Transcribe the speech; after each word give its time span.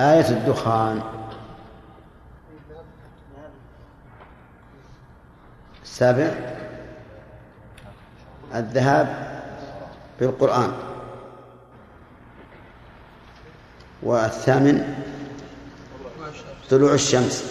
آية 0.00 0.28
الدخان. 0.28 1.02
السابع. 5.82 6.30
الذهاب 8.54 9.40
بالقرآن. 10.20 10.72
والثامن. 14.02 15.04
طلوع 16.70 16.94
الشمس 16.94 17.44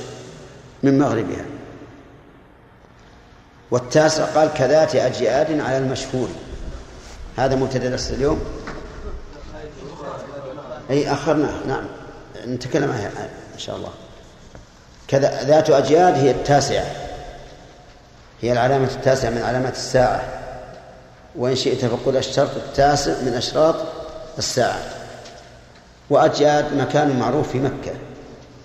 من 0.84 1.00
مغربها. 1.00 1.46
والتاسع 3.72 4.26
قال 4.26 4.54
كذات 4.54 4.96
أجياد 4.96 5.60
على 5.60 5.78
المشهور. 5.78 6.30
هذا 7.38 7.56
مبتدأ 7.56 7.90
درس 7.90 8.12
اليوم. 8.12 8.42
أي 10.90 11.12
أخرناه. 11.12 11.68
نعم. 11.68 12.01
نتكلم 12.48 12.92
عنها 12.92 13.30
إن 13.54 13.60
شاء 13.60 13.76
الله. 13.76 13.90
كذا 15.08 15.44
ذات 15.44 15.70
أجياد 15.70 16.14
هي 16.14 16.32
التاسعة. 16.32 16.86
هي 18.42 18.52
العلامة 18.52 18.88
التاسعة 18.88 19.30
من 19.30 19.42
علامات 19.42 19.74
الساعة. 19.74 20.24
وإن 21.36 21.56
شئت 21.56 21.86
فقل 21.86 22.18
الشرط 22.18 22.56
التاسع 22.56 23.22
من 23.22 23.34
أشراط 23.34 23.76
الساعة. 24.38 24.80
وأجياد 26.10 26.74
مكان 26.78 27.20
معروف 27.20 27.52
في 27.52 27.60
مكة. 27.60 27.94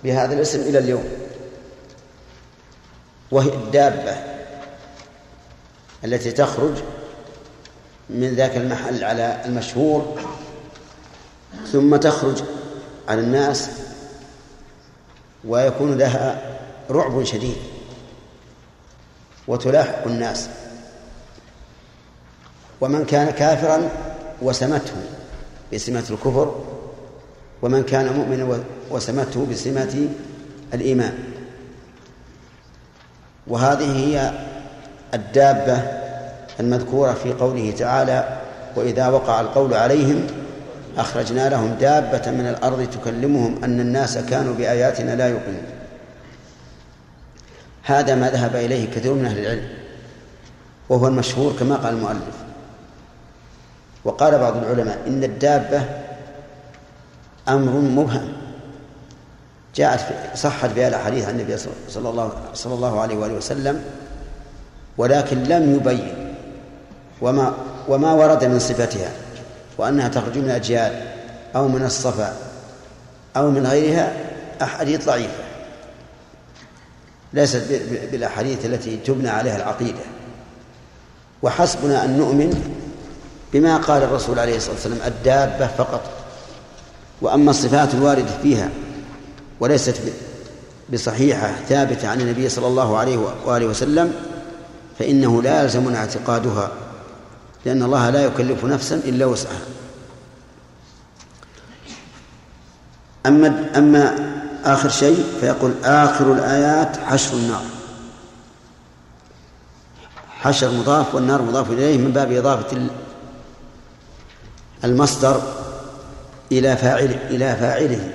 بهذا 0.03 0.33
الاسم 0.33 0.61
إلى 0.61 0.79
اليوم. 0.79 1.09
وهي 3.31 3.49
الدابة 3.49 4.17
التي 6.03 6.31
تخرج 6.31 6.73
من 8.09 8.35
ذاك 8.35 8.57
المحل 8.57 9.03
على 9.03 9.41
المشهور 9.45 10.19
ثم 11.71 11.95
تخرج 11.95 12.43
على 13.07 13.21
الناس 13.21 13.69
ويكون 15.45 15.97
لها 15.97 16.41
رعب 16.91 17.23
شديد 17.23 17.57
وتلاحق 19.47 20.07
الناس. 20.07 20.49
ومن 22.81 23.05
كان 23.05 23.29
كافرا 23.29 23.89
وسمته 24.41 24.95
بسمة 25.73 26.03
الكفر 26.09 26.55
ومن 27.61 27.83
كان 27.83 28.13
مؤمنا 28.13 28.63
وسمته 28.91 29.45
بسمة 29.51 30.09
الإيمان. 30.73 31.17
وهذه 33.47 34.05
هي 34.05 34.31
الدابة 35.13 35.77
المذكورة 36.59 37.13
في 37.13 37.33
قوله 37.33 37.71
تعالى 37.71 38.39
وإذا 38.75 39.07
وقع 39.07 39.41
القول 39.41 39.73
عليهم 39.73 40.27
أخرجنا 40.97 41.49
لهم 41.49 41.73
دابة 41.73 42.31
من 42.31 42.47
الأرض 42.47 42.89
تكلمهم 42.89 43.63
أن 43.63 43.79
الناس 43.79 44.17
كانوا 44.17 44.53
بآياتنا 44.53 45.15
لا 45.15 45.27
يؤمنون. 45.27 45.65
هذا 47.83 48.15
ما 48.15 48.29
ذهب 48.29 48.55
إليه 48.55 48.91
كثير 48.91 49.13
من 49.13 49.25
أهل 49.25 49.39
العلم 49.39 49.67
وهو 50.89 51.07
المشهور 51.07 51.53
كما 51.59 51.75
قال 51.75 51.93
المؤلف. 51.93 52.37
وقال 54.05 54.39
بعض 54.39 54.57
العلماء 54.57 54.99
إن 55.07 55.23
الدابة 55.23 55.81
أمر 57.47 57.71
مبهم. 57.71 58.33
جاءت 59.75 59.99
صحت 60.35 60.69
بها 60.69 60.87
الأحاديث 60.87 61.25
عن 61.25 61.39
النبي 61.39 61.57
صلى 61.89 62.09
الله 62.09 62.31
صلى 62.53 62.73
الله 62.73 63.01
عليه 63.01 63.15
وآله 63.15 63.33
وسلم 63.33 63.83
ولكن 64.97 65.43
لم 65.43 65.75
يبين 65.75 66.35
وما 67.21 67.53
وما 67.87 68.13
ورد 68.13 68.45
من 68.45 68.59
صفتها. 68.59 69.26
وأنها 69.77 70.07
تخرج 70.07 70.37
من 70.37 70.45
الأجيال 70.45 71.07
أو 71.55 71.67
من 71.67 71.85
الصفا 71.85 72.35
أو 73.37 73.51
من 73.51 73.67
غيرها 73.67 74.13
أحاديث 74.61 75.05
ضعيفة. 75.05 75.43
ليست 77.33 77.63
بالأحاديث 78.11 78.65
التي 78.65 78.97
تبنى 78.97 79.29
عليها 79.29 79.55
العقيدة. 79.55 79.99
وحسبنا 81.41 82.05
أن 82.05 82.17
نؤمن 82.17 82.73
بما 83.53 83.77
قال 83.77 84.03
الرسول 84.03 84.39
عليه 84.39 84.57
الصلاة 84.57 84.73
والسلام 84.73 84.97
الدابة 85.05 85.67
فقط. 85.67 86.01
وأما 87.21 87.51
الصفات 87.51 87.93
الواردة 87.93 88.37
فيها 88.43 88.69
وليست 89.59 89.95
بصحيحة 90.93 91.53
ثابتة 91.69 92.07
عن 92.07 92.21
النبي 92.21 92.49
صلى 92.49 92.67
الله 92.67 92.97
عليه 92.97 93.17
وآله 93.45 93.65
وسلم 93.65 94.13
فإنه 94.99 95.41
لا 95.41 95.63
يلزمنا 95.63 95.97
اعتقادها 95.97 96.71
لأن 97.67 97.83
الله 97.83 98.09
لا 98.09 98.25
يكلف 98.25 98.65
نفسا 98.65 98.95
إلا 98.95 99.25
وسعها. 99.25 99.61
أما 103.25 103.69
أما 103.77 104.15
آخر 104.63 104.89
شيء 104.89 105.25
فيقول 105.39 105.73
آخر 105.83 106.33
الآيات 106.33 106.97
حشر 106.97 107.33
النار. 107.33 107.63
حشر 110.39 110.71
مضاف 110.71 111.15
والنار 111.15 111.41
مضاف 111.41 111.71
إليه 111.71 111.97
من 111.97 112.11
باب 112.11 112.31
إضافة 112.31 112.87
المصدر 114.83 115.41
إلى 116.51 116.77
فاعل 116.77 117.17
إلى 117.29 117.55
فاعله. 117.55 118.11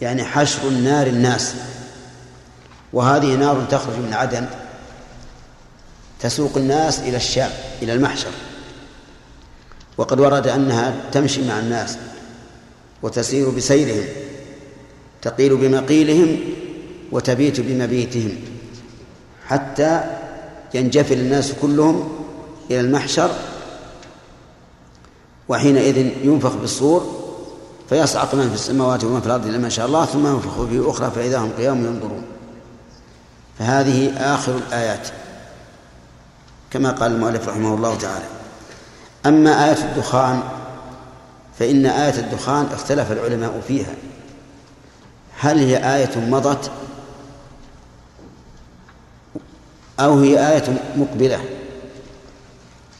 يعني 0.00 0.24
حشر 0.24 0.68
النار 0.68 1.06
الناس. 1.06 1.54
وهذه 2.92 3.34
نار 3.34 3.64
تخرج 3.70 3.96
من 3.96 4.14
عدن. 4.14 4.46
تسوق 6.22 6.56
الناس 6.56 7.00
إلى 7.00 7.16
الشام 7.16 7.50
إلى 7.82 7.92
المحشر. 7.92 8.30
وقد 9.98 10.20
ورد 10.20 10.46
أنها 10.48 10.94
تمشي 11.12 11.48
مع 11.48 11.58
الناس 11.58 11.96
وتسير 13.02 13.50
بسيرهم 13.50 14.04
تقيل 15.22 15.56
بمقيلهم 15.56 16.40
وتبيت 17.12 17.60
بمبيتهم 17.60 18.32
حتى 19.46 20.04
ينجفل 20.74 21.18
الناس 21.18 21.52
كلهم 21.62 22.08
إلى 22.70 22.80
المحشر 22.80 23.30
وحينئذ 25.48 26.10
ينفخ 26.24 26.54
بالصور 26.54 27.22
فيصعق 27.88 28.34
من 28.34 28.48
في 28.48 28.54
السماوات 28.54 29.04
ومن 29.04 29.20
في 29.20 29.26
الأرض 29.26 29.46
إلا 29.46 29.58
ما 29.58 29.68
شاء 29.68 29.86
الله 29.86 30.04
ثم 30.04 30.26
ينفخ 30.26 30.64
في 30.64 30.90
أخرى 30.90 31.10
فإذا 31.10 31.38
هم 31.38 31.50
قيام 31.58 31.84
ينظرون. 31.84 32.22
فهذه 33.58 34.12
آخر 34.34 34.56
الآيات. 34.56 35.08
كما 36.72 36.90
قال 36.90 37.12
المؤلف 37.12 37.48
رحمه 37.48 37.74
الله 37.74 37.98
تعالى. 37.98 38.24
أما 39.26 39.68
آية 39.68 39.84
الدخان 39.84 40.42
فإن 41.58 41.86
آية 41.86 42.18
الدخان 42.20 42.66
اختلف 42.72 43.12
العلماء 43.12 43.60
فيها. 43.68 43.94
هل 45.40 45.58
هي 45.58 45.96
آية 45.96 46.16
مضت؟ 46.16 46.70
أو 50.00 50.20
هي 50.20 50.52
آية 50.52 50.80
مقبلة؟ 50.96 51.40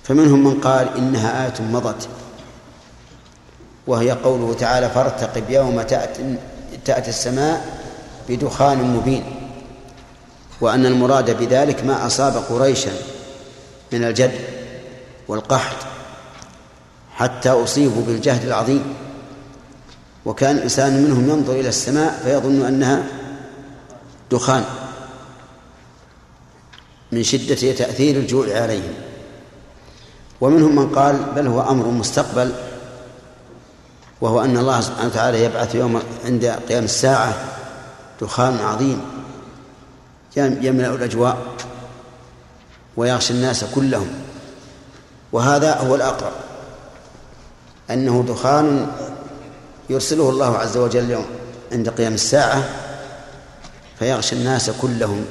فمنهم 0.04 0.44
من 0.44 0.60
قال 0.60 0.96
إنها 0.96 1.44
آية 1.44 1.62
مضت. 1.62 2.08
وهي 3.86 4.10
قوله 4.10 4.54
تعالى 4.54 4.90
فارتقب 4.90 5.50
يوم 5.50 5.82
تأتي, 5.82 6.36
تأتي 6.84 7.10
السماء 7.10 7.78
بدخان 8.28 8.96
مبين. 8.96 9.24
وأن 10.60 10.86
المراد 10.86 11.38
بذلك 11.38 11.84
ما 11.84 12.06
أصاب 12.06 12.36
قريشا. 12.36 13.11
من 13.92 14.04
الجد 14.04 14.32
والقحط 15.28 15.76
حتى 17.16 17.50
أصيبوا 17.50 18.02
بالجهد 18.02 18.44
العظيم. 18.44 18.94
وكان 20.24 20.56
الإنسان 20.56 21.04
منهم 21.04 21.30
ينظر 21.30 21.52
إلى 21.52 21.68
السماء 21.68 22.20
فيظن 22.24 22.62
أنها 22.62 23.04
دخان 24.30 24.64
من 27.12 27.22
شدة 27.22 27.72
تأثير 27.72 28.16
الجوع 28.16 28.46
عليهم. 28.46 28.94
ومنهم 30.40 30.76
من 30.76 30.88
قال 30.94 31.16
بل 31.36 31.46
هو 31.46 31.60
أمر 31.60 31.86
مستقبل 31.88 32.52
وهو 34.20 34.44
أن 34.44 34.56
الله 34.56 34.80
سبحانه 34.80 35.06
وتعالى 35.06 35.44
يبعث 35.44 35.74
يوم 35.74 36.02
عند 36.24 36.44
قيام 36.44 36.84
الساعة 36.84 37.34
دخان 38.20 38.58
عظيم 38.58 39.00
يملأ 40.36 40.94
الأجواء. 40.94 41.51
ويغشى 42.96 43.32
الناس 43.32 43.64
كلهم. 43.64 44.08
وهذا 45.32 45.74
هو 45.74 45.94
الأقرب 45.94 46.32
أنه 47.90 48.24
دخان 48.28 48.86
يرسله 49.90 50.30
الله 50.30 50.58
عز 50.58 50.76
وجل 50.76 51.24
عند 51.72 51.88
قيام 51.88 52.14
الساعة 52.14 52.64
فيغشى 53.98 54.36
الناس 54.36 54.70
كلهم. 54.70 55.24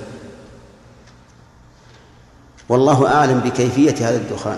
والله 2.70 3.08
أعلم 3.08 3.40
بكيفية 3.40 4.10
هذا 4.10 4.18
الدخان. 4.18 4.58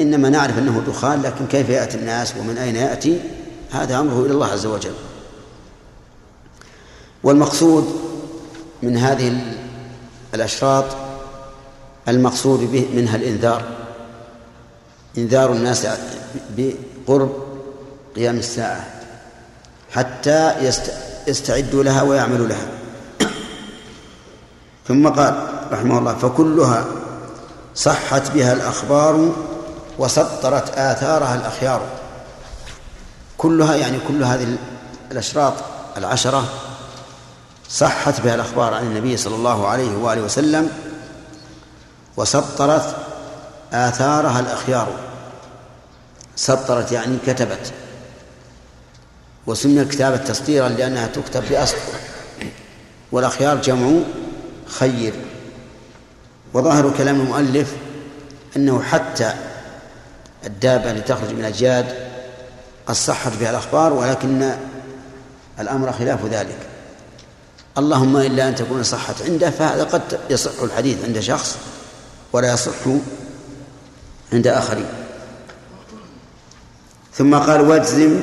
إنما 0.00 0.28
نعرف 0.28 0.58
أنه 0.58 0.82
دخان 0.86 1.22
لكن 1.22 1.46
كيف 1.46 1.68
يأتي 1.68 1.96
الناس 1.96 2.36
ومن 2.36 2.58
أين 2.58 2.76
يأتي؟ 2.76 3.20
هذا 3.70 4.00
أمره 4.00 4.26
إلى 4.26 4.32
الله 4.32 4.46
عز 4.46 4.66
وجل. 4.66 4.94
والمقصود 7.22 8.00
من 8.82 8.96
هذه 8.96 9.54
الأشراط 10.34 10.84
المقصود 12.08 12.72
به 12.72 12.88
منها 12.94 13.16
الإنذار. 13.16 13.62
إنذار 15.18 15.52
الناس 15.52 15.86
بقرب 16.56 17.32
قيام 18.16 18.36
الساعة 18.36 18.86
حتى 19.90 20.54
يستعدوا 21.26 21.82
لها 21.84 22.02
ويعملوا 22.02 22.46
لها. 22.46 22.66
ثم 24.88 25.08
قال 25.08 25.48
رحمه 25.72 25.98
الله 25.98 26.14
فكلها 26.14 26.84
صحت 27.74 28.30
بها 28.30 28.52
الأخبار 28.52 29.32
وسطرت 29.98 30.78
آثارها 30.78 31.34
الأخيار. 31.34 31.82
كلها 33.38 33.76
يعني 33.76 33.98
كل 34.08 34.22
هذه 34.22 34.56
الأشراط 35.12 35.54
العشرة 35.96 36.44
صحت 37.68 38.20
بها 38.20 38.34
الأخبار 38.34 38.74
عن 38.74 38.86
النبي 38.86 39.16
صلى 39.16 39.34
الله 39.34 39.68
عليه 39.68 39.96
وآله 39.96 40.22
وسلم 40.22 40.70
وسطرت 42.20 42.96
آثارها 43.72 44.40
الأخيار. 44.40 44.88
سطرت 46.36 46.92
يعني 46.92 47.16
كتبت 47.26 47.72
وسمي 49.46 49.82
الكتابة 49.82 50.16
تسطيرا 50.16 50.68
لأنها 50.68 51.06
تكتب 51.06 51.48
بأسطر 51.48 51.78
والأخيار 53.12 53.56
جمع 53.56 54.00
خير. 54.66 55.14
وظاهر 56.54 56.90
كلام 56.98 57.20
المؤلف 57.20 57.72
أنه 58.56 58.82
حتى 58.82 59.34
الدابة 60.46 60.90
التي 60.90 61.08
تخرج 61.14 61.34
من 61.34 61.44
أجياد 61.44 61.94
قد 62.86 62.94
صحت 62.94 63.32
بها 63.40 63.50
الأخبار 63.50 63.92
ولكن 63.92 64.52
الأمر 65.60 65.92
خلاف 65.92 66.24
ذلك. 66.24 66.58
اللهم 67.78 68.16
إلا 68.16 68.48
أن 68.48 68.54
تكون 68.54 68.82
صحت 68.82 69.22
عنده 69.22 69.50
فهذا 69.50 69.84
قد 69.84 70.20
يصح 70.30 70.62
الحديث 70.62 71.04
عند 71.04 71.20
شخص 71.20 71.56
ولا 72.32 72.52
يصح 72.52 72.86
عند 74.32 74.46
آخرين. 74.46 74.86
ثم 77.14 77.34
قال 77.34 77.60
واجزم 77.60 78.20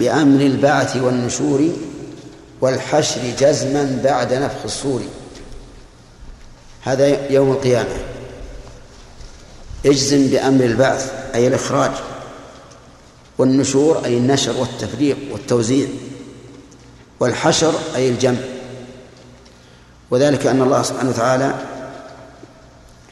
بأمر 0.00 0.40
البعث 0.40 0.96
والنشور 0.96 1.68
والحشر 2.60 3.20
جزما 3.38 4.00
بعد 4.04 4.34
نفخ 4.34 4.64
الصور. 4.64 5.02
هذا 6.82 7.30
يوم 7.30 7.52
القيامة. 7.52 7.96
اجزم 9.86 10.26
بأمر 10.26 10.64
البعث 10.64 11.12
أي 11.34 11.46
الإخراج 11.46 11.90
والنشور 13.38 14.04
أي 14.04 14.18
النشر 14.18 14.56
والتفريق 14.56 15.16
والتوزيع 15.32 15.88
والحشر 17.20 17.74
أي 17.96 18.08
الجمع. 18.08 18.38
وذلك 20.10 20.46
أن 20.46 20.62
الله 20.62 20.82
سبحانه 20.82 21.10
وتعالى 21.10 21.54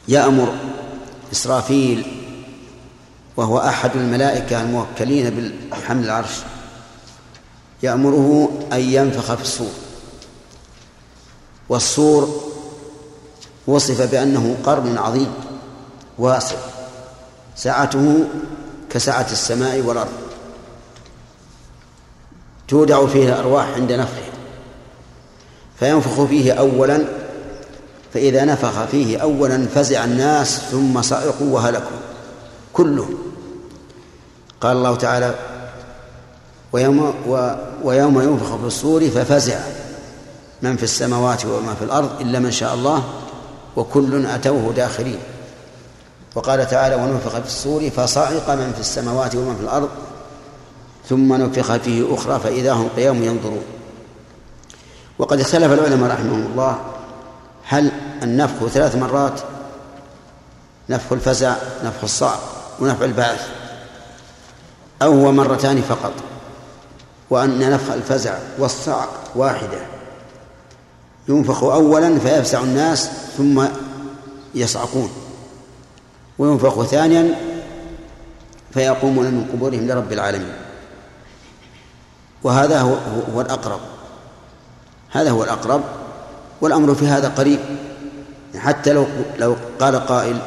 يأمر 0.07 0.53
إسرافيل 1.31 2.05
وهو 3.37 3.57
أحد 3.57 3.91
الملائكة 3.95 4.61
الموكلين 4.61 5.53
بحمل 5.71 6.03
العرش 6.03 6.35
يأمره 7.83 8.49
أن 8.73 8.79
ينفخ 8.79 9.33
في 9.33 9.41
الصور. 9.41 9.73
والصور 11.69 12.51
وصف 13.67 14.11
بأنه 14.11 14.57
قرن 14.63 14.97
عظيم 14.97 15.33
واسع 16.17 16.55
سعته 17.55 18.27
كسعة 18.89 19.27
السماء 19.31 19.81
والأرض. 19.81 20.11
تودع 22.67 23.05
فيه 23.07 23.29
الأرواح 23.29 23.67
عند 23.75 23.91
نفخه 23.91 24.25
فينفخ 25.79 26.23
فيه 26.23 26.53
أولا 26.53 27.24
فإذا 28.15 28.45
نفخ 28.45 28.85
فيه 28.85 29.17
أولا 29.17 29.65
فزع 29.75 30.03
الناس 30.03 30.59
ثم 30.71 31.01
صعقوا 31.01 31.47
وهلكوا 31.49 31.97
كلهم. 32.73 33.17
قال 34.61 34.77
الله 34.77 34.95
تعالى 34.95 35.35
ويوم, 36.73 37.13
ويوم 37.83 38.21
ينفخ 38.21 38.55
في 38.55 38.65
الصور 38.65 39.09
ففزع 39.09 39.59
من 40.61 40.77
في 40.77 40.83
السماوات 40.83 41.45
وما 41.45 41.73
في 41.79 41.85
الأرض 41.85 42.21
إلا 42.21 42.39
من 42.39 42.51
شاء 42.51 42.73
الله 42.73 43.03
وكل 43.75 44.25
أتوه 44.25 44.73
داخلين. 44.73 45.19
وقال 46.35 46.67
تعالى 46.67 46.95
ونفخ 46.95 47.39
في 47.39 47.45
الصور 47.45 47.89
فصعق 47.89 48.49
من 48.49 48.71
في 48.73 48.79
السماوات 48.79 49.35
ومن 49.35 49.55
في 49.55 49.61
الأرض 49.61 49.89
ثم 51.09 51.33
نفخ 51.33 51.75
فيه 51.77 52.15
أخرى 52.15 52.39
فإذا 52.39 52.73
هم 52.73 52.89
قيام 52.95 53.23
ينظرون. 53.23 53.63
وقد 55.19 55.39
اختلف 55.39 55.73
العلماء 55.73 56.11
رحمهم 56.11 56.45
الله 56.51 56.94
هل 57.67 57.91
النفخ 58.23 58.67
ثلاث 58.67 58.95
مرات؟ 58.95 59.41
نفخ 60.89 61.11
الفزع 61.11 61.55
نفخ 61.83 62.03
الصعق 62.03 62.39
ونفخ 62.79 63.01
البعث. 63.01 63.47
أو 65.01 65.13
هو 65.13 65.31
مرتان 65.31 65.81
فقط. 65.81 66.13
وأن 67.29 67.71
نفخ 67.71 67.91
الفزع 67.91 68.37
والصعق 68.57 69.09
واحدة. 69.35 69.79
ينفخ 71.27 71.63
أولا 71.63 72.19
فيفزع 72.19 72.59
الناس 72.59 73.09
ثم 73.37 73.65
يصعقون. 74.55 75.09
وينفخ 76.39 76.83
ثانيا 76.83 77.35
فيقومون 78.73 79.25
من 79.25 79.49
قبورهم 79.53 79.87
لرب 79.87 80.13
العالمين. 80.13 80.53
وهذا 82.43 82.81
هو, 82.81 82.95
هو 83.35 83.41
الأقرب. 83.41 83.79
هذا 85.11 85.31
هو 85.31 85.43
الأقرب 85.43 85.81
والأمر 86.61 86.95
في 86.95 87.07
هذا 87.07 87.27
قريب. 87.27 87.59
حتى 88.57 88.93
لو 88.93 89.05
لو 89.39 89.55
قال 89.79 89.95
قائل 89.95 90.37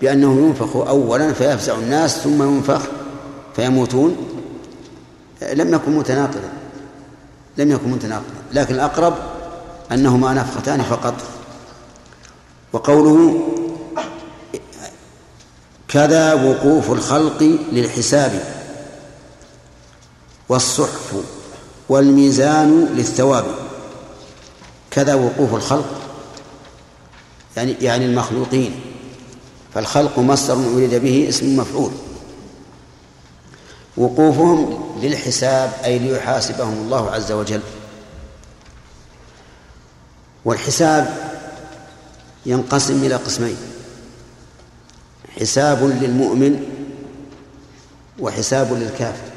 بأنه 0.00 0.46
ينفخ 0.46 0.76
أولا 0.76 1.32
فيفزع 1.32 1.74
الناس 1.74 2.18
ثم 2.18 2.42
ينفخ 2.42 2.82
فيموتون 3.56 4.16
لم 5.52 5.74
يكن 5.74 5.92
متناقضا 5.92 6.52
لم 7.56 7.72
يكن 7.72 7.88
متناقضا. 7.90 8.34
لكن 8.52 8.74
الأقرب 8.74 9.14
أنهما 9.92 10.34
نفختان 10.34 10.82
فقط. 10.82 11.14
وقوله 12.72 13.40
كذا 15.88 16.34
وقوف 16.34 16.92
الخلق 16.92 17.58
للحساب 17.72 18.42
والصحف 20.48 21.14
والميزان 21.88 22.88
للثواب. 22.94 23.44
كذا 24.98 25.14
وقوف 25.14 25.54
الخلق. 25.54 26.00
يعني 27.56 27.72
يعني 27.80 28.04
المخلوقين. 28.04 28.80
فالخلق 29.74 30.18
مصدر 30.18 30.74
أريد 30.74 30.94
به 30.94 31.28
اسم 31.28 31.56
مفعول. 31.56 31.90
وقوفهم 33.96 34.92
للحساب 35.02 35.72
أي 35.84 35.98
ليحاسبهم 35.98 36.72
الله 36.72 37.10
عز 37.10 37.32
وجل. 37.32 37.60
والحساب 40.44 41.32
ينقسم 42.46 43.04
إلى 43.04 43.14
قسمين. 43.14 43.56
حساب 45.40 45.84
للمؤمن 45.84 46.62
وحساب 48.18 48.72
للكافر. 48.72 49.28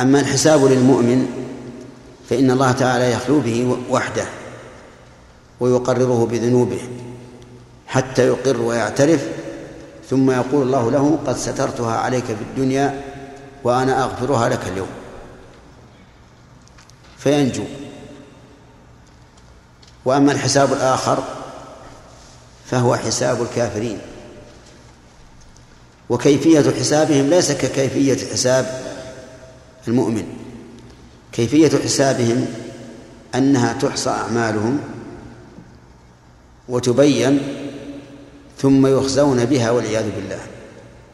أما 0.00 0.20
الحساب 0.20 0.64
للمؤمن 0.64 1.48
فإن 2.30 2.50
الله 2.50 2.72
تعالى 2.72 3.12
يخلو 3.12 3.40
به 3.40 3.78
وحده 3.90 4.24
ويقرره 5.60 6.26
بذنوبه 6.26 6.80
حتى 7.86 8.26
يقر 8.26 8.60
ويعترف 8.60 9.28
ثم 10.10 10.30
يقول 10.30 10.66
الله 10.66 10.90
له 10.90 11.18
قد 11.26 11.36
سترتها 11.36 11.96
عليك 11.96 12.24
في 12.24 12.32
الدنيا 12.50 13.02
وأنا 13.64 14.04
أغفرها 14.04 14.48
لك 14.48 14.68
اليوم. 14.72 14.88
فينجو. 17.18 17.64
وأما 20.04 20.32
الحساب 20.32 20.72
الآخر 20.72 21.24
فهو 22.70 22.96
حساب 22.96 23.42
الكافرين. 23.42 23.98
وكيفية 26.08 26.70
حسابهم 26.80 27.30
ليس 27.30 27.52
ككيفية 27.52 28.32
حساب 28.32 28.82
المؤمن. 29.88 30.37
كيفية 31.38 31.78
حسابهم 31.84 32.46
أنها 33.34 33.72
تحصى 33.72 34.10
أعمالهم 34.10 34.78
وتبين 36.68 37.40
ثم 38.58 38.86
يخزون 38.86 39.44
بها 39.44 39.70
والعياذ 39.70 40.10
بالله. 40.16 40.40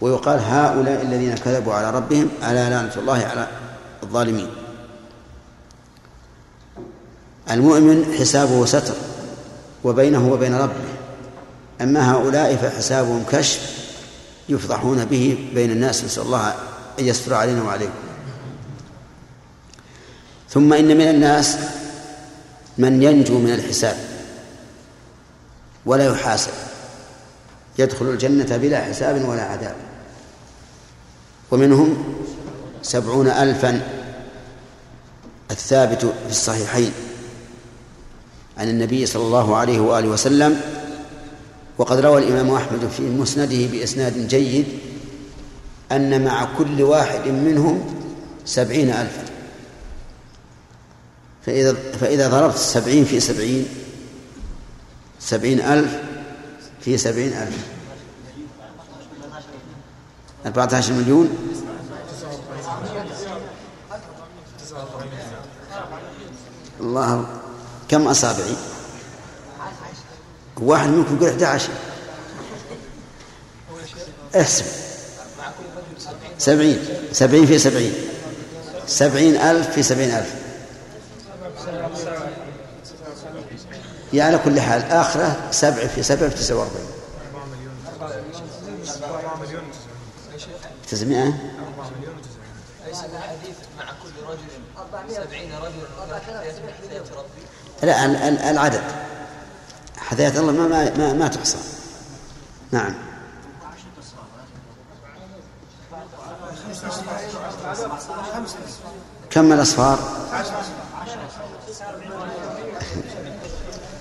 ويقال 0.00 0.40
هؤلاء 0.40 1.02
الذين 1.02 1.35
كذبوا 1.35 1.75
على 1.75 1.90
ربهم 1.90 2.28
ألا 2.43 2.71
لعنة 2.71 2.93
الله 2.97 3.25
على 3.25 3.49
الظالمين. 4.02 4.47
المؤمن 7.50 8.14
حسابه 8.19 8.66
ستر 8.66 8.95
وبينه 9.85 10.33
وبين 10.33 10.54
ربه. 10.54 10.95
أما 11.81 12.12
هؤلاء 12.12 12.57
فحسابهم 12.57 13.25
كشف 13.33 13.88
يفضحون 14.49 15.04
به 15.04 15.50
بين 15.54 15.71
الناس 15.71 16.04
نسأل 16.04 16.23
الله 16.23 16.54
أن 16.99 17.04
يستر 17.04 17.35
علينا 17.35 17.62
وعليكم. 17.62 18.13
ثم 20.54 20.73
إن 20.73 20.96
من 20.96 21.08
الناس 21.08 21.56
من 22.78 23.02
ينجو 23.02 23.38
من 23.38 23.54
الحساب 23.54 23.96
ولا 25.87 26.06
يحاسب. 26.06 26.50
يدخل 27.78 28.06
الجنة 28.06 28.56
بلا 28.56 28.84
حساب 28.84 29.25
ولا 29.28 29.42
عذاب. 29.42 29.75
ومنهم 31.50 32.14
سبعون 32.82 33.28
ألفا. 33.28 33.80
الثابت 35.50 36.00
في 36.00 36.30
الصحيحين. 36.30 36.92
عن 38.58 38.68
النبي 38.68 39.06
صلى 39.06 39.23
الله 39.23 39.56
عليه 39.56 39.80
وآله 39.80 40.08
وسلم. 40.08 40.61
وقد 41.78 41.99
روى 41.99 42.23
الإمام 42.23 42.54
أحمد 42.54 42.88
في 42.96 43.02
مسنده 43.02 43.66
بإسناد 43.66 44.28
جيد 44.28 44.66
أن 45.92 46.25
مع 46.25 46.49
كل 46.58 46.82
واحد 46.82 47.28
منهم 47.28 47.94
سبعين 48.44 48.90
ألفا. 48.90 49.34
فإذا 51.47 51.75
فإذا 52.01 52.29
ضربت 52.29 52.57
سبعين 52.57 53.05
في 53.05 53.21
سبعين 53.21 53.69
سبعين 55.21 55.61
ألف 55.61 55.99
في 56.81 56.99
سبعين 56.99 57.33
ألف. 57.33 57.57
أربعة 60.47 60.75
عشر 60.75 60.93
مليون؟ 60.93 61.29
الله 66.81 67.27
كم 67.89 68.09
أصابعي؟ 68.09 68.57
واحد 70.61 70.89
منكم 70.89 71.17
يقول 71.17 71.29
11 71.29 71.69
احسب 74.37 74.65
سبعين 76.39 76.79
سبعين 77.13 77.47
في 77.47 77.59
سبعين. 77.59 77.95
سبعين 78.87 79.37
ألف 79.37 79.71
في 79.71 79.83
سبعين 79.83 80.11
ألف. 80.11 80.44
يعني 84.14 84.35
على 84.35 84.44
كل 84.44 84.61
حال 84.61 84.83
آخرة 84.83 85.37
سبع 85.50 85.87
في 85.87 86.02
سبع 86.02 86.28
في 86.28 86.35
تسعة 86.35 86.56
وأربعين. 86.56 86.87
تسعمائة؟ 90.90 91.33
لا 97.83 98.50
العدد. 98.50 98.83
حذاية 99.97 100.38
الله 100.38 100.52
ما 100.52 100.68
ما 100.68 100.97
ما, 100.99 101.12
ما 101.12 101.28
تحصى. 101.28 101.59
نعم. 102.73 102.94
كم 109.30 109.52
الأصفار؟ 109.52 109.99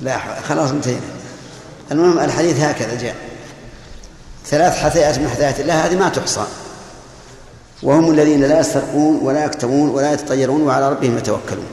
لا 0.03 0.41
خلاص 0.41 0.69
انتهينا. 0.69 1.01
المهم 1.91 2.19
الحديث 2.19 2.59
هكذا 2.59 3.01
جاء. 3.01 3.15
ثلاث 4.45 4.77
حثيات 4.77 5.19
من 5.19 5.29
حثيات 5.29 5.59
الله 5.59 5.85
هذه 5.85 5.95
ما 5.95 6.09
تحصى. 6.09 6.45
وهم 7.83 8.11
الذين 8.11 8.43
لا 8.43 8.59
يسترقون 8.59 9.19
ولا 9.21 9.45
يكتمون 9.45 9.89
ولا 9.89 10.13
يتطيرون 10.13 10.61
وعلى 10.61 10.89
ربهم 10.89 11.17
يتوكلون. 11.17 11.65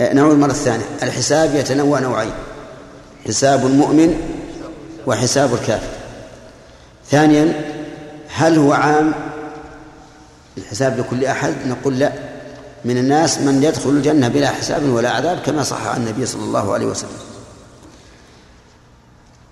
نعود 0.00 0.38
مرة 0.38 0.50
الثانية 0.50 0.84
الحساب 1.02 1.54
يتنوع 1.54 1.98
نوعين. 1.98 2.32
حساب 3.28 3.66
المؤمن 3.66 4.20
وحساب 5.06 5.54
الكافر. 5.54 5.94
ثانيا 7.10 7.64
هل 8.34 8.58
هو 8.58 8.72
عام؟ 8.72 9.12
الحساب 10.58 10.98
لكل 10.98 11.24
أحد؟ 11.24 11.54
نقول 11.66 11.98
لا. 11.98 12.33
من 12.84 12.98
الناس 12.98 13.38
من 13.38 13.62
يدخل 13.62 13.90
الجنة 13.90 14.28
بلا 14.28 14.50
حساب 14.50 14.88
ولا 14.88 15.10
عذاب 15.10 15.38
كما 15.38 15.62
صح 15.62 15.86
عن 15.86 16.02
النبي 16.02 16.26
صلى 16.26 16.42
الله 16.42 16.74
عليه 16.74 16.86
وسلم. 16.86 17.18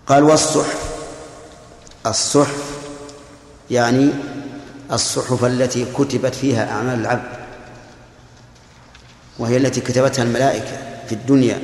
قال 0.06 0.24
والصحف 0.24 0.92
الصحف 2.06 2.62
يعني 3.70 4.10
الصحف 4.92 5.44
التي 5.44 5.86
كتبت 5.98 6.34
فيها 6.34 6.70
أعمال 6.70 7.00
العبد 7.00 7.42
وهي 9.38 9.56
التي 9.56 9.80
كتبتها 9.80 10.22
الملائكة 10.22 10.76
في 11.08 11.14
الدنيا. 11.14 11.58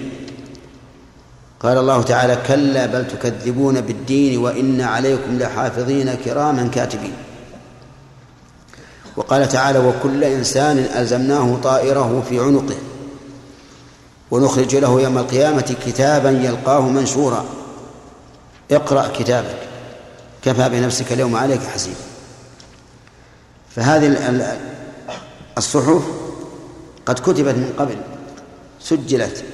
قال 1.61 1.79
الله 1.79 2.03
تعالى 2.03 2.39
كلا 2.49 2.87
بل 2.87 3.09
تكذبون 3.09 3.81
بالدين 3.81 4.39
وإن 4.39 4.81
عليكم 4.81 5.39
لحافظين 5.39 6.15
كراما 6.15 6.69
كاتبين. 6.69 7.28
وقال 9.19 9.49
تعالى 9.49 9.79
وكل 9.79 10.25
إنسان 10.25 10.79
ألزمناه 10.79 11.59
طائره 11.63 12.25
في 12.29 12.41
عنقه 12.41 12.77
ونخرج 14.31 14.77
له 14.77 15.01
يوم 15.01 15.19
القيامة 15.19 15.77
كتابا 15.87 16.31
يلقاه 16.31 16.81
منشورا. 16.81 17.45
اقرأ 18.71 19.09
كتابك. 19.19 19.59
كفى 20.43 20.69
بنفسك 20.69 21.13
اليوم 21.13 21.37
عليك 21.37 21.61
حسيبا. 21.63 21.97
فهذه 23.77 24.59
الصحف 25.59 26.03
قد 27.07 27.19
كتبت 27.19 27.55
من 27.55 27.75
قبل 27.79 27.97
سجلت. 28.81 29.45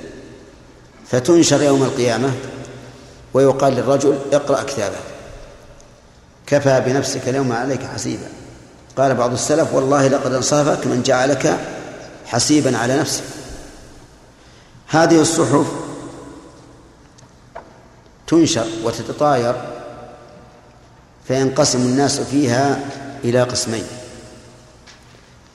فتنشر 1.06 1.62
يوم 1.62 1.82
القيامة 1.82 2.32
ويقال 3.34 3.72
للرجل 3.72 4.18
اقرأ 4.32 4.62
كتابك. 4.62 5.04
كفى 6.46 6.82
بنفسك 6.86 7.28
اليوم 7.28 7.52
عليك 7.52 7.82
حسيبا. 7.82 8.43
قال 8.96 9.14
بعض 9.14 9.32
السلف 9.32 9.74
والله 9.74 10.08
لقد 10.08 10.32
انصافك 10.32 10.86
من 10.86 11.02
جعلك 11.02 11.58
حسيبا 12.26 12.78
على 12.78 12.96
نفسك. 12.96 13.24
هذه 14.88 15.20
الصحف 15.20 15.66
تنشر 18.26 18.66
وتتطاير 18.84 19.54
فينقسم 21.28 21.78
الناس 21.78 22.20
فيها 22.20 22.80
إلى 23.24 23.42
قسمين 23.42 23.84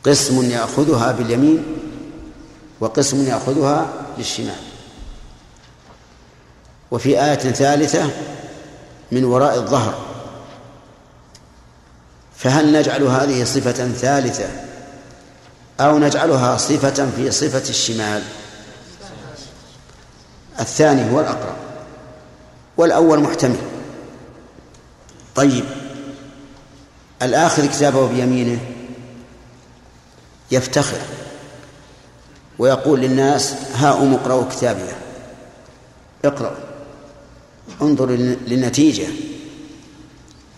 قسم 0.03 0.49
يأخذها 0.49 1.11
باليمين 1.11 1.63
وقسم 2.79 3.27
يأخذها 3.27 3.87
للشمال 4.17 4.61
وفي 6.91 7.23
آية 7.23 7.35
ثالثة 7.35 8.09
من 9.11 9.23
وراء 9.23 9.55
الظهر. 9.55 10.08
فهل 12.39 12.71
نجعل 12.71 13.03
هذه 13.03 13.43
صفة 13.43 13.87
ثالثة 13.87 14.49
أو 15.79 15.99
نجعلها 15.99 16.57
صفة 16.57 17.09
في 17.15 17.31
صفة 17.31 17.69
الشمال؟ 17.69 18.23
الثاني 20.59 21.11
هو 21.11 21.19
الأقرب 21.19 21.55
والأول 22.77 23.19
محتمل. 23.19 23.59
طيب 25.35 25.65
الآخر 27.21 27.65
كتابه 27.65 28.07
بيمينه 28.07 28.59
يفتخر 30.51 30.97
ويقول 32.59 32.99
للناس 32.99 33.53
هاؤم 33.75 34.13
اقرأوا 34.13 34.49
كتابي. 34.49 34.81
اقرأوا 36.25 36.57
انظر 37.81 38.09
للنتيجة. 38.47 39.07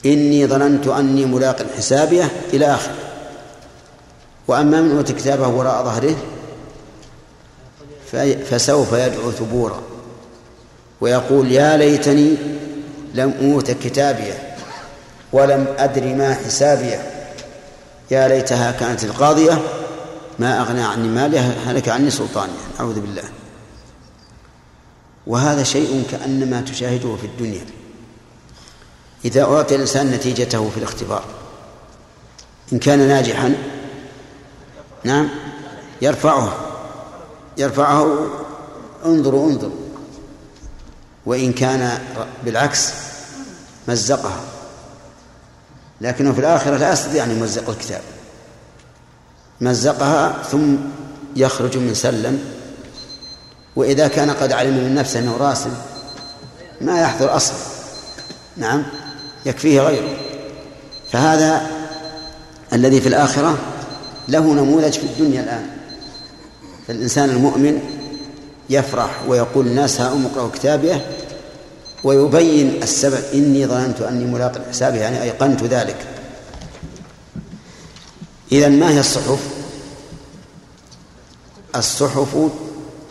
إني 0.06 0.48
ظننت 0.48 0.88
أني 0.88 1.26
ملاق 1.26 1.66
حسابيه 1.78 2.32
إلى 2.54 2.66
آخر 2.66 2.92
وأما 4.48 4.82
من 4.82 4.98
أوتي 4.98 5.14
كتابه 5.14 5.48
وراء 5.48 5.84
ظهره 5.84 6.16
فسوف 8.50 8.94
يدعو 8.94 9.32
ثبورا. 9.32 9.82
ويقول 11.02 11.52
يا 11.52 11.78
ليتني 11.78 12.36
لم 13.14 13.34
أوت 13.42 13.72
كتابيه 13.72 14.56
ولم 15.34 15.66
أدر 15.78 16.16
ما 16.16 16.34
حسابيه. 16.34 17.12
يا 18.12 18.28
ليتها 18.28 18.72
كانت 18.72 19.04
القاضية 19.04 19.62
ما 20.40 20.62
أغنى 20.62 20.84
عني 20.84 21.08
مالها 21.08 21.72
هلك 21.72 21.90
عني 21.90 22.10
سلطانها 22.10 22.56
أعوذ 22.80 23.00
بالله. 23.00 23.24
وهذا 25.28 25.64
شيء 25.64 26.04
كأنما 26.12 26.62
تشاهده 26.62 27.16
في 27.16 27.28
الدنيا. 27.28 27.66
إذا 29.26 29.44
أعطي 29.44 29.76
الإنسان 29.76 30.12
نتيجته 30.12 30.70
في 30.70 30.78
الاختبار. 30.78 31.24
إن 32.74 32.80
كان 32.80 33.08
ناجحا 33.08 33.56
نعم 35.04 35.30
يرفعها 36.02 36.54
يرفعه 37.58 38.28
انظروا 39.06 39.50
انظروا. 39.50 39.76
وإن 41.26 41.54
كان 41.54 42.00
بالعكس 42.46 42.94
مزقها. 43.88 44.40
لكنه 46.02 46.34
في 46.34 46.40
الآخرة 46.40 46.78
لا 46.78 46.94
يستطيع 46.94 47.24
أن 47.24 47.32
يمزق 47.32 47.70
الكتاب. 47.70 48.02
مزقها 49.62 50.44
ثم 50.44 50.76
يخرج 51.36 51.78
من 51.78 51.94
سلم. 51.94 52.54
وإذا 53.76 54.08
كان 54.08 54.32
قد 54.32 54.52
علم 54.52 54.78
من 54.78 54.96
نفسه 54.96 55.20
أنه 55.20 55.38
راسم 55.38 55.74
ما 56.82 57.02
يحضر 57.02 57.36
أصلا. 57.36 57.58
نعم. 58.58 58.84
يكفيه 59.46 59.82
غيره. 59.82 60.18
فهذا 61.12 61.68
الذي 62.74 63.02
في 63.02 63.08
الآخرة 63.08 63.58
له 64.28 64.54
نموذج 64.54 64.94
في 64.94 65.04
الدنيا 65.04 65.42
الآن. 65.42 65.68
فالإنسان 66.88 67.30
المؤمن 67.30 67.80
يفرح 68.70 69.10
ويقول 69.28 69.68
الناس 69.68 70.02
ها 70.02 70.28
اقرأوا 70.34 70.50
كتابيه 70.50 71.06
ويبين 72.04 72.84
السبب. 72.84 73.24
إني 73.34 73.68
ظننت 73.68 74.02
أني 74.02 74.26
ملاق 74.26 74.68
حسابه 74.70 74.98
يعني 74.98 75.24
أيقنت 75.24 75.64
ذلك. 75.64 75.98
إذا 78.52 78.70
ما 78.70 78.90
هي 78.90 79.00
الصحف؟ 79.00 79.40
الصحف 81.76 82.38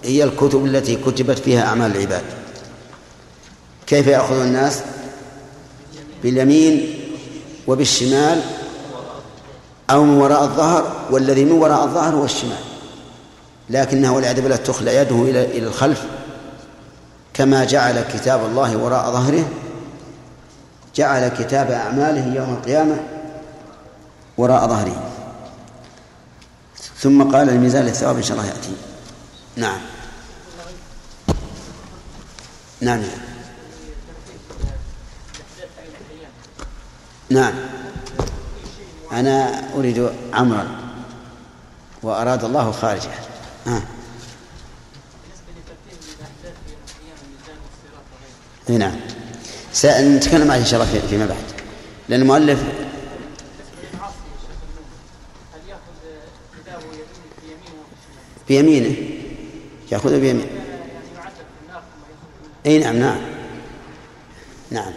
هي 0.04 0.24
الكتب 0.24 0.64
التي 0.64 0.96
كتبت 0.96 1.38
فيها 1.38 1.62
أعمال 1.62 1.96
العباد. 1.96 2.22
كيف 3.86 4.06
يأخذ 4.06 4.40
الناس؟ 4.40 4.80
باليمين 6.22 7.00
وبالشمال 7.66 8.42
أو 9.90 10.04
من 10.04 10.16
وراء 10.18 10.44
الظهر 10.44 11.06
والذي 11.10 11.44
من 11.44 11.52
وراء 11.52 11.84
الظهر 11.84 12.14
هو 12.14 12.24
الشمال. 12.24 12.58
لكنه 13.70 14.14
والعياذ 14.14 14.40
بالله 14.40 14.56
تخلى 14.56 14.96
يده 14.96 15.16
إلى 15.16 15.44
إلى 15.44 15.66
الخلف 15.66 16.04
كما 17.34 17.64
جعل 17.64 18.02
كتاب 18.02 18.44
الله 18.44 18.76
وراء 18.76 19.10
ظهره 19.12 19.48
جعل 20.94 21.28
كتاب 21.28 21.70
أعماله 21.70 22.34
يوم 22.34 22.52
القيامة 22.54 22.96
وراء 24.38 24.68
ظهره. 24.68 25.10
ثم 26.98 27.22
قال 27.22 27.48
الميزان 27.48 27.84
للثواب 27.84 28.16
إن 28.16 28.22
شاء 28.22 28.36
الله 28.36 28.48
يأتي. 28.48 28.72
نعم. 29.56 29.80
نعم. 32.80 33.00
نعم 33.00 33.29
أنا 39.12 39.62
أريد 39.74 40.10
عمرا 40.32 40.68
وأراد 42.02 42.44
الله 42.44 42.70
خارجه. 42.72 43.10
آه. 43.66 43.82
نعم. 48.68 48.96
سنتكلم 49.72 50.50
عنه 50.50 50.60
إن 50.60 50.64
شاء 50.64 50.82
الله 50.82 51.00
فيما 51.08 51.26
بعد. 51.26 51.44
لأن 52.08 52.20
المؤلف 52.20 52.62
بيمينه. 58.48 59.20
يأخذه 59.92 60.18
بيمينه 60.18 60.46
أي 62.66 62.78
نعم 62.78 62.96
نعم. 62.96 63.20
نعم 64.70 64.92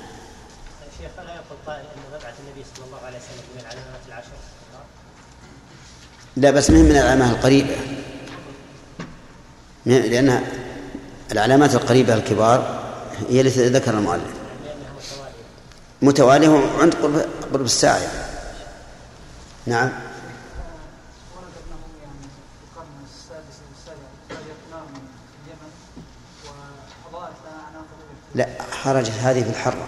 شيخ 1.01 1.11
فلا 1.17 1.35
يقول 1.35 1.57
قائل 1.65 1.79
أن 1.79 2.01
مبعث 2.09 2.33
النبي 2.39 2.65
صلى 2.75 2.85
الله 2.85 2.97
عليه 3.05 3.17
وسلم 3.17 3.43
من 3.55 3.61
العلامات 3.61 4.01
العشر 4.07 4.37
لا 6.35 6.51
بس 6.51 6.69
مهم 6.69 6.85
من 6.85 6.91
العلامات 6.91 7.29
القريبة. 7.29 7.75
لأن 9.85 10.43
العلامات 11.31 11.75
القريبة 11.75 12.13
الكبار 12.13 12.83
هي 13.29 13.41
التي 13.41 13.69
ذكر 13.69 13.97
المؤلف. 13.97 14.33
متوالية 16.01 16.61
عند 16.79 16.95
قرب 16.95 17.25
قرب 17.53 17.65
الساعة. 17.65 18.01
نعم. 19.65 19.89
لا 28.35 28.47
خرجت 28.83 29.11
هذه 29.21 29.43
في 29.43 29.49
الحرة 29.49 29.87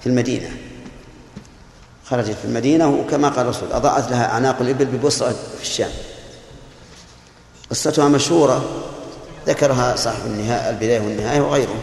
في 0.00 0.06
المدينة. 0.06 0.65
خرجت 2.10 2.36
في 2.42 2.44
المدينة 2.44 2.88
وكما 2.88 3.28
قال 3.28 3.40
الرسول 3.40 3.72
أضاءت 3.72 4.10
لها 4.10 4.32
أعناق 4.32 4.60
الإبل 4.60 4.84
ببصرة 4.84 5.36
في 5.56 5.62
الشام. 5.62 5.90
قصتها 7.70 8.08
مشهورة 8.08 8.64
ذكرها 9.46 9.96
صاحب 9.96 10.26
النهاية 10.26 10.70
البداية 10.70 11.00
والنهاية 11.00 11.40
وغيره 11.40 11.76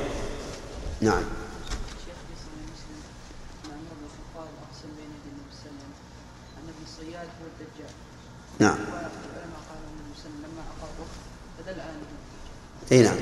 نعم. 1.02 1.24
نعم. 8.60 8.76
إي 12.92 13.02
نعم. 13.02 13.16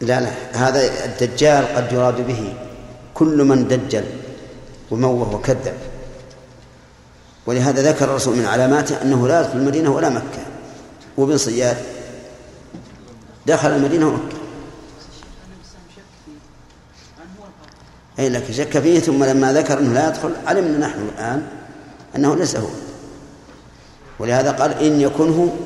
لا 0.00 0.20
لا 0.20 0.32
هذا 0.52 1.04
الدجال 1.04 1.76
قد 1.76 1.92
يراد 1.92 2.26
به 2.26 2.54
كل 3.14 3.44
من 3.44 3.68
دجل. 3.68 4.23
وموه 4.90 5.34
وكذب. 5.34 5.74
ولهذا 7.46 7.92
ذكر 7.92 8.04
الرسول 8.04 8.36
من 8.36 8.44
علاماته 8.44 9.02
أنه 9.02 9.28
لا 9.28 9.40
يدخل 9.40 9.58
المدينة 9.58 9.90
ولا 9.90 10.08
مكة. 10.08 10.44
وابن 11.16 11.36
صياد 11.36 11.76
دخل 13.46 13.70
المدينة 13.70 14.08
ومكة. 14.08 14.36
أي 18.18 18.28
لك 18.28 18.52
شك 18.52 18.78
فيه 18.78 19.00
ثم 19.00 19.24
لما 19.24 19.52
ذكر 19.52 19.78
أنه 19.78 19.92
لا 19.92 20.08
يدخل 20.08 20.32
علمنا 20.46 20.86
نحن 20.86 21.00
الآن 21.00 21.46
أنه 22.16 22.36
ليس 22.36 22.56
هو. 22.56 22.68
ولهذا 24.18 24.50
قال 24.50 24.72
إن 24.72 25.00
يكنه 25.00 25.56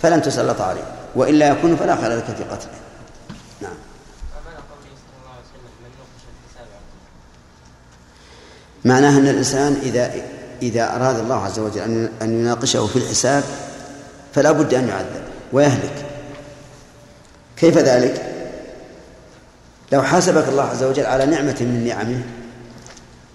فلن 0.00 0.22
تسلط 0.22 0.60
عليه 0.60 0.94
وإلا 1.14 1.48
يكون 1.48 1.76
فلا 1.76 1.96
خير 1.96 2.16
لك 2.16 2.24
في 2.24 2.44
قتله 2.44 2.72
نعم 3.60 3.76
معناه 8.84 9.18
أن 9.18 9.28
الإنسان 9.28 9.76
إذا 9.82 10.10
إذا 10.62 10.96
أراد 10.96 11.18
الله 11.18 11.44
عز 11.44 11.58
وجل 11.58 12.08
أن 12.22 12.40
يناقشه 12.40 12.86
في 12.86 12.96
الحساب 12.96 13.44
فلا 14.34 14.52
بد 14.52 14.74
أن 14.74 14.88
يعذب 14.88 15.22
ويهلك. 15.52 16.06
كيف 17.56 17.78
ذلك؟ 17.78 18.30
لو 19.92 20.02
حاسبك 20.02 20.48
الله 20.48 20.62
عز 20.62 20.82
وجل 20.82 21.06
على 21.06 21.26
نعمة 21.26 21.56
من 21.60 21.84
نعمه 21.88 22.22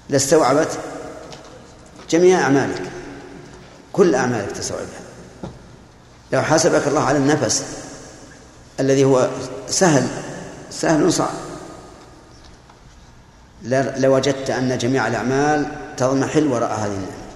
لاستوعبت 0.10 0.70
جميع 2.10 2.40
أعمالك 2.40 2.82
كل 3.94 4.16
أعمالك 4.16 4.52
تستوعبها. 4.52 5.00
لو 6.34 6.42
حاسبك 6.42 6.88
الله 6.88 7.04
على 7.04 7.18
النفس 7.18 7.64
الذي 8.80 9.04
هو 9.04 9.30
سهل 9.70 10.08
سهل 10.72 11.14
صعب. 11.14 11.49
لوجدت 13.98 14.50
أن 14.50 14.78
جميع 14.78 15.08
الأعمال 15.08 15.72
تضمحل 15.98 16.48
وراء 16.48 16.74
هذه 16.74 16.86
النعمة. 16.86 17.30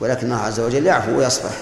ولكن 0.00 0.26
الله 0.26 0.36
عز 0.36 0.60
وجل 0.60 0.86
يعفو 0.86 1.18
ويصفح. 1.18 1.56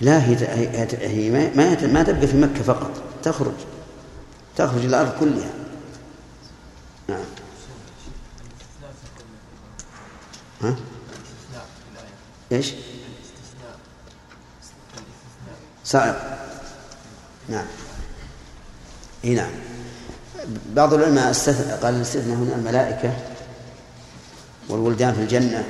لا 0.00 0.24
هي 0.24 0.36
هي 1.00 1.30
ما 1.30 1.86
ما 1.86 2.02
تبقى 2.02 2.26
في 2.26 2.36
مكة 2.36 2.62
فقط. 2.62 3.02
تخرج. 3.22 3.54
تخرج 4.56 4.84
الأرض 4.84 5.18
كلها. 5.20 5.50
نعم. 7.08 7.24
ها؟ 10.62 10.76
إيش؟ 12.52 12.72
صعب. 15.84 16.14
نعم. 17.48 17.66
إي 19.24 19.34
نعم. 19.34 19.50
بعض 20.68 20.94
العلماء 20.94 21.32
قال 21.82 21.94
الاستثناء 21.94 22.36
هنا 22.36 22.54
الملائكة 22.54 23.12
والولدان 24.68 25.14
في 25.14 25.20
الجنة 25.20 25.64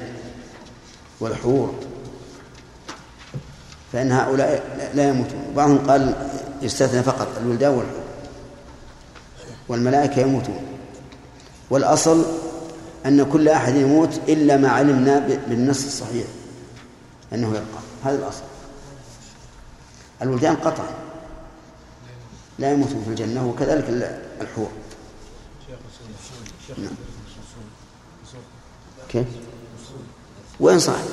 والحور. 1.20 1.74
فإن 3.92 4.12
هؤلاء 4.12 4.62
لا 4.94 5.08
يموتون. 5.08 5.52
بعضهم 5.56 5.78
قال 5.78 6.14
يستثنى 6.62 7.02
فقط 7.02 7.28
الولدان 7.42 7.70
والحور. 7.70 8.02
والملائكة 9.68 10.20
يموتون. 10.20 10.62
والأصل 11.70 12.24
أن 13.06 13.30
كل 13.32 13.48
أحد 13.48 13.74
يموت 13.74 14.20
إلا 14.28 14.56
ما 14.56 14.68
علمنا 14.68 15.18
بالنص 15.48 15.84
الصحيح. 15.84 16.26
أنه 17.32 17.48
يبقى. 17.48 17.82
هذا 18.04 18.18
الأصل. 18.18 18.42
الولدان 20.22 20.56
قطعا. 20.56 20.88
لا 22.58 22.72
يموتون 22.72 23.02
في 23.04 23.10
الجنة 23.10 23.48
وكذلك 23.48 23.84
الحور. 24.40 24.70
نعم. 26.78 26.94
كيف؟ 29.08 29.26
وين 30.60 30.78
صاحب؟ 30.78 31.06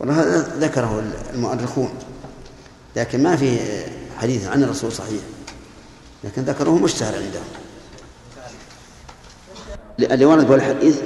والله 0.00 0.22
هذا 0.22 0.58
ذكره 0.58 1.12
المؤرخون. 1.34 2.07
لكن 2.96 3.22
ما 3.22 3.36
في 3.36 3.58
حديث 4.18 4.48
عن 4.48 4.62
الرسول 4.62 4.92
صحيح. 4.92 5.20
لكن 6.24 6.42
ذكره 6.42 6.78
مشتهر 6.78 7.14
عندهم 7.14 7.42
اللي 10.00 10.24
ورد 10.24 10.48
بالحديث 10.48 11.02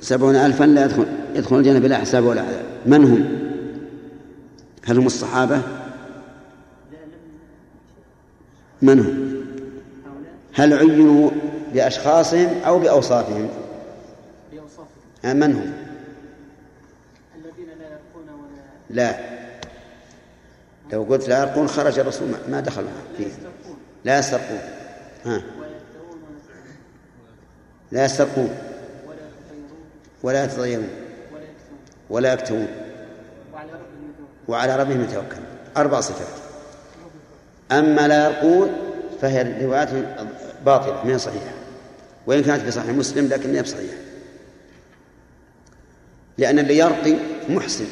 سبعون 0.00 0.36
ألفا 0.36 0.64
لا 0.64 0.84
يدخل 0.84 1.06
يدخل 1.34 1.56
الجنة 1.56 1.78
بلا 1.78 1.98
حساب 1.98 2.24
ولا 2.24 2.42
عذاب 2.42 2.64
من 2.86 3.04
هم؟ 3.04 3.38
هل 4.84 4.98
هم 4.98 5.06
الصحابة؟ 5.06 5.62
من 8.82 9.00
هم؟ 9.00 9.38
هل 10.52 10.72
عينوا 10.72 11.30
بأشخاصهم 11.74 12.48
أو 12.66 12.78
بأوصافهم؟ 12.78 13.48
بأوصافهم. 14.52 15.36
من 15.36 15.54
هم؟ 15.54 15.72
الذين 17.36 17.78
لا 17.78 17.84
يرقون 17.84 18.40
ولا 18.40 18.62
لا. 18.90 19.38
لو 20.92 21.02
قلت 21.02 21.28
لا 21.28 21.42
يرقون 21.42 21.68
خرج 21.68 21.98
الرسول 21.98 22.28
ما 22.48 22.60
دخل 22.60 22.86
فيه. 23.18 23.30
لا 24.04 24.18
يسترقون. 24.18 24.60
ها. 25.24 25.42
لا 27.92 28.04
يسترقون. 28.04 28.54
ولا 30.22 30.44
يتطيرون. 30.44 30.88
ولا 32.10 32.32
يكتوون. 32.32 32.68
وعلى 34.48 34.76
ربهم 34.76 35.02
يتوكلون 35.02 35.46
أربع 35.76 36.00
صفات. 36.00 36.42
أما 37.72 38.08
لا 38.08 38.28
يرقون 38.28 38.70
فهي 39.20 39.64
روايات 39.64 39.88
باطلة 40.64 41.04
ما 41.04 41.14
هي 41.14 41.18
صحيحة. 41.18 41.54
وإن 42.26 42.42
كانت 42.42 42.62
في 42.62 42.70
صحيح 42.70 42.90
مسلم 42.90 43.26
لكنها 43.26 43.62
بصحيحة. 43.62 43.96
لأن 46.38 46.58
اللي 46.58 46.78
يرقي 46.78 47.16
محسن. 47.48 47.86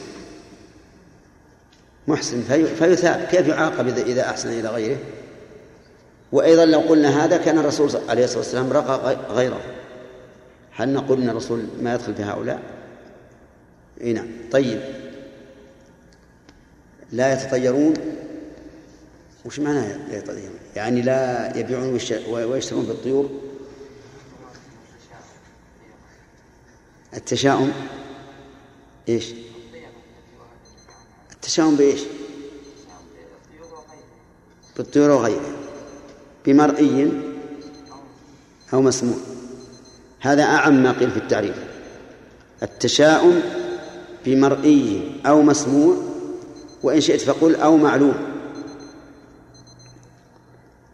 محسن 2.09 2.43
في 2.43 2.67
فيثاب 2.67 3.29
كيف 3.31 3.49
يعاقب 3.49 3.89
إذا 3.89 4.31
أحسن 4.31 4.49
إلى 4.49 4.69
غيره؟ 4.69 4.99
وأيضا 6.33 6.65
لو 6.65 6.81
قلنا 6.81 7.25
هذا 7.25 7.37
كان 7.37 7.59
الرسول 7.59 7.91
عليه 8.09 8.25
الصلاة 8.25 8.39
والسلام 8.39 8.73
رقى 8.73 9.17
غيره. 9.31 9.61
هل 10.71 10.93
نقول 10.93 11.23
أن 11.23 11.29
الرسول 11.29 11.65
ما 11.83 11.95
يدخل 11.95 12.15
في 12.15 12.23
هؤلاء؟ 12.23 12.63
إي 14.01 14.13
نعم. 14.13 14.27
طيب. 14.53 14.81
لا 17.13 17.33
يتطيرون؟ 17.33 17.95
وش 19.45 19.61
معنى 19.61 19.89
لا 20.09 20.19
يتطيرون؟ 20.19 20.59
يعني 20.77 21.03
لا 21.03 21.53
يبيعون 21.57 21.99
ويشترون 22.29 22.85
بالطيور 22.85 23.31
التشاؤم. 27.15 27.73
إيش؟ 29.09 29.46
التشاؤم 31.47 31.77
بإيش؟ 31.77 32.01
بالطيور 34.77 35.11
وغيره 35.11 35.55
بمرئي 36.47 37.13
أو 38.73 38.83
مسموع. 38.83 39.17
هذا 40.21 40.43
أعم 40.43 40.83
ما 40.83 40.93
قيل 40.93 41.11
في 41.11 41.17
التعريف. 41.17 41.57
التشاؤم 42.63 43.41
بمرئي 44.25 45.13
أو 45.27 45.43
مسموع 45.43 45.97
وإن 46.83 47.01
شئت 47.01 47.21
فقل 47.21 47.55
أو 47.55 47.77
معلوم. 47.77 48.15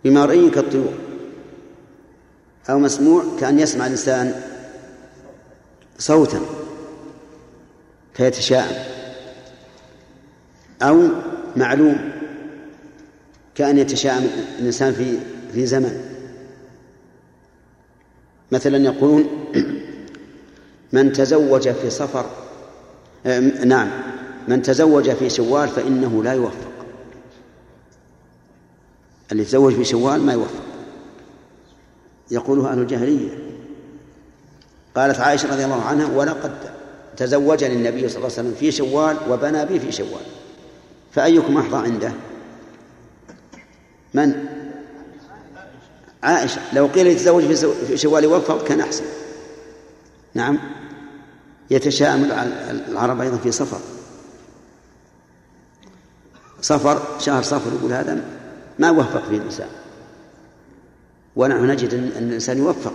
بمرئي 0.04 0.50
كالطيور. 0.50 0.94
أو 2.70 2.78
مسموع 2.78 3.24
كأن 3.40 3.58
يسمع 3.58 3.86
الإنسان 3.86 4.42
صوتا 5.98 6.40
فيتشاءم. 8.14 8.91
أو 10.82 11.08
معلوم 11.56 12.10
كأن 13.54 13.78
يتشاءم 13.78 14.28
الإنسان 14.58 14.92
في 14.92 15.18
في 15.52 15.66
زمن. 15.66 16.04
مثلا 18.52 18.78
يقولون 18.78 19.24
من 20.92 21.12
تزوج 21.12 21.68
في 21.68 21.90
صفر 21.90 22.26
نعم 23.64 23.90
من 24.48 24.62
تزوج 24.62 25.10
في 25.10 25.30
شوال 25.30 25.68
فإنه 25.68 26.22
لا 26.22 26.32
يوفق. 26.32 26.72
اللي 29.32 29.44
تزوج 29.44 29.74
في 29.74 29.84
شوال 29.84 30.20
ما 30.20 30.32
يوفق. 30.32 30.62
يقوله 32.30 32.72
أهل 32.72 32.78
الجاهلية. 32.78 33.30
قالت 34.94 35.20
عائشة 35.20 35.52
رضي 35.52 35.64
الله 35.64 35.82
عنها 35.82 36.16
ولقد 36.16 36.52
تزوجني 37.16 37.74
النبي 37.74 38.08
صلى 38.08 38.16
الله 38.16 38.38
عليه 38.38 38.48
وسلم 38.48 38.54
في 38.60 38.72
شوال 38.72 39.16
وبنى 39.30 39.66
بي 39.66 39.80
في 39.80 39.92
شوال. 39.92 40.41
فأيكم 41.14 41.56
أحظى 41.56 41.76
عنده؟ 41.76 42.12
من؟ 44.14 44.46
عائشة. 46.22 46.60
لو 46.72 46.86
قيل 46.86 47.06
يتزوج 47.06 47.54
في 47.86 47.96
شوال 47.96 48.24
يوفق 48.24 48.64
كان 48.64 48.80
أحسن. 48.80 49.04
نعم. 50.34 50.58
يتشاءم 51.70 52.24
العرب 52.88 53.20
أيضا 53.20 53.36
في 53.36 53.50
صفر. 53.50 53.78
صفر 56.60 57.02
شهر 57.20 57.42
صفر 57.42 57.72
يقول 57.78 57.92
هذا 57.92 58.24
ما 58.78 58.90
وفق 58.90 59.28
فيه 59.28 59.36
الإنسان. 59.36 59.68
ونحن 61.36 61.66
نجد 61.66 61.94
أن 61.94 62.28
الإنسان 62.28 62.58
يوفق 62.58 62.94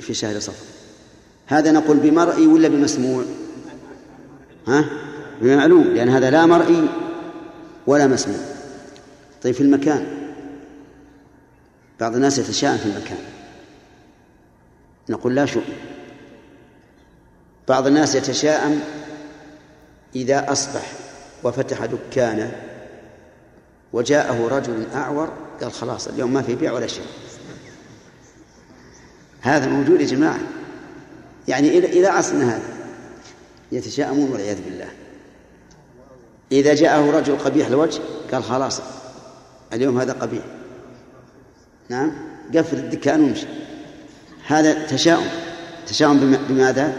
في 0.00 0.14
شهر 0.14 0.40
صفر. 0.40 0.64
هذا 1.46 1.72
نقول 1.72 1.96
بمرئي 1.96 2.46
ولا 2.46 2.68
بمسموع؟ 2.68 3.24
ها؟ 4.68 5.11
بمعلوم 5.42 5.84
لأن 5.84 6.08
هذا 6.08 6.30
لا 6.30 6.46
مرئي 6.46 6.88
ولا 7.86 8.06
مسموع. 8.06 8.38
طيب 9.42 9.54
في 9.54 9.60
المكان. 9.60 10.06
بعض 12.00 12.14
الناس 12.14 12.38
يتشاءم 12.38 12.76
في 12.76 12.86
المكان. 12.86 13.18
نقول 15.08 15.34
لا 15.34 15.46
شؤم. 15.46 15.62
بعض 17.68 17.86
الناس 17.86 18.14
يتشاءم 18.14 18.80
إذا 20.16 20.52
أصبح 20.52 20.92
وفتح 21.44 21.84
دكانه 21.84 22.52
وجاءه 23.92 24.48
رجل 24.48 24.86
أعور 24.94 25.32
قال 25.60 25.72
خلاص 25.72 26.08
اليوم 26.08 26.32
ما 26.32 26.42
في 26.42 26.54
بيع 26.54 26.72
ولا 26.72 26.86
شيء. 26.86 27.06
هذا 29.40 29.68
موجود 29.68 30.00
يا 30.00 30.06
جماعة. 30.06 30.40
يعني 31.48 31.78
إلى 31.78 31.86
إلى 31.86 32.06
عصرنا 32.06 32.56
هذا. 32.56 32.68
يتشاءمون 33.72 34.30
والعياذ 34.30 34.62
بالله. 34.64 34.88
إذا 36.52 36.74
جاءه 36.74 37.10
رجل 37.10 37.36
قبيح 37.36 37.66
الوجه 37.66 38.00
قال 38.32 38.44
خلاص 38.44 38.80
اليوم 39.72 40.00
هذا 40.00 40.12
قبيح. 40.12 40.42
نعم؟ 41.88 42.12
قفل 42.54 42.76
الدكان 42.76 43.20
ومشي 43.20 43.46
هذا 44.46 44.86
تشاؤم. 44.86 45.26
تشاؤم 45.86 46.36
بماذا؟ 46.48 46.96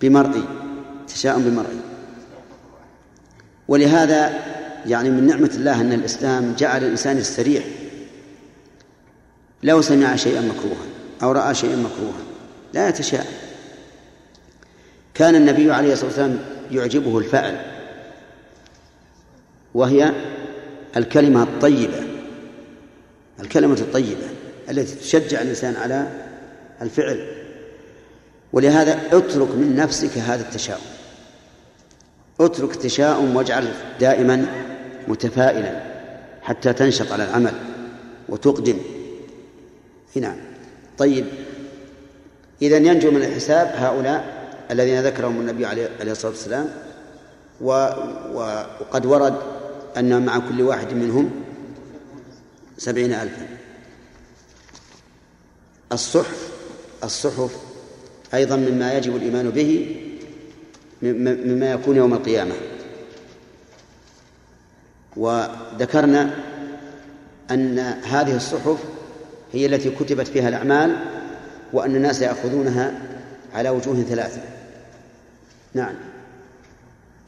بمرئي. 0.00 0.44
تشاؤم 1.08 1.42
بمرئي. 1.42 1.80
ولهذا 3.68 4.32
يعني 4.86 5.10
من 5.10 5.26
نعمة 5.26 5.50
الله 5.54 5.80
أن 5.80 5.92
الإسلام 5.92 6.54
جعل 6.58 6.84
الإنسان 6.84 7.18
يستريح 7.18 7.64
لو 9.62 9.82
سمع 9.82 10.16
شيئا 10.16 10.40
مكروها 10.40 10.86
أو 11.22 11.32
رأى 11.32 11.54
شيئا 11.54 11.76
مكروها 11.76 12.22
لا 12.74 12.88
يتشاءم. 12.88 13.32
كان 15.14 15.34
النبي 15.34 15.72
عليه 15.72 15.92
الصلاة 15.92 16.06
والسلام 16.06 16.38
يعجبه 16.70 17.18
الفعل 17.18 17.60
وهي 19.74 20.12
الكلمة 20.96 21.42
الطيبة 21.42 22.02
الكلمة 23.40 23.74
الطيبة 23.74 24.26
التي 24.70 24.94
تشجع 24.94 25.42
الإنسان 25.42 25.76
على 25.76 26.08
الفعل. 26.82 27.26
ولهذا 28.52 29.00
اترك 29.12 29.48
من 29.48 29.76
نفسك 29.76 30.18
هذا 30.18 30.42
التشاؤم. 30.42 30.80
اترك 32.40 32.74
التشاؤم 32.74 33.36
واجعل 33.36 33.68
دائما 34.00 34.46
متفائلا 35.08 35.82
حتى 36.42 36.72
تنشط 36.72 37.12
على 37.12 37.24
العمل 37.24 37.54
وتقدم. 38.28 38.78
نعم 40.16 40.36
طيب. 40.98 41.26
إذا 42.62 42.76
ينجو 42.76 43.10
من 43.10 43.22
الحساب 43.22 43.72
هؤلاء 43.76 44.41
الذين 44.70 45.02
ذكرهم 45.02 45.40
النبي 45.40 45.66
عليه 45.66 46.12
الصلاة 46.12 46.32
والسلام. 46.32 46.68
وقد 48.34 49.06
ورد 49.06 49.34
أن 49.96 50.24
مع 50.26 50.38
كل 50.38 50.62
واحد 50.62 50.92
منهم 50.92 51.30
سبعين 52.78 53.12
ألفا. 53.12 53.48
الصحف 55.92 56.48
الصحف 57.04 57.56
أيضا 58.34 58.56
مما 58.56 58.94
يجب 58.94 59.16
الإيمان 59.16 59.50
به 59.50 59.96
مما 61.02 61.72
يكون 61.72 61.96
يوم 61.96 62.14
القيامة. 62.14 62.54
وذكرنا 65.16 66.34
أن 67.50 67.78
هذه 68.04 68.36
الصحف 68.36 68.78
هي 69.52 69.66
التي 69.66 69.90
كتبت 69.90 70.28
فيها 70.28 70.48
الأعمال 70.48 70.96
وأن 71.72 71.96
الناس 71.96 72.22
يأخذونها 72.22 72.94
على 73.54 73.70
وجوه 73.70 74.02
ثلاثة. 74.02 74.40
نعم. 75.74 75.94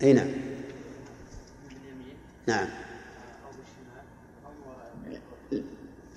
أي 0.02 0.12
نعم. 0.12 0.28
نعم. 2.46 2.66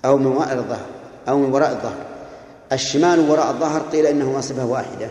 أو 0.04 0.18
من 0.18 0.26
وراء 0.26 0.58
الظهر. 0.58 0.86
أو 1.28 1.38
من 1.38 1.52
وراء 1.52 1.70
الظهر. 1.72 2.06
الشمال 2.72 3.30
وراء 3.30 3.50
الظهر 3.50 3.80
قيل 3.80 4.06
إنهما 4.06 4.40
صفة 4.40 4.66
واحدة. 4.66 5.10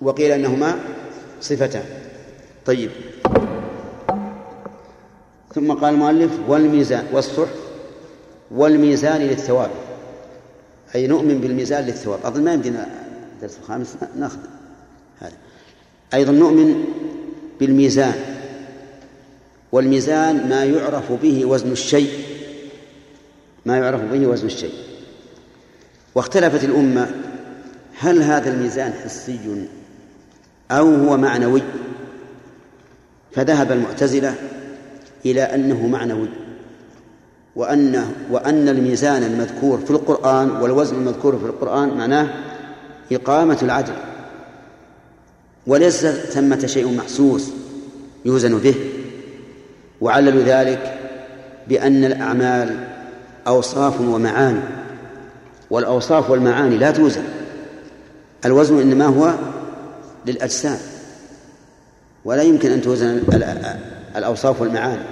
وقيل 0.00 0.32
إنهما 0.32 0.78
صفتان. 1.40 1.84
طيب. 2.66 2.90
ثم 5.54 5.72
قال 5.72 5.94
المؤلف 5.94 6.32
والميزان 6.48 7.06
والصحف 7.12 7.54
والميزان 8.50 9.20
للثواب. 9.20 9.70
أي 10.94 11.06
نؤمن 11.06 11.40
بالميزان 11.40 11.84
للثواب. 11.84 12.20
أظن 12.24 12.44
ما 12.44 12.52
يمدينا 12.52 12.86
الدرس 13.36 13.58
الخامس 13.58 13.96
ناخذ 14.16 14.38
أيضا 16.14 16.32
نؤمن 16.32 16.84
بالميزان 17.60 18.14
والميزان 19.72 20.48
ما 20.48 20.64
يعرف 20.64 21.12
به 21.12 21.44
وزن 21.44 21.72
الشيء 21.72 22.10
ما 23.66 23.78
يعرف 23.78 24.00
به 24.00 24.26
وزن 24.26 24.46
الشيء. 24.46 24.72
واختلفت 26.14 26.64
الأمة 26.64 27.10
هل 27.98 28.22
هذا 28.22 28.50
الميزان 28.50 28.92
حسي 28.92 29.66
أو 30.70 30.94
هو 30.94 31.16
معنوي؟ 31.16 31.62
فذهب 33.32 33.72
المعتزلة 33.72 34.34
إلى 35.26 35.42
أنه 35.42 35.86
معنوي 35.86 36.28
وأن 37.56 38.10
وأن 38.30 38.68
الميزان 38.68 39.22
المذكور 39.22 39.78
في 39.78 39.90
القرآن 39.90 40.50
والوزن 40.50 40.96
المذكور 40.96 41.38
في 41.38 41.44
القرآن 41.44 41.88
معناه 41.88 42.28
إقامة 43.12 43.58
العدل. 43.62 44.09
وليس 45.70 46.06
ثمة 46.06 46.66
شيء 46.66 46.96
محسوس 46.96 47.50
يوزن 48.24 48.58
به. 48.58 48.74
وعللوا 50.00 50.42
ذلك 50.42 50.98
بأن 51.68 52.04
الأعمال 52.04 52.88
أوصاف 53.46 54.00
ومعاني 54.00 54.60
والأوصاف 55.70 56.30
والمعاني 56.30 56.78
لا 56.78 56.90
توزن. 56.90 57.22
الوزن 58.44 58.80
إنما 58.80 59.06
هو 59.06 59.34
للأجسام 60.26 60.78
ولا 62.24 62.42
يمكن 62.42 62.70
أن 62.70 62.82
توزن 62.82 63.22
الأوصاف 64.16 64.60
والمعاني. 64.60 65.04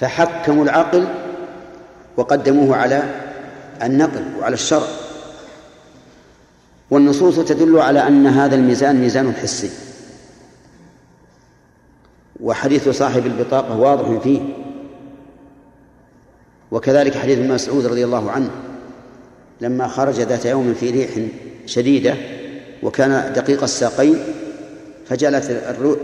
فحكموا 0.00 0.64
العقل 0.64 1.08
وقدموه 2.16 2.76
على 2.76 3.02
النقل 3.82 4.22
وعلى 4.40 4.54
الشرع. 4.54 4.86
والنصوص 6.90 7.38
تدل 7.38 7.78
على 7.78 8.08
أن 8.08 8.26
هذا 8.26 8.54
الميزان 8.54 9.00
ميزان 9.00 9.32
حسي. 9.32 9.70
وحديث 12.40 12.88
صاحب 12.88 13.26
البطاقة 13.26 13.78
واضح 13.78 14.22
فيه. 14.22 14.40
وكذلك 16.70 17.14
حديث 17.14 17.38
ابن 17.38 17.54
مسعود 17.54 17.86
رضي 17.86 18.04
الله 18.04 18.30
عنه 18.30 18.50
لما 19.60 19.88
خرج 19.88 20.20
ذات 20.20 20.46
يوم 20.46 20.74
في 20.74 20.90
ريح 20.90 21.10
شديدة 21.66 22.14
وكان 22.82 23.32
دقيق 23.32 23.62
الساقين 23.62 24.18
فجعلت 25.06 25.44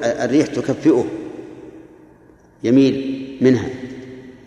الريح 0.02 0.46
تكفئه 0.46 1.06
يميل 2.64 3.38
منها 3.40 3.68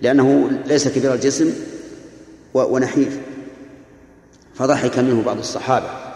لأنه 0.02 0.52
ليس 0.66 0.88
كبير 0.88 1.14
الجسم 1.14 1.54
ونحيف. 2.54 3.20
فضحك 4.56 5.00
منه 5.00 5.24
بعض 5.24 5.38
الصحابة. 5.38 6.09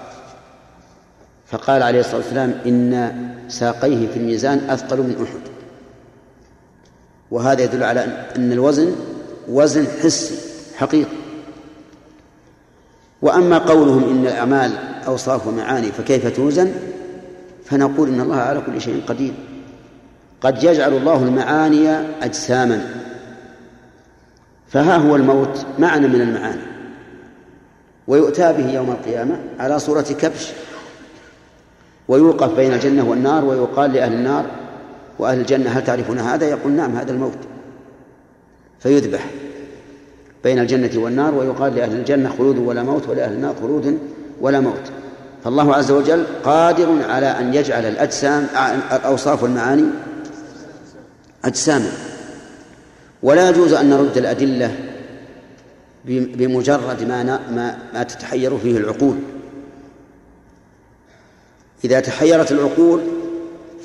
فقال 1.46 1.84
عليه 1.84 2.00
الصلاة 2.00 2.18
والسلام 2.18 2.54
إن 2.66 3.12
ساقيه 3.48 4.08
في 4.08 4.18
الميزان 4.18 4.70
أثقل 4.70 4.98
من 4.98 5.16
أحد. 5.24 5.42
وهذا 7.32 7.64
يدل 7.64 7.84
على 7.84 8.28
أن 8.36 8.52
الوزن 8.52 8.96
وزن 9.48 9.88
حسي 10.04 10.36
حقيقي. 10.78 11.18
وأما 13.22 13.58
قولهم 13.58 14.10
إن 14.10 14.28
الأعمال 14.28 14.72
أوصاف 15.08 15.48
ومعاني 15.48 15.92
فكيف 15.92 16.28
توزن؟ 16.36 16.72
فنقول 17.66 18.10
إن 18.10 18.22
الله 18.22 18.36
على 18.36 18.62
كل 18.62 18.82
شيء 18.82 19.04
قدير. 19.08 19.34
قد 20.42 20.64
يجعل 20.64 20.94
الله 20.94 21.24
المعاني 21.24 21.90
أجساما. 22.22 23.04
فها 24.68 24.98
هو 24.98 25.16
الموت 25.16 25.66
معنى 25.80 26.08
من 26.08 26.22
المعاني. 26.22 26.62
ويؤتى 28.08 28.54
به 28.54 28.74
يوم 28.74 28.92
القيامة 28.92 29.40
على 29.60 29.80
صورة 29.80 30.02
كبش. 30.02 30.52
ويوقف 32.08 32.56
بين 32.56 32.74
الجنة 32.74 33.10
والنار 33.10 33.46
ويقال 33.46 33.94
لأهل 33.94 34.14
النار 34.14 34.46
وأهل 35.20 35.40
الجنة 35.40 35.70
هل 35.70 35.84
تعرفون 35.84 36.20
هذا؟ 36.20 36.50
يقول 36.50 36.72
نعم 36.72 36.96
هذا 36.96 37.12
الموت. 37.12 37.38
فيذبح 38.80 39.26
بين 40.44 40.60
الجنة 40.60 41.04
والنار 41.04 41.36
ويقال 41.36 41.76
لأهل 41.76 41.96
الجنة 41.96 42.30
خلود 42.38 42.58
ولا 42.58 42.84
موت 42.84 43.10
ولأهل 43.10 43.34
النار 43.34 43.56
خلود 43.62 44.00
ولا 44.42 44.60
موت. 44.60 44.92
فالله 45.44 45.76
عز 45.76 45.92
وجل 45.92 46.26
قادر 46.44 47.02
على 47.10 47.26
أن 47.26 47.54
يجعل 47.54 47.86
الأجسام 47.86 48.48
الأوصاف 48.92 49.44
والمعاني 49.44 49.86
أجساما. 51.46 51.92
ولا 53.24 53.50
يجوز 53.50 53.74
أن 53.74 53.90
نرد 53.90 54.18
الأدلة 54.18 54.76
بمجرد 56.06 57.04
ما 57.04 57.24
ما, 57.24 57.78
ما 57.94 58.04
تتحير 58.04 58.58
فيه 58.58 58.78
العقول. 58.78 59.16
إذا 61.84 62.00
تحيرت 62.00 62.52
العقول 62.52 63.02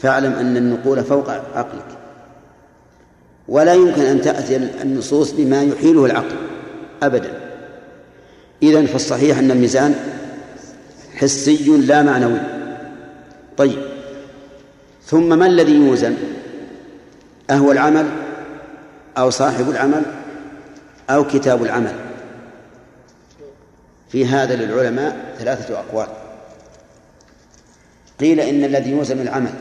فاعلم 0.02 0.32
أن 0.32 0.56
النقول 0.56 1.04
فوق 1.04 1.30
عقلك. 1.30 1.98
ولا 3.48 3.74
يمكن 3.74 4.02
أن 4.02 4.20
تأتي 4.20 4.56
النصوص 4.56 5.32
بما 5.32 5.62
يحيله 5.62 6.04
العقل 6.04 6.36
أبدا. 7.02 7.32
إذن 8.62 8.86
فالصحيح 8.86 9.38
أن 9.38 9.50
الميزان 9.50 9.94
حسي 11.14 11.76
لا 11.76 12.02
معنوي. 12.02 12.40
طيب. 13.56 13.78
ثم 15.04 15.38
ما 15.38 15.46
الذي 15.46 15.72
يوزن؟ 15.72 16.16
أهو 17.50 17.72
العمل 17.72 18.06
أو 19.18 19.30
صاحب 19.30 19.70
العمل 19.70 20.02
أو 21.10 21.24
كتاب 21.24 21.62
العمل. 21.62 21.94
في 24.08 24.26
هذا 24.26 24.56
للعلماء 24.56 25.34
ثلاثة 25.38 25.78
أقوال. 25.78 26.27
قيل 28.20 28.40
إن 28.40 28.64
الذي 28.64 28.90
يوزن 28.90 29.20
العمل 29.20 29.52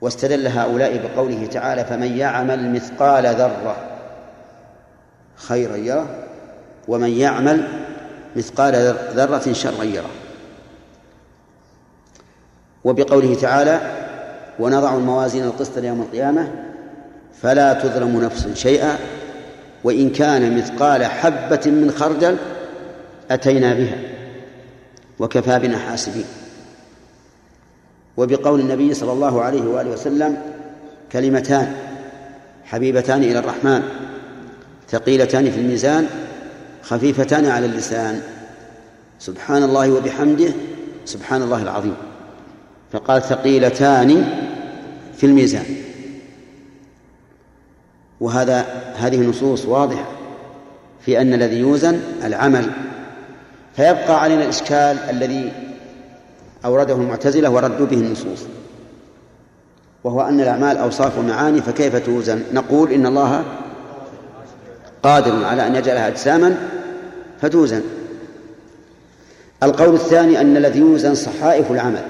واستدل 0.00 0.46
هؤلاء 0.46 1.00
بقوله 1.06 1.46
تعالى 1.46 1.84
فمن 1.84 2.16
يعمل 2.18 2.72
مثقال 2.72 3.26
ذرة 3.26 3.76
خيرا 5.36 5.76
يره 5.76 6.24
ومن 6.88 7.08
يعمل 7.08 7.68
مثقال 8.36 8.96
ذرة 9.14 9.52
شرا 9.52 9.84
يره. 9.84 10.10
وبقوله 12.84 13.34
تعالى 13.34 13.80
ونضع 14.58 14.94
الموازين 14.94 15.44
القسط 15.44 15.78
ليوم 15.78 16.00
القيامة 16.00 16.50
فلا 17.42 17.72
تظلم 17.72 18.20
نفس 18.20 18.48
شيئا 18.54 18.98
وإن 19.84 20.10
كان 20.10 20.56
مثقال 20.56 21.04
حبة 21.04 21.60
من 21.66 21.90
خردل 21.90 22.36
أتينا 23.30 23.74
بها. 23.74 24.19
وكفى 25.20 25.58
بنا 25.58 25.78
حاسبين. 25.78 26.24
وبقول 28.16 28.60
النبي 28.60 28.94
صلى 28.94 29.12
الله 29.12 29.42
عليه 29.42 29.62
وآله 29.62 29.90
وسلم 29.90 30.42
كلمتان 31.12 31.76
حبيبتان 32.64 33.22
إلى 33.22 33.38
الرحمن 33.38 33.82
ثقيلتان 34.88 35.50
في 35.50 35.60
الميزان 35.60 36.06
خفيفتان 36.82 37.46
على 37.46 37.66
اللسان. 37.66 38.22
سبحان 39.18 39.62
الله 39.62 39.92
وبحمده 39.92 40.52
سبحان 41.04 41.42
الله 41.42 41.62
العظيم. 41.62 41.96
فقال 42.92 43.22
ثقيلتان 43.22 44.24
في 45.16 45.26
الميزان. 45.26 45.64
وهذا 48.20 48.66
هذه 48.96 49.20
نصوص 49.20 49.66
واضحة 49.66 50.08
في 51.04 51.20
أن 51.20 51.34
الذي 51.34 51.58
يوزن 51.58 52.00
العمل. 52.24 52.70
فيبقى 53.76 54.20
علينا 54.20 54.42
الإشكال 54.42 54.98
الذي 55.10 55.52
أورده 56.64 56.94
المعتزلة 56.94 57.50
وردوا 57.50 57.86
به 57.86 57.96
النصوص 57.96 58.40
وهو 60.04 60.20
أن 60.20 60.40
الأعمال 60.40 60.76
أوصاف 60.76 61.18
ومعاني 61.18 61.62
فكيف 61.62 61.96
توزن؟ 61.96 62.42
نقول 62.52 62.92
إن 62.92 63.06
الله 63.06 63.44
قادر 65.02 65.44
على 65.44 65.66
أن 65.66 65.74
يجعلها 65.74 66.08
أجساما 66.08 66.56
فتوزن. 67.40 67.82
القول 69.62 69.94
الثاني 69.94 70.40
أن 70.40 70.56
الذي 70.56 70.78
يوزن 70.78 71.14
صحائف 71.14 71.70
العمل 71.70 72.04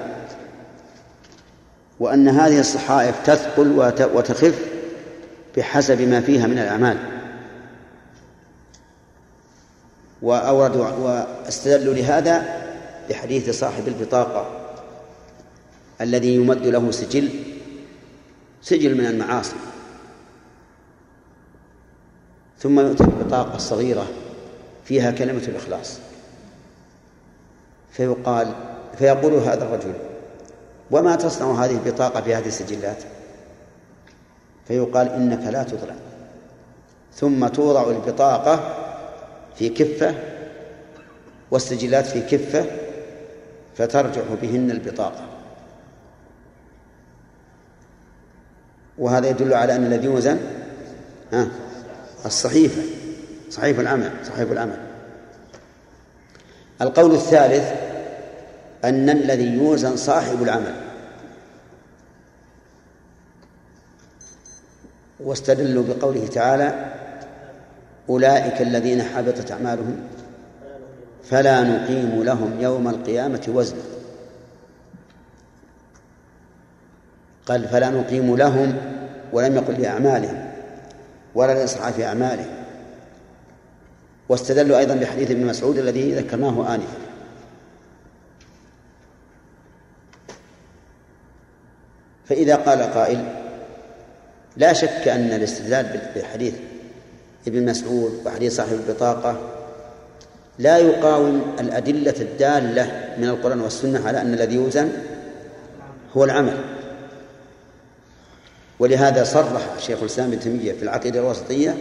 وأن 2.01 2.29
هذه 2.29 2.61
الصحائف 2.61 3.27
تثقل 3.27 3.93
وتخف 4.15 4.59
بحسب 5.57 6.01
ما 6.01 6.21
فيها 6.21 6.47
من 6.47 6.59
الأعمال. 6.59 6.97
وأوردوا 10.23 10.89
واستدلوا 10.89 11.95
لهذا 11.95 12.61
بحديث 13.11 13.51
صاحب 13.51 13.89
البطاقة 13.89 14.47
الذي 16.01 16.35
يمد 16.35 16.67
له 16.67 16.91
سجل 16.91 17.29
سجل 18.63 18.95
من 18.95 19.07
المعاصي. 19.07 19.57
ثم 22.59 22.81
يؤتى 22.81 23.05
البطاقة 23.05 23.57
الصغيرة 23.57 24.07
فيها 24.85 25.11
كلمة 25.11 25.43
الإخلاص. 25.49 25.99
فيقال 27.93 28.55
فيقول 28.99 29.33
هذا 29.35 29.65
الرجل 29.65 29.93
وما 30.91 31.17
تصنع 31.17 31.65
هذه 31.65 31.71
البطاقة 31.71 32.21
في 32.21 32.35
هذه 32.35 32.47
السجلات؟ 32.47 33.03
فيقال 34.69 35.09
إنك 35.09 35.53
لا 35.53 35.63
تظلم 35.63 35.97
ثم 37.15 37.49
توضع 37.49 37.91
البطاقة 37.91 38.77
في 39.55 39.69
كفة 39.69 40.15
والسجلات 41.51 42.07
في 42.07 42.21
كفة 42.21 42.67
فترجح 43.77 44.23
بهن 44.43 44.71
البطاقة. 44.71 45.27
وهذا 48.99 49.29
يدل 49.29 49.55
على 49.55 49.77
أن 49.77 49.87
الذي 49.87 50.07
يوزن 50.07 50.39
ها 51.33 51.49
الصحيفة 52.27 52.83
صحيفة 53.51 53.83
العمل 53.83 54.13
صحيفة 54.25 54.53
العمل. 54.53 54.79
القول 56.83 57.15
الثالث 57.15 57.73
أن 58.85 59.11
الذي 59.11 59.45
يوزن 59.45 59.97
صاحب 59.97 60.43
العمل 60.43 60.75
واستدلوا 65.21 65.85
بقوله 65.85 66.27
تعالى 66.27 66.93
أولئك 68.09 68.63
الذين 68.63 69.03
حبطت 69.03 69.53
أعمالهم 69.53 69.97
فلا 71.25 71.63
نقيم 71.63 72.23
لهم 72.23 72.61
يوم 72.61 72.89
القيامة 72.89 73.43
وزنا 73.49 73.83
قال 77.47 77.69
فلا 77.69 77.91
نقيم 77.91 78.37
لهم 78.37 78.77
ولم 79.33 79.57
يقل 79.57 79.83
لأعمالهم 79.83 80.51
ولا 81.35 81.53
لإسعاف 81.55 82.01
أعمالهم. 82.01 82.55
واستدلوا 84.29 84.79
أيضا 84.79 84.95
بحديث 84.95 85.31
ابن 85.31 85.47
مسعود 85.47 85.79
الذي 85.79 86.15
ذكرناه 86.15 86.75
آنفا. 86.75 86.99
فإذا 92.25 92.57
قال 92.57 92.83
قائل 92.83 93.25
لا 94.57 94.73
شك 94.73 95.09
أن 95.09 95.33
الاستدلال 95.33 96.01
بحديث 96.17 96.55
ابن 97.47 97.65
مسعود 97.65 98.21
وحديث 98.27 98.57
صاحب 98.57 98.73
البطاقة 98.73 99.41
لا 100.59 100.79
يقاوم 100.79 101.57
الأدلة 101.61 102.15
الدالة 102.21 103.15
من 103.19 103.29
القرآن 103.29 103.61
والسنة 103.61 104.07
على 104.07 104.21
أن 104.21 104.35
الذي 104.35 104.55
يوزن 104.55 104.93
هو 106.17 106.25
العمل. 106.25 106.65
ولهذا 108.79 109.25
صرح 109.25 109.79
شيخ 109.79 109.99
الإسلام 109.99 110.29
ابن 110.29 110.41
تيمية 110.41 110.73
في 110.73 110.83
العقيدة 110.83 111.21
الوسطية 111.21 111.77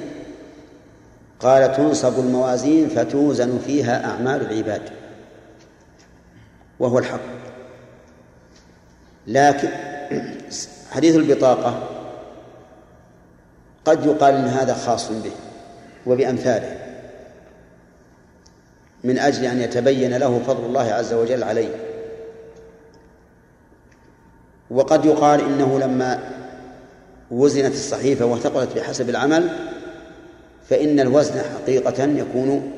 قال 1.39 1.76
تنصب 1.76 2.19
الموازين 2.19 2.89
فتوزن 2.89 3.60
فيها 3.65 4.06
أعمال 4.06 4.41
العباد. 4.41 4.82
وهو 6.80 7.00
الحق. 7.00 7.19
لكن 9.28 9.69
حديث 10.91 11.15
البطاقة 11.15 11.89
قد 13.86 14.06
يقال 14.06 14.36
إن 14.36 14.48
هذا 14.48 14.74
خاص 14.74 15.12
به. 15.12 15.32
وبأمثاله. 16.10 16.78
من 19.04 19.19
أجل 19.19 19.45
أن 19.45 19.62
يتبين 19.62 20.17
له 20.17 20.39
فضل 20.48 20.65
الله 20.65 20.91
عز 20.91 21.13
وجل 21.13 21.43
عليه. 21.43 21.69
وقد 24.72 25.06
يقال 25.06 25.41
إنه 25.41 25.80
لما 25.80 26.19
وزنت 27.32 27.74
الصحيفة 27.74 28.26
وثقلت 28.26 28.76
بحسب 28.76 29.10
العمل 29.10 29.50
فإن 30.69 31.00
الوزن 31.00 31.41
حقيقة 31.41 32.04
يكون 32.04 32.72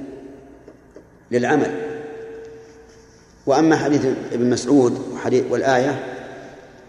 للعمل. 1.31 1.71
وأما 3.45 3.75
حديث 3.75 4.05
ابن 4.31 4.49
مسعود 4.49 5.17
والآية 5.49 6.03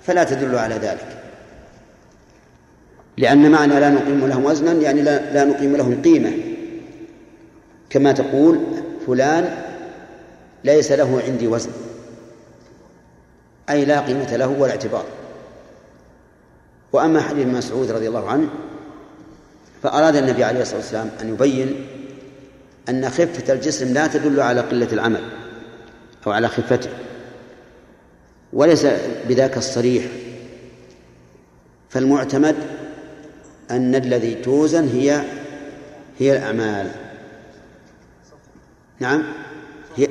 فلا 0.03 0.25
تدل 0.25 0.59
على 0.59 0.75
ذلك. 0.75 1.22
لأن 3.17 3.51
معنى 3.51 3.81
لا 3.81 3.91
نقيم 3.91 4.27
لهم 4.27 4.45
وزنا 4.45 4.73
يعني 4.73 5.03
لا, 5.03 5.33
لا 5.33 5.45
نقيم 5.45 5.77
لهم 5.77 6.03
قيمة. 6.03 6.33
كما 7.91 8.13
تقول 8.13 8.61
فلان 9.07 9.65
ليس 10.65 10.93
له 10.93 11.23
عندي 11.27 11.47
وزن. 11.47 11.71
أي 13.71 13.85
لا 13.85 14.01
قيمة 14.01 14.37
له 14.37 14.49
ولا 14.49 14.71
اعتبار. 14.71 15.05
وأما 16.93 17.21
حديث 17.21 17.47
مسعود 17.47 17.91
رضي 17.91 18.09
الله 18.09 18.29
عنه 18.29 18.49
فأراد 19.83 20.17
النبي 20.17 20.45
عليه 20.45 20.63
الصلاة 20.63 20.79
والسلام 20.79 21.11
أن 21.21 21.29
يبين 21.29 21.87
أن 22.89 23.11
خفة 23.11 23.53
الجسم 23.53 23.95
لا 23.95 24.07
تدل 24.07 24.41
على 24.41 24.61
قلة 24.61 24.89
العمل 24.93 25.21
أو 26.27 26.33
على 26.33 26.49
خفته 26.49 26.91
وليس 28.53 28.87
بذاك 29.29 29.57
الصريح. 29.57 30.05
فالمعتمد 31.91 32.57
أن 33.73 33.95
الذي 33.95 34.35
توزن 34.35 34.89
هي 34.89 35.25
هي 36.19 36.37
الأعمال 36.37 36.91
نعم؟ 39.01 39.23
هي 39.97 40.09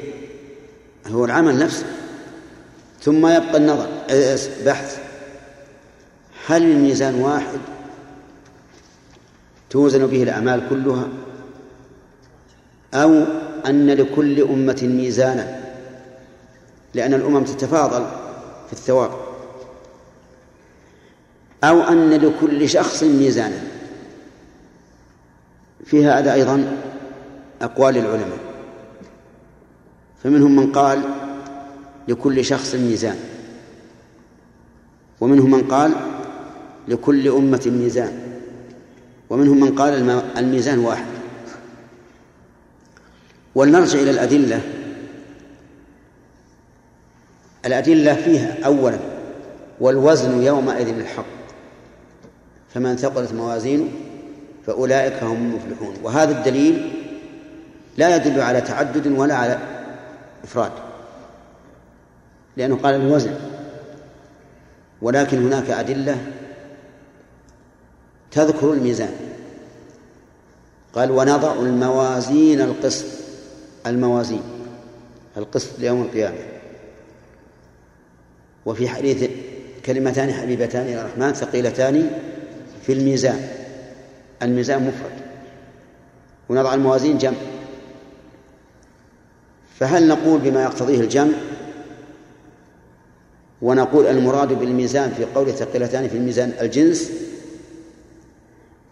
هو 1.07 1.25
العمل 1.25 1.59
نفسه. 1.59 1.85
ثم 3.01 3.27
يبقى 3.27 3.57
النظر 3.57 3.87
بحث. 4.65 4.99
هل 6.47 6.63
الميزان 6.63 7.15
واحد 7.15 7.59
توزن 9.69 10.07
به 10.07 10.23
الأعمال 10.23 10.69
كلها؟ 10.69 11.07
أو 12.93 13.23
أن 13.65 13.89
لكل 13.89 14.41
أمة 14.41 14.79
ميزانا 14.83 15.61
لأن 16.93 17.13
الأمم 17.13 17.43
تتفاضل 17.43 18.05
في 18.67 18.73
الثواب. 18.73 19.11
أو 21.63 21.81
أن 21.81 22.09
لكل 22.09 22.69
شخص 22.69 23.03
ميزانا. 23.03 23.61
في 25.85 26.05
هذا 26.05 26.33
أيضا 26.33 26.77
أقوال 27.61 27.97
العلماء. 27.97 28.39
فمنهم 30.23 30.55
من 30.55 30.71
قال 30.71 31.01
لكل 32.07 32.45
شخص 32.45 32.75
ميزان. 32.75 33.17
ومنهم 35.21 35.51
من 35.51 35.63
قال 35.63 35.91
لكل 36.87 37.27
أمة 37.27 37.61
ميزان. 37.65 38.19
ومنهم 39.29 39.59
من 39.59 39.75
قال 39.75 40.09
الميزان 40.37 40.79
واحد. 40.79 41.05
ولنرجع 43.55 43.99
إلى 43.99 44.11
الأدلة. 44.11 44.61
الأدلة 47.65 48.13
فيها 48.15 48.65
أولا 48.65 48.99
والوزن 49.79 50.43
يومئذ 50.43 50.87
الحق. 50.87 51.40
فمن 52.73 52.97
ثقلت 52.97 53.33
موازينه 53.33 53.87
فأولئك 54.65 55.23
هم 55.23 55.35
المفلحون. 55.35 55.95
وهذا 56.03 56.37
الدليل 56.37 56.91
لا 57.97 58.15
يدل 58.15 58.41
على 58.41 58.61
تعدد 58.61 59.07
ولا 59.07 59.35
على 59.35 59.59
إفراد 60.43 60.71
لأنه 62.57 62.75
قال 62.75 62.95
الوزن. 62.95 63.35
ولكن 65.01 65.45
هناك 65.45 65.69
أدلة 65.69 66.17
تذكر 68.31 68.73
الميزان. 68.73 69.13
قال 70.93 71.11
ونضع 71.11 71.53
الموازين 71.53 72.61
القسط 72.61 73.05
الموازين 73.87 74.43
القسط 75.37 75.79
ليوم 75.79 76.01
القيامة. 76.01 76.37
وفي 78.65 78.89
حديث 78.89 79.29
كلمتان 79.85 80.33
حبيبتان 80.33 80.81
إلى 80.81 81.01
الرحمن 81.01 81.33
ثقيلتان 81.33 82.09
في 82.85 82.93
الميزان. 82.93 83.47
الميزان 84.41 84.83
مفرد. 84.83 85.21
ونضع 86.49 86.73
الموازين 86.73 87.17
جمع. 87.17 87.37
فهل 89.79 90.07
نقول 90.07 90.39
بما 90.39 90.63
يقتضيه 90.63 90.99
الجمع؟ 90.99 91.33
ونقول 93.61 94.05
المراد 94.05 94.59
بالميزان 94.59 95.11
في 95.11 95.25
قول 95.25 95.51
ثقيلتان 95.53 96.07
في 96.07 96.17
الميزان 96.17 96.53
الجنس؟ 96.61 97.11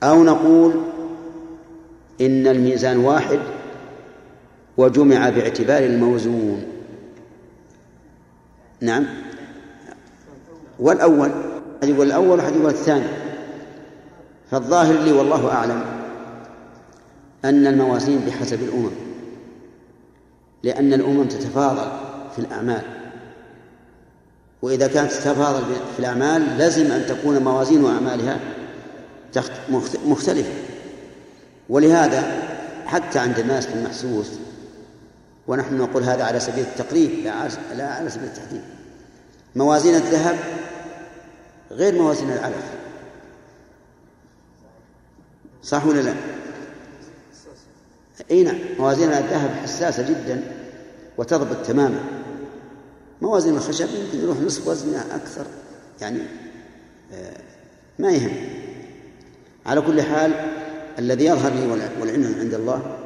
أو 0.04 0.24
نقول 0.24 0.74
إن 2.22 2.48
الميزان 2.48 2.98
واحد 2.98 3.40
وجمع 4.78 5.30
باعتبار 5.30 5.84
الموزون. 5.84 6.64
نعم. 8.82 9.06
والأول 10.80 11.32
أحد 11.84 11.90
يقول 11.90 12.08
الأول 12.08 12.40
وأحد 12.40 12.56
يقول 12.56 12.70
الثاني. 12.70 13.29
فالظاهر 14.52 14.94
لي 14.94 15.12
والله 15.12 15.52
أعلم 15.52 15.84
أن 17.46 17.68
الموازين 17.68 18.20
بحسب 18.28 18.64
الأمم 18.64 18.92
لأن 20.64 20.94
الأمم 20.94 21.28
تتفاضل 21.28 21.92
في 22.36 22.40
الأعمال. 22.40 22.82
وإذا 24.62 24.88
كانت 24.88 25.12
تتفاضل 25.12 25.64
في 25.66 26.00
الأعمال 26.00 26.58
لزم 26.58 26.92
أن 26.92 27.06
تكون 27.06 27.38
موازين 27.38 27.86
أعمالها 27.86 28.40
مختلفة. 30.06 30.54
ولهذا 31.70 32.42
حتى 32.86 33.20
عند 33.20 33.40
الناس 33.40 33.68
في 33.68 33.74
المحسوس 33.74 34.30
ونحن 35.48 35.78
نقول 35.78 36.04
هذا 36.04 36.24
على 36.24 36.40
سبيل 36.40 36.64
التقريب 36.64 37.12
لا 37.76 37.86
على 37.86 38.10
سبيل 38.10 38.28
التحديد. 38.28 38.62
موازين 39.56 39.96
الذهب 39.96 40.38
غير 41.72 42.02
موازين 42.02 42.32
العلف 42.32 42.79
صح 45.64 45.86
ولا 45.86 46.02
لا؟ 46.02 46.14
إي 48.32 48.44
نعم. 48.44 48.56
موازين 48.80 49.10
الذهب 49.10 49.52
حساسة 49.64 50.10
جدا 50.10 50.42
وتضبط 51.18 51.66
تماما. 51.66 52.00
موازين 53.22 53.56
الخشب 53.56 53.88
يمكن 53.88 54.24
يروح 54.24 54.38
نصف 54.38 54.68
وزنها 54.68 55.16
أكثر. 55.16 55.46
يعني 56.02 56.20
آه، 57.14 57.38
ما 58.00 58.12
يهم. 58.12 58.32
على 59.66 59.82
كل 59.82 60.02
حال 60.02 60.32
الذي 61.00 61.26
يظهر 61.26 61.54
لي 61.54 61.68
والعلم 62.02 62.36
عند 62.40 62.54
الله 62.54 62.98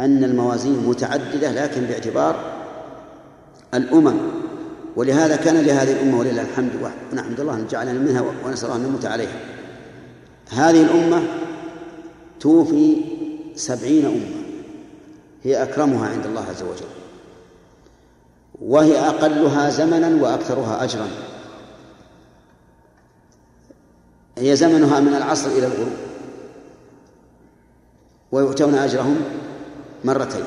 أن 0.00 0.24
الموازين 0.24 0.86
متعددة 0.86 1.52
لكن 1.52 1.80
باعتبار 1.80 2.54
الأمم. 3.74 4.16
ولهذا 4.96 5.36
كان 5.36 5.56
لهذه 5.56 5.92
الأمة 5.92 6.18
ولله 6.18 6.42
الحمد 6.42 6.70
ونحمد 7.12 7.40
الله 7.40 7.54
أن 7.54 7.66
جعلنا 7.66 7.92
منها 7.92 8.24
ونسأل 8.46 8.64
الله 8.64 8.76
أن 8.76 8.82
نموت 8.88 9.06
عليها. 9.06 9.40
هذه 10.50 10.82
الأمة 10.82 11.22
توفي 12.44 12.96
سبعين 13.56 14.06
أمة. 14.06 14.44
هي 15.42 15.62
أكرمها 15.62 16.08
عند 16.08 16.26
الله 16.26 16.44
عز 16.50 16.62
وجل. 16.62 16.86
وهي 18.62 18.98
أقلها 18.98 19.70
زمنا 19.70 20.22
وأكثرها 20.22 20.84
أجرا. 20.84 21.08
هي 24.38 24.56
زمنها 24.56 25.00
من 25.00 25.14
العصر 25.14 25.48
إلى 25.50 25.66
الغروب. 25.66 25.92
ويؤتون 28.32 28.74
أجرهم 28.74 29.16
مرتين. 30.04 30.44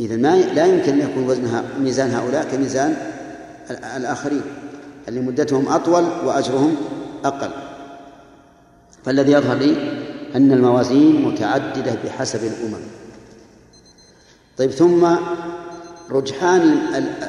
إذا 0.00 0.16
ما 0.16 0.36
لا 0.36 0.66
يمكن 0.66 0.92
أن 0.92 1.10
يكون 1.10 1.26
وزنها 1.26 1.64
ميزان 1.78 2.10
هؤلاء 2.10 2.44
كميزان 2.44 2.96
الآخرين. 3.96 4.42
اللي 5.08 5.20
مدتهم 5.20 5.68
أطول 5.68 6.02
وأجرهم 6.02 6.76
أقل. 7.24 7.50
فالذي 9.04 9.32
يظهر 9.32 9.56
لي 9.56 9.99
أن 10.36 10.52
الموازين 10.52 11.22
متعددة 11.22 11.96
بحسب 12.04 12.44
الأمم. 12.44 12.84
طيب 14.58 14.70
ثم 14.70 15.16
رجحان 16.10 16.62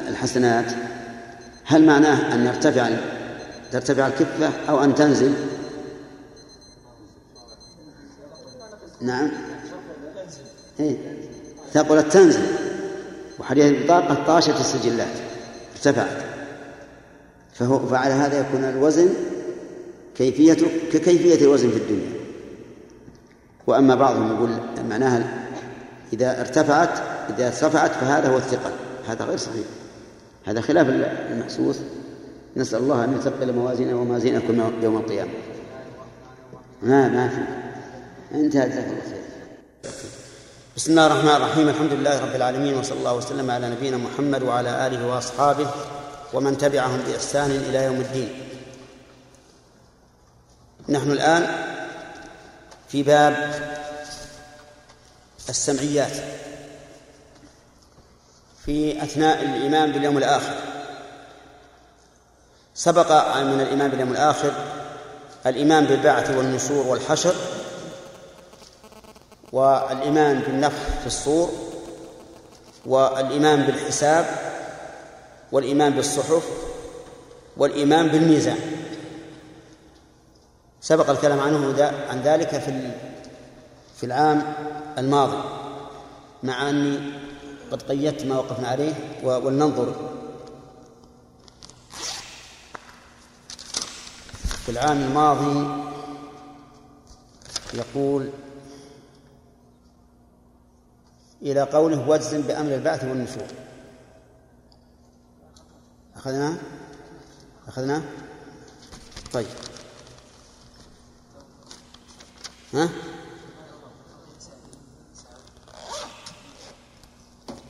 الحسنات. 0.08 0.72
هل 1.64 1.86
معناه 1.86 2.34
أن 2.34 2.46
يرتفع 2.46 2.88
ترتفع 3.72 4.06
الكفة 4.06 4.50
أو 4.68 4.84
أن 4.84 4.94
تنزل؟ 4.94 5.32
نعم. 9.00 9.30
إيه؟ 10.80 10.96
ثقلت 11.72 12.12
تنزل. 12.12 12.42
وحديث 13.38 13.64
البطاقة 13.64 14.26
طاشت 14.26 14.60
السجلات. 14.60 15.16
ارتفعت. 15.76 16.22
فهو 17.54 17.86
فعلى 17.86 18.14
هذا 18.14 18.40
يكون 18.40 18.64
الوزن 18.64 19.08
كيفيته 20.16 20.66
ككيفية 20.92 21.44
الوزن 21.44 21.70
في 21.70 21.76
الدنيا. 21.76 22.21
وأما 23.66 23.94
بعضهم 23.94 24.36
يقول 24.36 24.50
معناها 24.88 25.48
إذا 26.12 26.40
ارتفعت 26.40 27.02
إذا 27.30 27.46
ارتفعت 27.46 27.90
فهذا 27.90 28.28
هو 28.28 28.36
الثقل 28.36 28.70
هذا 29.08 29.24
غير 29.24 29.36
صحيح. 29.36 29.66
هذا 30.44 30.60
خلاف 30.60 30.88
المحسوس. 31.30 31.76
نسأل 32.56 32.78
الله 32.78 33.04
أن 33.04 33.16
يثقل 33.16 33.52
موازيننا 33.52 33.94
وموازينكم 33.94 34.72
يوم 34.82 34.96
القيامة. 34.96 35.30
ما 36.82 37.08
ما 37.08 37.28
في. 37.28 37.42
انتهى 38.38 38.68
جزاك 38.68 38.84
الله 38.84 39.00
خير. 39.00 39.22
بسم 40.76 40.90
الله 40.90 41.06
الرحمن 41.06 41.30
الرحيم. 41.30 41.68
الحمد 41.68 41.92
لله 41.92 42.20
رب 42.20 42.34
العالمين 42.34 42.74
وصلى 42.74 42.98
الله 42.98 43.16
وسلم 43.16 43.50
على 43.50 43.70
نبينا 43.70 43.96
محمد 43.96 44.42
وعلى 44.42 44.86
آله 44.86 45.06
وأصحابه 45.06 45.70
ومن 46.32 46.58
تبعهم 46.58 47.00
بإحسان 47.06 47.50
إلى 47.50 47.84
يوم 47.84 47.96
الدين. 47.96 48.28
نحن 50.88 51.10
الآن 51.10 51.71
في 52.92 53.02
باب 53.02 53.54
السمعيات 55.48 56.12
في 58.64 59.02
أثناء 59.02 59.42
الإيمان 59.42 59.92
باليوم 59.92 60.18
الآخر. 60.18 60.54
سبق 62.74 63.36
من 63.36 63.60
الإيمان 63.60 63.90
باليوم 63.90 64.12
الآخر 64.12 64.52
الإيمان 65.46 65.84
بالبعث 65.84 66.30
والنشور 66.30 66.86
والحشر 66.86 67.34
والإيمان 69.52 70.38
بالنفخ 70.40 70.78
في 71.00 71.06
الصور 71.06 71.52
والإيمان 72.86 73.62
بالحساب 73.62 74.26
والإيمان 75.52 75.92
بالصحف 75.92 76.44
والإيمان 77.56 78.08
بالميزان. 78.08 78.81
سبق 80.82 81.10
الكلام 81.10 81.40
عنه 81.40 81.82
عن 82.10 82.20
ذلك 82.22 82.48
في 82.48 82.90
في 83.96 84.06
العام 84.06 84.54
الماضي 84.98 85.42
مع 86.42 86.70
أني 86.70 87.12
قد 87.72 87.82
قيدت 87.82 88.24
ما 88.24 88.38
وقفنا 88.38 88.68
عليه 88.68 88.94
ولننظر. 89.24 89.94
في 94.66 94.68
العام 94.68 95.02
الماضي 95.02 95.82
يقول 97.74 98.30
إلى 101.42 101.60
قوله 101.60 102.08
واجزم 102.08 102.40
بأمر 102.42 102.74
البعث 102.74 103.04
والنشور. 103.04 103.46
أخذناه؟ 106.16 106.56
أخذناه؟ 107.68 108.02
طيب. 109.32 109.46
ها؟ 112.74 112.88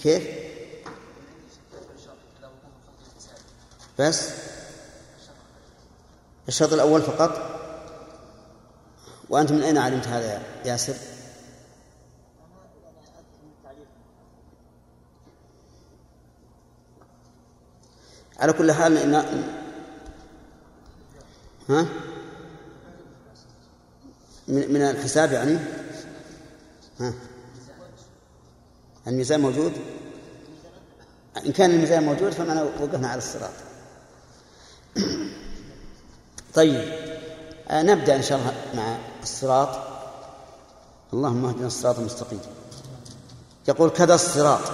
كيف؟ 0.03 0.29
بس؟ 3.99 4.31
الشرط 6.49 6.73
الأول 6.73 7.03
فقط؟ 7.03 7.53
وأنت 9.29 9.53
من 9.53 9.63
أين 9.63 9.79
علمت 9.79 10.09
هذا 10.09 10.33
يا 10.33 10.43
ياسر؟ 10.65 10.95
على 18.39 18.53
كل 18.53 18.73
حال 18.73 18.97
إن 18.97 19.15
ها؟ 21.69 21.87
من 24.49 24.73
من 24.73 24.83
الحساب 24.83 25.33
يعني؟ 25.33 25.59
ها؟ 27.01 27.15
الميزان 29.07 29.41
موجود؟ 29.41 29.73
إن 31.47 31.53
كان 31.53 31.71
الميزان 31.71 32.03
موجود 32.03 32.33
فمعنى 32.33 32.63
وقفنا 32.63 33.09
على 33.09 33.19
الصراط. 33.19 33.51
طيب 36.55 36.93
آه 37.69 37.83
نبدأ 37.83 38.17
إن 38.17 38.23
شاء 38.23 38.39
الله 38.39 38.55
مع 38.75 38.97
الصراط. 39.23 39.79
اللهم 41.13 41.45
اهدنا 41.45 41.67
الصراط 41.67 41.99
المستقيم. 41.99 42.41
يقول 43.69 43.91
كذا 43.91 44.15
الصراط. 44.15 44.73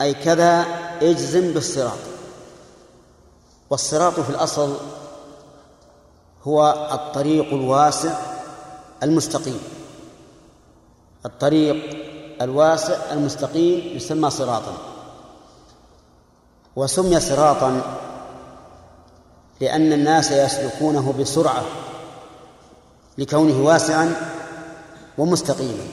أي 0.00 0.14
كذا 0.14 0.66
اجزم 1.02 1.52
بالصراط. 1.52 1.98
والصراط 3.70 4.20
في 4.20 4.30
الأصل 4.30 4.76
هو 6.44 6.88
الطريق 6.92 7.52
الواسع 7.52 8.18
المستقيم. 9.02 9.60
الطريق 11.26 11.76
الواسع 12.42 13.12
المستقيم 13.12 13.96
يسمى 13.96 14.30
صراطا. 14.30 14.76
وسمي 16.76 17.20
صراطا 17.20 17.98
لأن 19.60 19.92
الناس 19.92 20.30
يسلكونه 20.30 21.12
بسرعة 21.12 21.64
لكونه 23.18 23.64
واسعا 23.64 24.14
ومستقيما. 25.18 25.84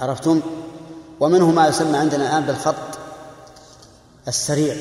عرفتم؟ 0.00 0.40
ومنه 1.20 1.50
ما 1.50 1.68
يسمى 1.68 1.98
عندنا 1.98 2.28
الآن 2.28 2.46
بالخط 2.46 2.98
السريع. 4.28 4.76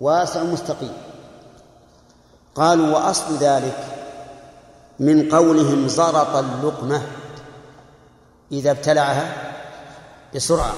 واسع 0.00 0.42
مستقيم. 0.42 1.07
قالوا 2.58 2.94
وأصل 2.96 3.36
ذلك 3.36 3.76
من 4.98 5.28
قولهم 5.28 5.88
زرط 5.88 6.36
اللقمة 6.36 7.02
إذا 8.52 8.70
ابتلعها 8.70 9.54
بسرعة. 10.34 10.74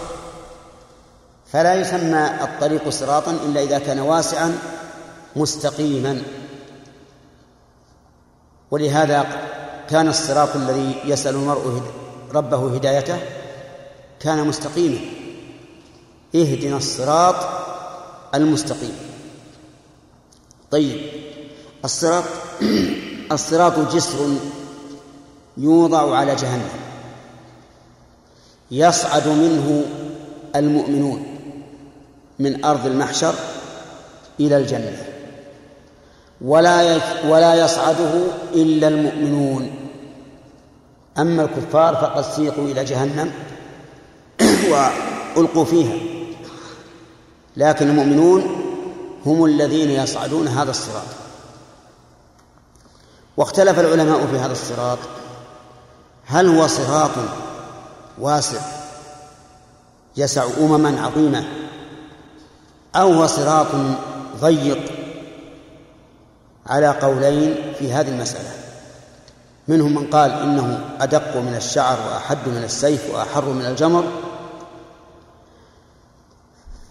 فلا 1.52 1.74
يسمى 1.74 2.30
الطريق 2.42 2.88
صراطا 2.88 3.30
إلا 3.30 3.62
إذا 3.62 3.78
كان 3.78 3.98
واسعا 3.98 4.58
مستقيما. 5.36 6.22
ولهذا 8.70 9.26
كان 9.88 10.08
الصراط 10.08 10.56
الذي 10.56 10.94
يسأل 11.04 11.34
المرء 11.34 11.82
ربه 12.34 12.74
هدايته 12.74 13.18
كان 14.20 14.46
مستقيما. 14.46 14.98
اهدنا 16.34 16.76
الصراط 16.76 17.36
المستقيم. 18.34 18.98
طيب. 20.70 21.29
الصراط 21.84 22.24
الصراط 23.32 23.94
جسر 23.94 24.18
يوضع 25.56 26.16
على 26.16 26.34
جهنم. 26.34 26.68
يصعد 28.70 29.28
منه 29.28 29.84
المؤمنون 30.56 31.26
من 32.38 32.64
أرض 32.64 32.86
المحشر 32.86 33.34
إلى 34.40 34.56
الجنة. 34.56 35.02
ولا 36.40 37.00
ولا 37.28 37.64
يصعده 37.64 38.12
إلا 38.54 38.88
المؤمنون. 38.88 39.70
أما 41.18 41.42
الكفار 41.42 41.94
فقد 41.96 42.24
سيقوا 42.36 42.64
إلى 42.64 42.84
جهنم 42.84 43.32
وألقوا 44.70 45.64
فيها. 45.64 45.96
لكن 47.56 47.88
المؤمنون 47.88 48.42
هم 49.26 49.44
الذين 49.44 49.90
يصعدون 49.90 50.48
هذا 50.48 50.70
الصراط. 50.70 51.29
واختلف 53.40 53.80
العلماء 53.80 54.26
في 54.26 54.38
هذا 54.38 54.52
الصراط. 54.52 54.98
هل 56.26 56.48
هو 56.48 56.66
صراط 56.66 57.10
واسع 58.18 58.60
يسع 60.16 60.44
أمما 60.60 61.02
عظيمة 61.02 61.44
أو 62.96 63.12
هو 63.12 63.26
صراط 63.26 63.66
ضيق 64.40 64.78
على 66.66 66.88
قولين 66.88 67.72
في 67.78 67.92
هذه 67.92 68.08
المسألة؟ 68.08 68.50
منهم 69.68 69.94
من 69.94 70.06
قال 70.10 70.30
إنه 70.30 70.80
أدق 71.00 71.36
من 71.36 71.54
الشعر 71.56 71.98
وأحد 72.08 72.38
من 72.46 72.62
السيف 72.64 73.14
وأحر 73.14 73.44
من 73.44 73.66
الجمر. 73.66 74.04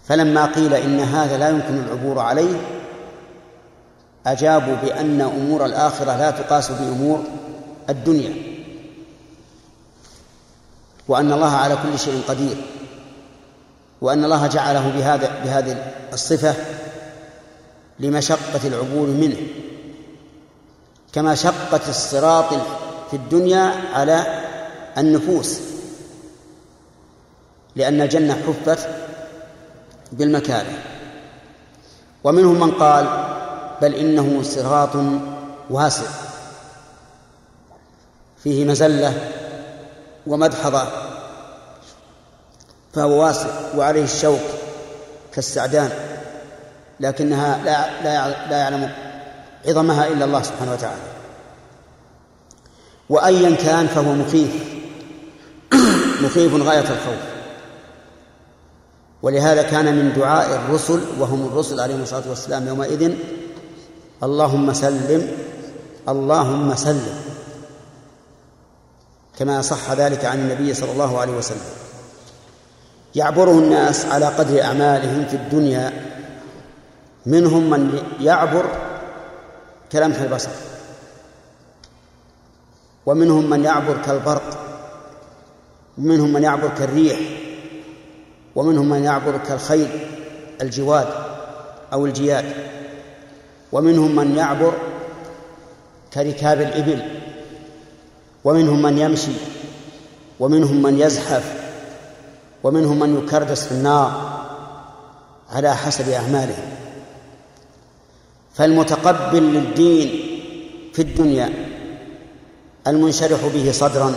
فلما 0.08 0.46
قيل 0.46 0.74
إن 0.74 1.00
هذا 1.00 1.38
لا 1.38 1.48
يمكن 1.48 1.78
العبور 1.78 2.18
عليه 2.18 2.79
أجابوا 4.26 4.74
بأن 4.74 5.20
أمور 5.20 5.66
الآخرة 5.66 6.16
لا 6.16 6.30
تقاس 6.30 6.70
بأمور 6.70 7.24
الدنيا. 7.88 8.34
وأن 11.08 11.32
الله 11.32 11.56
على 11.56 11.78
كل 11.82 11.98
شيء 11.98 12.22
قدير. 12.28 12.56
وأن 14.00 14.24
الله 14.24 14.46
جعله 14.46 14.88
بهذا 14.88 15.42
بهذه 15.44 15.92
الصفة 16.12 16.54
لمشقة 18.00 18.60
العبور 18.64 19.06
منه. 19.06 19.36
كما 21.12 21.34
شقت 21.34 21.88
الصراط 21.88 22.54
في 23.10 23.16
الدنيا 23.16 23.72
على 23.94 24.42
النفوس. 24.98 25.60
لأن 27.76 28.00
الجنة 28.00 28.42
حفت 28.46 28.88
بالمكاره. 30.12 30.78
ومنهم 32.24 32.60
من 32.60 32.70
قال 32.70 33.29
بل 33.82 33.94
إنه 33.94 34.42
صراط 34.42 34.90
واسع. 35.70 36.06
فيه 38.42 38.64
مزلة 38.64 39.14
ومدحضة 40.26 40.82
فهو 42.92 43.22
واسع 43.22 43.48
وعليه 43.76 44.04
الشوك 44.04 44.40
كالسعدان 45.34 45.90
لكنها 47.00 47.64
لا 47.64 48.02
لا 48.04 48.48
لا 48.50 48.56
يعلم 48.58 48.92
عظمها 49.68 50.08
إلا 50.08 50.24
الله 50.24 50.42
سبحانه 50.42 50.72
وتعالى. 50.72 51.00
وايا 53.08 53.56
كان 53.56 53.86
فهو 53.86 54.12
مخيف 54.12 54.52
مخيف 56.22 56.54
غاية 56.54 56.80
الخوف. 56.80 57.22
ولهذا 59.22 59.62
كان 59.62 59.96
من 59.96 60.12
دعاء 60.12 60.54
الرسل 60.56 61.00
وهم 61.18 61.46
الرسل 61.46 61.80
عليهم 61.80 62.02
الصلاة 62.02 62.28
والسلام 62.28 62.68
يومئذ 62.68 63.14
اللهم 64.22 64.72
سلم 64.72 65.28
اللهم 66.08 66.74
سلم. 66.74 67.16
كما 69.38 69.62
صح 69.62 69.92
ذلك 69.92 70.24
عن 70.24 70.38
النبي 70.38 70.74
صلى 70.74 70.92
الله 70.92 71.18
عليه 71.18 71.32
وسلم. 71.32 71.70
يعبره 73.14 73.50
الناس 73.50 74.04
على 74.06 74.26
قدر 74.26 74.62
أعمالهم 74.62 75.26
في 75.26 75.36
الدنيا 75.36 75.92
منهم 77.26 77.70
من 77.70 78.02
يعبر 78.20 78.64
كلمح 79.92 80.20
البصر 80.20 80.50
ومنهم 83.06 83.50
من 83.50 83.64
يعبر 83.64 84.02
كالبرق 84.02 84.58
ومنهم 85.98 86.32
من 86.32 86.42
يعبر 86.42 86.68
كالريح 86.78 87.18
ومنهم 88.54 88.88
من 88.88 89.04
يعبر 89.04 89.38
كالخيل 89.38 89.88
الجواد 90.62 91.08
أو 91.92 92.06
الجياد. 92.06 92.44
ومنهم 93.72 94.16
من 94.16 94.36
يعبر 94.36 94.72
كركاب 96.14 96.60
الإبل 96.60 97.02
ومنهم 98.44 98.82
من 98.82 98.98
يمشي 98.98 99.32
ومنهم 100.40 100.82
من 100.82 100.98
يزحف 100.98 101.60
ومنهم 102.62 102.98
من 102.98 103.18
يكردس 103.18 103.64
في 103.64 103.72
النار 103.72 104.40
على 105.50 105.76
حسب 105.76 106.08
أعمالهم. 106.08 106.70
فالمتقبل 108.54 109.42
للدين 109.42 110.08
في 110.94 111.02
الدنيا 111.02 111.52
المنشرح 112.86 113.46
به 113.54 113.72
صدرا 113.72 114.14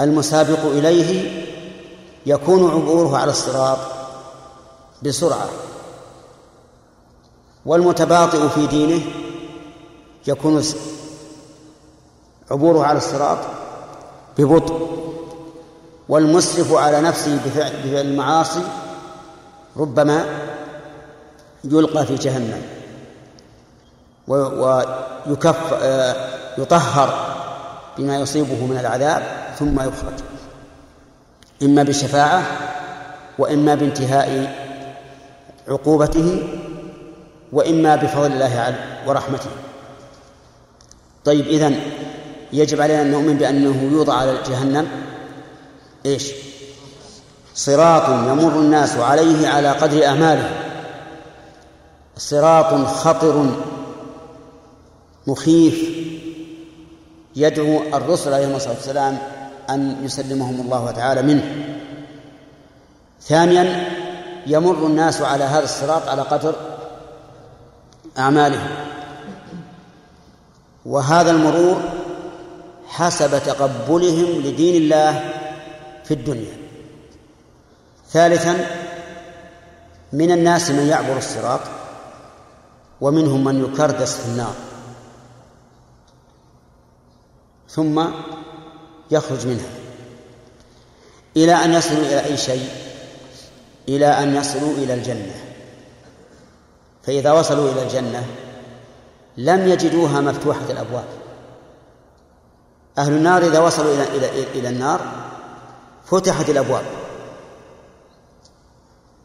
المسابق 0.00 0.64
إليه 0.64 1.30
يكون 2.26 2.70
عبوره 2.70 3.16
على 3.18 3.30
الصراط 3.30 3.78
بسرعة. 5.02 5.48
والمتباطئ 7.68 8.48
في 8.48 8.66
دينه 8.66 9.00
يكون 10.26 10.62
عبوره 12.50 12.84
على 12.84 12.98
الصراط 12.98 13.38
ببطء 14.38 14.88
والمسرف 16.08 16.72
على 16.72 17.00
نفسه 17.00 17.40
بفعل, 17.46 17.70
المعاصي 17.84 18.62
ربما 19.76 20.24
يلقى 21.64 22.06
في 22.06 22.14
جهنم 22.14 22.62
ويكف 24.28 25.74
آه، 25.74 26.14
يطهر 26.58 27.36
بما 27.98 28.18
يصيبه 28.18 28.66
من 28.66 28.78
العذاب 28.78 29.22
ثم 29.58 29.80
يخرج 29.80 30.14
إما 31.62 31.82
بالشفاعة 31.82 32.42
وإما 33.38 33.74
بانتهاء 33.74 34.54
عقوبته 35.68 36.42
وإما 37.52 37.96
بفضل 37.96 38.32
الله 38.32 38.74
ورحمته. 39.06 39.50
طيب 41.24 41.46
إذن 41.46 41.80
يجب 42.52 42.80
علينا 42.80 43.02
أن 43.02 43.10
نؤمن 43.10 43.36
بأنه 43.36 43.90
يوضع 43.92 44.14
على 44.14 44.38
جهنم 44.48 44.88
إيش؟ 46.06 46.32
صراط 47.54 48.08
يمر 48.08 48.58
الناس 48.58 48.96
عليه 48.96 49.48
على 49.48 49.70
قدر 49.70 50.06
أعمالهم 50.06 50.50
صراط 52.16 52.86
خطر 52.86 53.46
مخيف 55.26 55.88
يدعو 57.36 57.82
الرسل 57.94 58.34
عليهم 58.34 58.56
الصلاة 58.56 58.74
والسلام 58.74 59.18
أن 59.70 59.96
يسلمهم 60.04 60.60
الله 60.60 60.90
تعالى 60.90 61.22
منه. 61.22 61.66
ثانيا 63.22 63.88
يمر 64.46 64.86
الناس 64.86 65.22
على 65.22 65.44
هذا 65.44 65.64
الصراط 65.64 66.08
على 66.08 66.22
قدر 66.22 66.54
اعمالهم 68.18 68.68
وهذا 70.86 71.30
المرور 71.30 71.80
حسب 72.86 73.42
تقبلهم 73.46 74.42
لدين 74.42 74.82
الله 74.82 75.34
في 76.04 76.14
الدنيا. 76.14 76.56
ثالثا 78.10 78.66
من 80.12 80.32
الناس 80.32 80.70
من 80.70 80.86
يعبر 80.86 81.18
الصراط 81.18 81.60
ومنهم 83.00 83.44
من 83.44 83.64
يكردس 83.64 84.16
في 84.16 84.26
النار. 84.26 84.54
ثم 87.70 88.04
يخرج 89.10 89.46
منها. 89.46 89.70
إلى 91.36 91.54
أن 91.64 91.72
يصلوا 91.74 92.02
إلى 92.02 92.24
أي 92.24 92.36
شيء؟ 92.36 92.68
إلى 93.88 94.06
أن 94.06 94.36
يصلوا 94.36 94.72
إلى 94.74 94.94
الجنة. 94.94 95.47
فإذا 97.08 97.32
وصلوا 97.32 97.72
إلى 97.72 97.82
الجنة 97.82 98.26
لم 99.36 99.68
يجدوها 99.68 100.20
مفتوحة 100.20 100.70
الأبواب. 100.70 101.04
أهل 102.98 103.12
النار 103.12 103.42
إذا 103.42 103.60
وصلوا 103.60 103.94
إلى 103.94 104.16
إلى 104.16 104.42
إلى 104.54 104.68
النار 104.68 105.00
فتحت 106.04 106.50
الأبواب. 106.50 106.84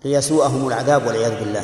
ليسوءهم 0.06 0.68
العذاب 0.68 1.08
والعياذ 1.08 1.40
بالله. 1.40 1.64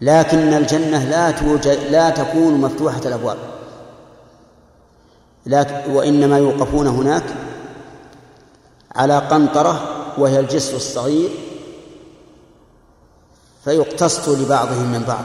لكن 0.00 0.54
الجنة 0.54 1.04
لا 1.04 1.30
توجد 1.30 1.78
لا 1.90 2.10
تكون 2.10 2.54
مفتوحة 2.54 3.00
الأبواب. 3.04 3.38
لكن 5.46 5.92
وإنما 5.92 6.38
يوقفون 6.38 6.86
هناك 6.86 7.24
على 8.94 9.18
قنطرة 9.18 9.80
وهي 10.18 10.40
الجسر 10.40 10.76
الصغير 10.76 11.43
فيقتص 13.64 14.28
لبعضهم 14.28 14.92
من 14.92 15.04
بعض. 15.08 15.24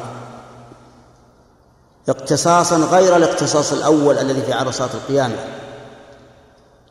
اقتصاصا 2.09 2.77
غير 2.77 3.15
الاقتصاص 3.15 3.73
الأول 3.73 4.17
الذي 4.17 4.41
في 4.41 4.53
عرصات 4.53 4.89
القيامة. 4.95 5.35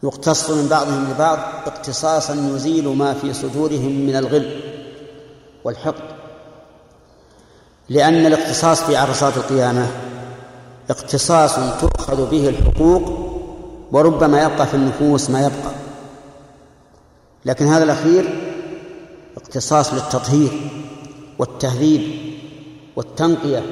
يقتص 0.02 0.50
من 0.50 0.68
بعضهم 0.68 1.10
لبعض 1.10 1.38
اقتصاصا 1.66 2.34
يزيل 2.34 2.88
ما 2.88 3.14
في 3.14 3.34
صدورهم 3.34 4.06
من 4.06 4.16
الغل 4.16 4.60
والحقد. 5.64 6.18
لأن 7.88 8.26
الاقتصاص 8.26 8.82
في 8.82 8.96
عرصات 8.96 9.36
القيامة 9.36 9.86
اقتصاص 10.90 11.54
تؤخذ 11.80 12.30
به 12.30 12.48
الحقوق 12.48 13.02
وربما 13.92 14.42
يبقى 14.42 14.66
في 14.66 14.74
النفوس 14.74 15.30
ما 15.30 15.40
يبقى. 15.40 15.74
لكن 17.44 17.66
هذا 17.66 17.84
الأخير 17.84 18.54
اقتصاص 19.36 19.92
للتطهير. 19.94 20.77
والتهذيب 21.38 22.02
والتنقية 22.96 23.62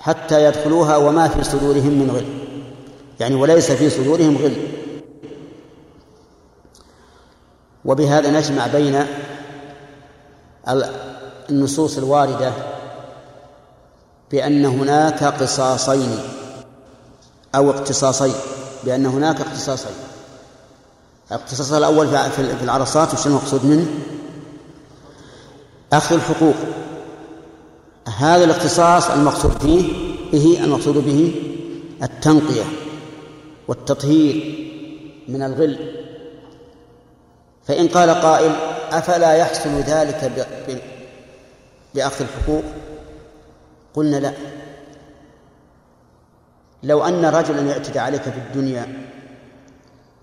حتى 0.00 0.44
يدخلوها 0.44 0.96
وما 0.96 1.28
في 1.28 1.44
صدورهم 1.44 1.92
من 1.98 2.10
غل. 2.10 2.26
يعني 3.20 3.34
وليس 3.34 3.72
في 3.72 3.90
صدورهم 3.90 4.36
غل. 4.36 4.56
وبهذا 7.84 8.30
نجمع 8.30 8.66
بين 8.66 9.06
النصوص 11.50 11.98
الواردة 11.98 12.52
بأن 14.30 14.64
هناك 14.64 15.24
قصاصين 15.24 16.18
أو 17.54 17.70
اقتصاصين. 17.70 18.34
بأن 18.84 19.06
هناك 19.06 19.40
اقتصاصين. 19.40 19.92
الاقتصاص 21.30 21.72
الأول 21.72 22.08
في 22.08 22.62
العرصات 22.62 23.14
وش 23.14 23.26
المقصود 23.26 23.64
منه؟ 23.64 23.86
أخذ 25.92 26.14
الحقوق. 26.14 26.54
هذا 28.18 28.44
الاختصاص 28.44 29.10
المقصود 29.10 29.58
فيه 29.58 29.92
به 30.32 30.64
المقصود 30.64 30.94
به 30.94 31.34
التنقية 32.02 32.64
والتطهير 33.68 34.54
من 35.28 35.42
الغل. 35.42 35.78
فإن 37.64 37.88
قال 37.88 38.10
قائل 38.10 38.52
أفلا 38.92 39.34
يحصل 39.34 39.70
ذلك 39.70 40.50
بأخذ 41.94 42.24
الحقوق؟ 42.24 42.62
قلنا 43.94 44.16
لا. 44.16 44.32
لو 46.82 47.04
أن 47.04 47.24
رجلا 47.24 47.60
يعتدى 47.60 47.98
عليك 47.98 48.22
في 48.22 48.38
الدنيا 48.38 48.86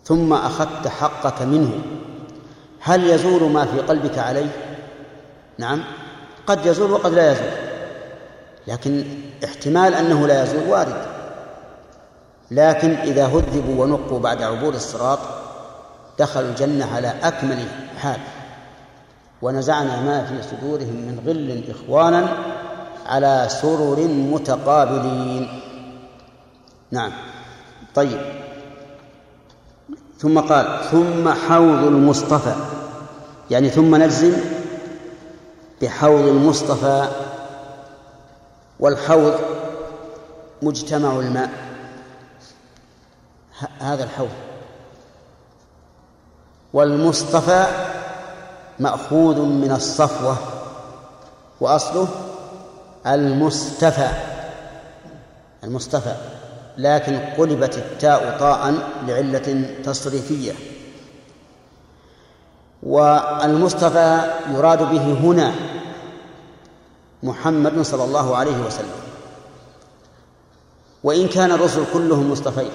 ثم 0.04 0.34
أخذت 0.34 0.88
حقك 0.88 1.42
منه 1.42 1.72
هل 2.80 3.10
يزول 3.10 3.52
ما 3.52 3.66
في 3.66 3.80
قلبك 3.80 4.18
عليه؟ 4.18 4.67
نعم 5.58 5.84
قد 6.48 6.66
يزول 6.66 6.92
وقد 6.92 7.14
لا 7.14 7.32
يزول. 7.32 7.52
لكن 8.68 9.04
احتمال 9.44 9.94
أنه 9.94 10.28
لا 10.28 10.44
يزول 10.44 10.70
وارد. 10.70 11.06
لكن 12.52 12.92
إذا 12.92 13.26
هذبوا 13.26 13.84
ونقوا 13.84 14.20
بعد 14.20 14.44
عبور 14.44 14.74
الصراط 14.74 15.20
دخلوا 16.20 16.50
الجنة 16.50 16.96
على 16.96 17.14
أكمل 17.24 17.66
حال. 17.98 18.20
ونزعنا 19.42 20.02
ما 20.02 20.26
في 20.26 20.56
صدورهم 20.56 20.96
من 20.96 21.22
غل 21.28 21.64
إخوانا 21.70 22.38
على 23.06 23.48
سرر 23.50 24.08
متقابلين. 24.08 25.62
نعم. 26.92 27.12
طيب. 27.96 28.22
ثم 30.20 30.40
قال 30.40 30.80
ثم 30.92 31.30
حوض 31.30 31.84
المصطفى. 31.84 32.56
يعني 33.52 33.70
ثم 33.70 33.96
نجزم 33.96 34.34
بحوض 35.82 36.26
المصطفى 36.28 37.08
والحوض 38.80 39.40
مجتمع 40.62 41.20
الماء. 41.20 41.50
هذا 43.80 44.04
الحوض. 44.04 44.30
والمصطفى 46.74 47.66
مأخوذ 48.80 49.40
من 49.42 49.72
الصفوة 49.72 50.38
وأصله 51.62 52.08
المصطفى 53.08 54.10
المصطفى 55.64 56.16
لكن 56.78 57.20
قلبت 57.38 57.78
التاء 57.78 58.38
طاء 58.40 58.74
لعلة 59.08 59.76
تصريفية. 59.86 60.54
والمصطفى 62.84 64.22
يراد 64.54 64.80
به 64.80 65.14
هنا 65.14 65.54
محمد 67.24 67.82
صلى 67.82 68.04
الله 68.04 68.38
عليه 68.38 68.66
وسلم. 68.66 68.98
وإن 71.04 71.28
كان 71.28 71.52
الرسل 71.52 71.84
كلهم 71.94 72.32
مصطفين 72.32 72.70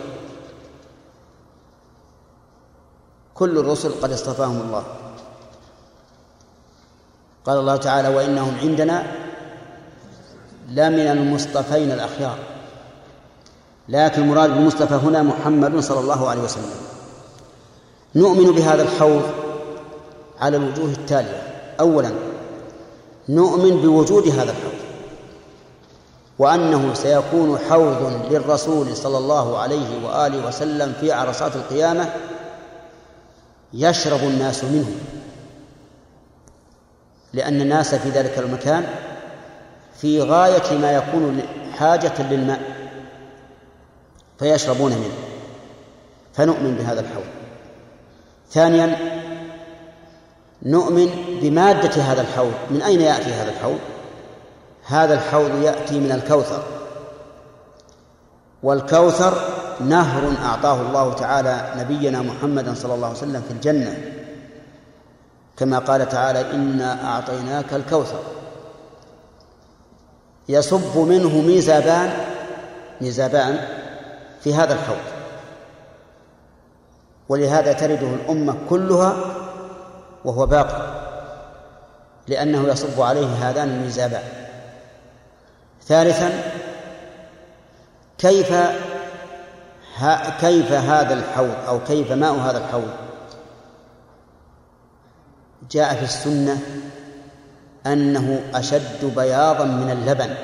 كل 3.34 3.58
الرسل 3.58 3.92
قد 4.02 4.12
اصطفاهم 4.12 4.60
الله. 4.60 4.84
قال 7.46 7.58
الله 7.58 7.76
تعالى 7.76 8.08
وإنهم 8.08 8.54
عندنا 8.62 9.06
لمن 10.68 11.06
المصطفين 11.06 11.92
الأخيار. 11.92 12.38
لكن 13.88 14.22
المراد 14.22 14.50
بالمصطفى 14.50 14.94
هنا 14.94 15.22
محمد 15.22 15.80
صلى 15.80 16.00
الله 16.00 16.28
عليه 16.28 16.42
وسلم. 16.42 16.70
نؤمن 18.14 18.52
بهذا 18.52 18.82
الحوض 18.82 19.22
على 20.42 20.56
الوجوه 20.56 20.90
التالية. 20.90 21.42
أولا 21.80 22.10
نؤمن 23.28 23.82
بوجود 23.82 24.28
هذا 24.28 24.50
الحوض 24.50 24.72
وأنه 26.38 26.94
سيكون 26.94 27.58
حوض 27.58 28.22
للرسول 28.30 28.96
صلى 28.96 29.18
الله 29.18 29.58
عليه 29.58 30.06
وآله 30.06 30.46
وسلم 30.46 30.92
في 31.00 31.12
عرصات 31.12 31.56
القيامة 31.56 32.10
يشرب 33.72 34.20
الناس 34.20 34.64
منه. 34.64 34.94
لأن 37.32 37.60
الناس 37.60 37.94
في 37.94 38.10
ذلك 38.10 38.38
المكان 38.38 38.84
في 40.00 40.22
غاية 40.22 40.78
ما 40.78 40.92
يكون 40.92 41.42
حاجة 41.78 42.32
للماء 42.32 42.60
فيشربون 44.38 44.92
منه. 44.92 45.14
فنؤمن 46.34 46.74
بهذا 46.74 47.00
الحوض. 47.00 47.24
ثانيا 48.50 49.21
نؤمن 50.62 51.38
بمادة 51.42 52.02
هذا 52.02 52.20
الحوض. 52.20 52.52
من 52.70 52.82
أين 52.82 53.00
يأتي 53.00 53.32
هذا 53.32 53.50
الحوض؟ 53.50 53.78
هذا 54.86 55.14
الحوض 55.14 55.62
يأتي 55.62 56.00
من 56.00 56.12
الكوثر. 56.12 56.62
والكوثر 58.62 59.34
نهر 59.80 60.32
أعطاه 60.44 60.80
الله 60.80 61.12
تعالى 61.12 61.74
نبينا 61.76 62.22
محمدا 62.22 62.74
صلى 62.74 62.94
الله 62.94 63.06
عليه 63.06 63.18
وسلم 63.18 63.42
في 63.48 63.50
الجنة. 63.50 63.96
كما 65.56 65.78
قال 65.78 66.08
تعالى 66.08 66.50
إنا 66.50 67.04
أعطيناك 67.04 67.72
الكوثر. 67.72 68.22
يصب 70.48 70.98
منه 70.98 71.40
ميزابان 71.40 72.10
ميزابان 73.00 73.60
في 74.40 74.54
هذا 74.54 74.74
الحوض. 74.74 74.96
ولهذا 77.28 77.72
ترده 77.72 78.06
الأمة 78.06 78.56
كلها 78.70 79.41
وهو 80.24 80.46
باقي 80.46 81.02
لأنه 82.28 82.68
يصب 82.68 83.00
عليه 83.02 83.26
هذان 83.26 83.68
الميزابان 83.68 84.22
ثالثا 85.86 86.30
كيف 88.18 88.54
كيف 90.40 90.72
هذا 90.72 91.14
الحوض 91.14 91.54
أو 91.68 91.80
كيف 91.84 92.12
ماء 92.12 92.34
هذا 92.34 92.58
الحوض؟ 92.58 92.90
جاء 95.70 95.94
في 95.94 96.02
السنة 96.02 96.58
أنه 97.86 98.42
أشد 98.54 99.14
بياضا 99.16 99.64
من 99.64 99.90
اللبن 99.90 100.34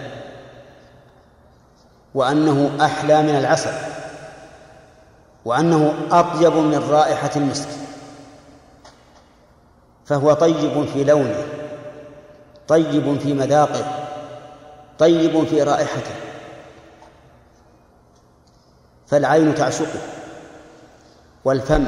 وأنه 2.15 2.71
أحلى 2.81 3.23
من 3.23 3.39
العسل 3.39 3.73
وأنه 5.45 5.95
أطيب 6.11 6.53
من 6.53 6.89
رائحة 6.91 7.31
المسك. 7.37 7.69
فهو 10.09 10.33
طيب 10.33 10.87
في 10.87 11.05
لونه 11.05 11.45
طيب 12.69 13.19
في 13.19 13.33
مذاقه 13.33 14.09
طيب 14.99 15.45
في 15.45 15.63
رائحته. 15.63 16.15
فالعين 19.07 19.55
تعشقه 19.55 20.01
والفم 21.45 21.85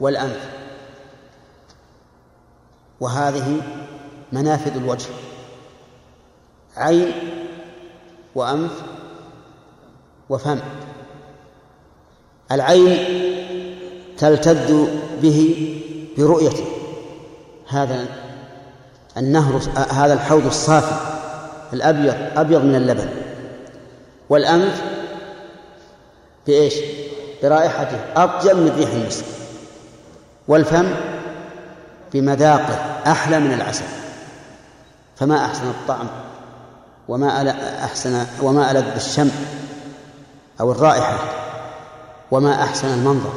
والأنف. 0.00 0.48
وهذه 3.00 3.62
منافذ 4.32 4.76
الوجه 4.76 5.08
عين 6.76 7.12
وأنف 8.34 8.82
وفم. 10.28 10.58
العين 12.52 12.98
تلتذ 14.18 14.86
به 15.22 15.68
برؤيته. 16.18 16.77
هذا 17.68 18.06
النهر 19.16 19.60
هذا 19.90 20.12
الحوض 20.12 20.46
الصافي 20.46 20.94
الأبيض 21.72 22.14
أبيض 22.36 22.64
من 22.64 22.74
اللبن. 22.74 23.08
والأنف 24.28 24.82
بإيش؟ 26.46 26.74
برائحته 27.42 27.98
أطيب 28.16 28.56
من 28.56 28.74
ريح 28.76 28.90
المسك 28.90 29.24
والفم 30.48 30.94
بمذاقه 32.12 32.74
أحلى 33.06 33.40
من 33.40 33.52
العسل. 33.52 33.84
فما 35.16 35.44
أحسن 35.44 35.68
الطعم 35.68 36.06
وما 37.08 37.50
أحسن 37.84 38.26
وما 38.42 38.70
ألذ 38.70 38.94
الشم 38.96 39.30
أو 40.60 40.72
الرائحة 40.72 41.18
وما 42.30 42.62
أحسن 42.62 42.88
المنظر. 42.88 43.32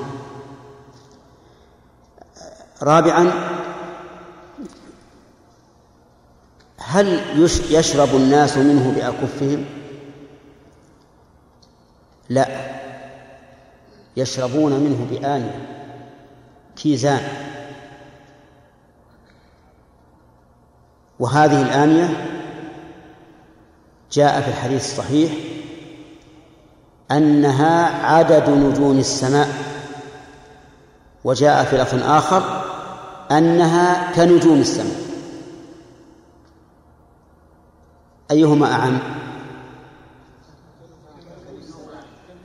رابعا 2.83 3.50
هل 6.91 7.21
يشرب 7.69 8.15
الناس 8.15 8.57
منه 8.57 8.93
بأكفهم؟ 8.95 9.65
لا. 12.29 12.47
يشربون 14.17 14.71
منه 14.71 15.07
بآنية 15.11 15.67
كيزان. 16.75 17.21
وهذه 21.19 21.61
الآنية 21.61 22.09
جاء 24.11 24.41
في 24.41 24.47
الحديث 24.47 24.85
الصحيح 24.85 25.31
أنها 27.11 28.05
عدد 28.05 28.49
نجوم 28.49 28.99
السماء 28.99 29.47
وجاء 31.23 31.63
في 31.63 31.77
لفظ 31.77 32.03
آخر 32.03 32.63
أنها 33.31 34.11
كنجوم 34.15 34.59
السماء. 34.59 35.10
أيهما 38.31 38.71
أعم؟ 38.71 38.99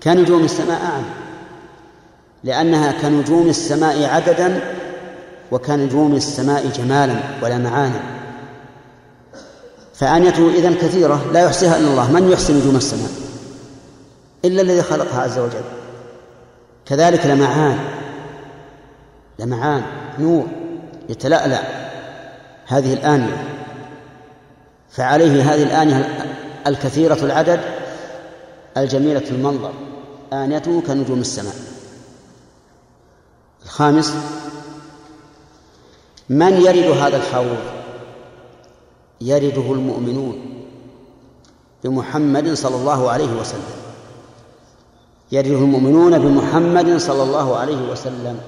كنجوم 0.03 0.45
السماء 0.45 0.83
أعم. 0.83 1.05
لأنها 2.45 2.93
كنجوم 2.93 3.49
السماء 3.49 4.05
عددا 4.05 4.75
وكنجوم 5.53 6.15
السماء 6.15 6.67
جمالا 6.67 7.21
ولمعانا 7.43 8.01
فآنيته 9.95 10.49
إذن 10.49 10.75
كثيرة 10.75 11.25
لا 11.33 11.41
يحصيها 11.41 11.79
إلا 11.79 11.89
الله. 11.89 12.13
من 12.13 12.31
يحصي 12.31 12.53
نجوم 12.53 12.77
السماء؟ 12.77 13.11
إلا 14.45 14.63
الذي 14.63 14.83
خلقها 14.83 15.23
عز 15.23 15.39
وجل. 15.39 15.65
كذلك 16.87 17.27
لمعان. 17.27 17.79
لمعان 19.39 19.83
نور 20.19 20.47
يتلألأ. 21.09 21.63
هذه 22.67 22.93
الآنية 22.93 23.56
فعليه 24.97 25.55
هذه 25.55 25.63
الآنية 25.63 26.25
الكثيرة 26.67 27.25
العدد 27.25 27.61
الجميلة 28.77 29.31
المنظر 29.31 29.73
آنيته 30.33 30.83
كنجوم 30.87 31.21
السماء. 31.21 31.55
الخامس 33.65 34.15
من 36.29 36.53
يرد 36.53 36.91
هذا 36.99 37.17
الحوض؟ 37.17 37.57
يرده 39.21 39.73
المؤمنون 39.73 40.65
بمحمد 41.85 42.55
صلى 42.55 42.77
الله 42.77 43.11
عليه 43.11 43.33
وسلم. 43.41 43.77
يرده 45.33 45.59
المؤمنون 45.59 46.19
بمحمد 46.19 46.97
صلى 46.97 47.23
الله 47.23 47.57
عليه 47.57 47.91
وسلم. 47.91 48.41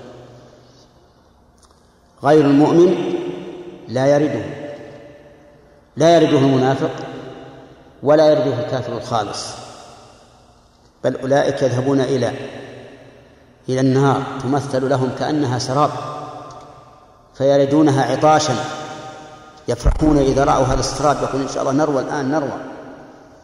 غير 2.24 2.44
المؤمن 2.44 2.94
لا 3.88 4.06
يرده. 4.06 4.57
لا 5.98 6.14
يرده 6.16 6.38
المنافق 6.38 6.90
ولا 8.02 8.30
يرده 8.30 8.58
الكافر 8.58 8.96
الخالص 8.96 9.46
بل 11.04 11.16
أولئك 11.16 11.62
يذهبون 11.62 12.00
إلى 12.00 12.32
إلى 13.68 13.80
النار 13.80 14.22
تمثل 14.42 14.88
لهم 14.88 15.10
كأنها 15.18 15.58
سراب 15.58 15.90
فيردونها 17.34 18.12
عطاشا 18.12 18.54
يفرحون 19.68 20.18
إذا 20.18 20.44
رأوا 20.44 20.64
هذا 20.64 20.80
السراب 20.80 21.16
يقول 21.22 21.42
إن 21.42 21.48
شاء 21.48 21.62
الله 21.62 21.72
نروى 21.72 22.02
الآن 22.02 22.30
نروى. 22.30 22.58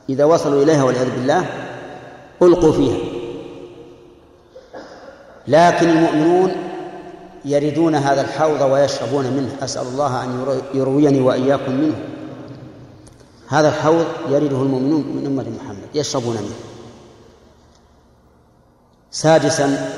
إذا 0.09 0.25
وصلوا 0.25 0.63
إليها 0.63 0.83
والعياذ 0.83 1.11
بالله 1.11 1.47
ألقوا 2.43 2.73
فيها. 2.73 2.99
لكن 5.49 5.91
المؤمنون 5.91 6.53
يردون 7.45 7.95
هذا 7.95 8.21
الحوض 8.21 8.61
ويشربون 8.61 9.25
منه. 9.25 9.57
أسأل 9.63 9.87
الله 9.87 10.25
أن 10.25 10.61
يرويني 10.75 11.21
وإياكم 11.21 11.73
منه. 11.73 12.14
هذا 13.49 13.69
الحوض 13.69 14.07
يرده 14.29 14.63
المؤمنون 14.63 15.01
من 15.01 15.27
أمة 15.27 15.65
محمد 15.65 15.89
يشربون 15.95 16.37
منه. 16.37 16.57
سادسا 19.11 19.91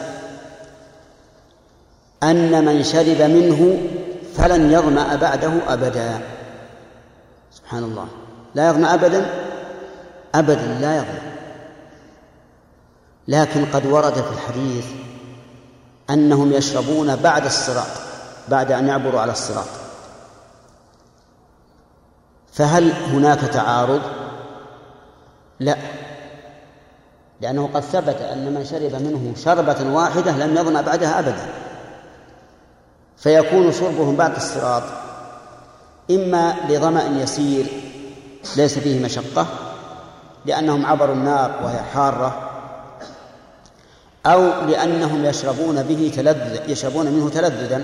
أن 2.22 2.64
من 2.64 2.84
شرب 2.84 3.20
منه 3.22 3.78
فلن 4.36 4.72
يظمأ 4.72 5.16
بعده 5.16 5.52
أبدا. 5.68 6.20
سبحان 7.52 7.84
الله. 7.84 8.08
لا 8.54 8.70
يظمأ 8.70 8.94
أبدا؟ 8.94 9.26
أبدا 10.34 10.78
لا 10.80 10.96
يظمأ 10.96 11.36
لكن 13.28 13.64
قد 13.64 13.86
ورد 13.86 14.14
في 14.14 14.30
الحديث 14.32 14.84
أنهم 16.10 16.52
يشربون 16.52 17.16
بعد 17.16 17.44
الصراط 17.44 17.86
بعد 18.48 18.72
أن 18.72 18.88
يعبروا 18.88 19.20
على 19.20 19.32
الصراط. 19.32 19.85
فهل 22.56 22.92
هناك 22.92 23.40
تعارض؟ 23.40 24.00
لا. 25.60 25.76
لأنه 27.40 27.70
قد 27.74 27.80
ثبت 27.80 28.20
أن 28.20 28.54
من 28.54 28.64
شرب 28.64 29.02
منه 29.02 29.34
شربة 29.44 29.94
واحدة 29.94 30.32
لم 30.32 30.56
يظمأ 30.56 30.80
بعدها 30.80 31.18
أبدا. 31.18 31.46
فيكون 33.16 33.72
شربهم 33.72 34.16
بعد 34.16 34.36
الصراط 34.36 34.82
إما 36.10 36.54
لظمأ 36.68 37.04
يسير 37.22 37.66
ليس 38.56 38.78
فيه 38.78 39.04
مشقة 39.04 39.46
لأنهم 40.46 40.86
عبروا 40.86 41.14
النار 41.14 41.60
وهي 41.64 41.78
حارة 41.94 42.50
أو 44.26 44.64
لأنهم 44.66 45.24
يشربون 45.24 45.82
به 45.82 46.12
تلذذ 46.16 46.70
يشربون 46.70 47.06
منه 47.06 47.30
تلذذا 47.30 47.82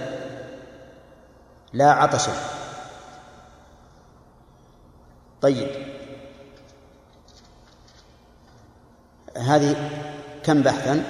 لا 1.73 1.91
عطشا 1.93 2.33
طيب. 5.43 5.69
هذه 9.37 9.77
كم 10.45 10.63
بحثا؟ 10.63 11.05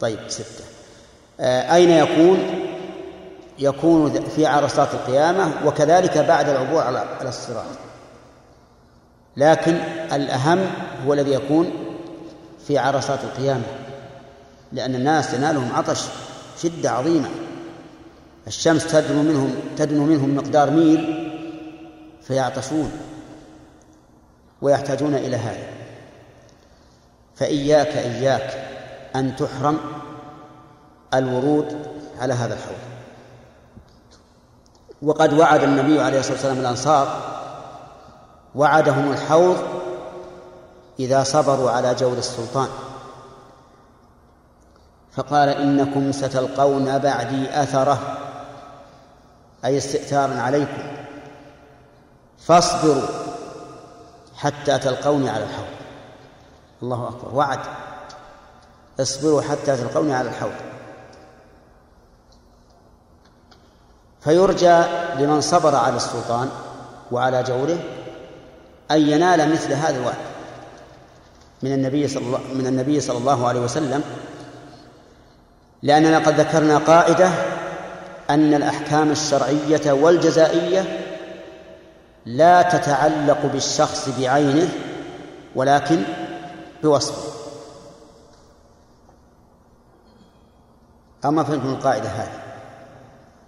طيب 0.00 0.18
ستة. 0.28 0.64
آه، 1.40 1.74
أين 1.74 1.90
يكون؟ 1.90 2.38
يكون 3.58 4.28
في 4.28 4.46
عرصات 4.46 4.94
القيامة 4.94 5.66
وكذلك 5.66 6.18
بعد 6.18 6.48
العبور 6.48 6.82
على 6.82 7.28
الصراط. 7.28 7.64
لكن 9.36 9.74
الأهم 10.12 10.66
هو 11.06 11.12
الذي 11.12 11.32
يكون 11.32 11.70
في 12.66 12.78
عرصات 12.78 13.24
القيامة 13.24 13.62
لأن 14.72 14.94
الناس 14.94 15.34
ينالهم 15.34 15.72
عطش 15.72 16.00
شدة 16.62 16.90
عظيمة. 16.90 17.28
الشمس 18.46 18.86
تدنو 18.86 19.22
منهم 19.22 19.54
تدنو 19.76 20.04
منهم 20.04 20.36
مقدار 20.36 20.70
ميل 20.70 21.30
فيعطشون. 22.22 23.09
ويحتاجون 24.62 25.14
إلى 25.14 25.36
هذا. 25.36 25.66
فإياك 27.36 27.96
إياك 27.96 28.68
أن 29.16 29.36
تحرم 29.36 29.78
الورود 31.14 31.86
على 32.20 32.34
هذا 32.34 32.54
الحوض. 32.54 32.78
وقد 35.02 35.32
وعد 35.32 35.62
النبي 35.62 36.00
عليه 36.00 36.18
الصلاة 36.18 36.34
والسلام 36.34 36.58
الأنصار 36.58 37.20
وعدهم 38.54 39.12
الحوض 39.12 39.56
إذا 40.98 41.22
صبروا 41.22 41.70
على 41.70 41.94
جور 41.94 42.18
السلطان. 42.18 42.68
فقال 45.12 45.48
إنكم 45.48 46.12
ستلقون 46.12 46.98
بعدي 46.98 47.62
أثرة 47.62 47.98
أي 49.64 49.78
استئثارا 49.78 50.40
عليكم. 50.40 50.82
فاصبروا 52.38 53.29
حتى 54.40 54.78
تلقوني 54.78 55.30
على 55.30 55.44
الحوض. 55.44 55.66
الله 56.82 57.08
أكبر. 57.08 57.34
وعد. 57.34 57.58
اصبروا 59.00 59.42
حتى 59.42 59.76
تلقوني 59.76 60.14
على 60.14 60.28
الحوض. 60.28 60.52
فيرجى 64.20 64.82
لمن 65.18 65.40
صبر 65.40 65.76
على 65.76 65.96
السلطان 65.96 66.50
وعلى 67.12 67.42
جوره 67.42 67.78
أن 68.90 69.00
ينال 69.00 69.52
مثل 69.52 69.72
هذا 69.72 69.96
الوعد. 69.96 70.14
من 71.62 71.72
النبي 71.72 72.08
صلى 72.08 72.22
الله 72.22 72.40
من 72.54 72.66
النبي 72.66 73.00
صلى 73.00 73.18
الله 73.18 73.48
عليه 73.48 73.60
وسلم 73.60 74.02
لأننا 75.82 76.18
قد 76.18 76.40
ذكرنا 76.40 76.78
قاعدة 76.78 77.30
أن 78.30 78.54
الأحكام 78.54 79.10
الشرعية 79.10 79.92
والجزائية 79.92 81.09
لا 82.26 82.62
تتعلق 82.62 83.46
بالشخص 83.46 84.08
بعينه 84.08 84.68
ولكن 85.54 86.02
بوصفه. 86.82 87.30
أما 91.24 91.44
فهمتم 91.44 91.68
القاعدة 91.68 92.08
هذه. 92.08 92.40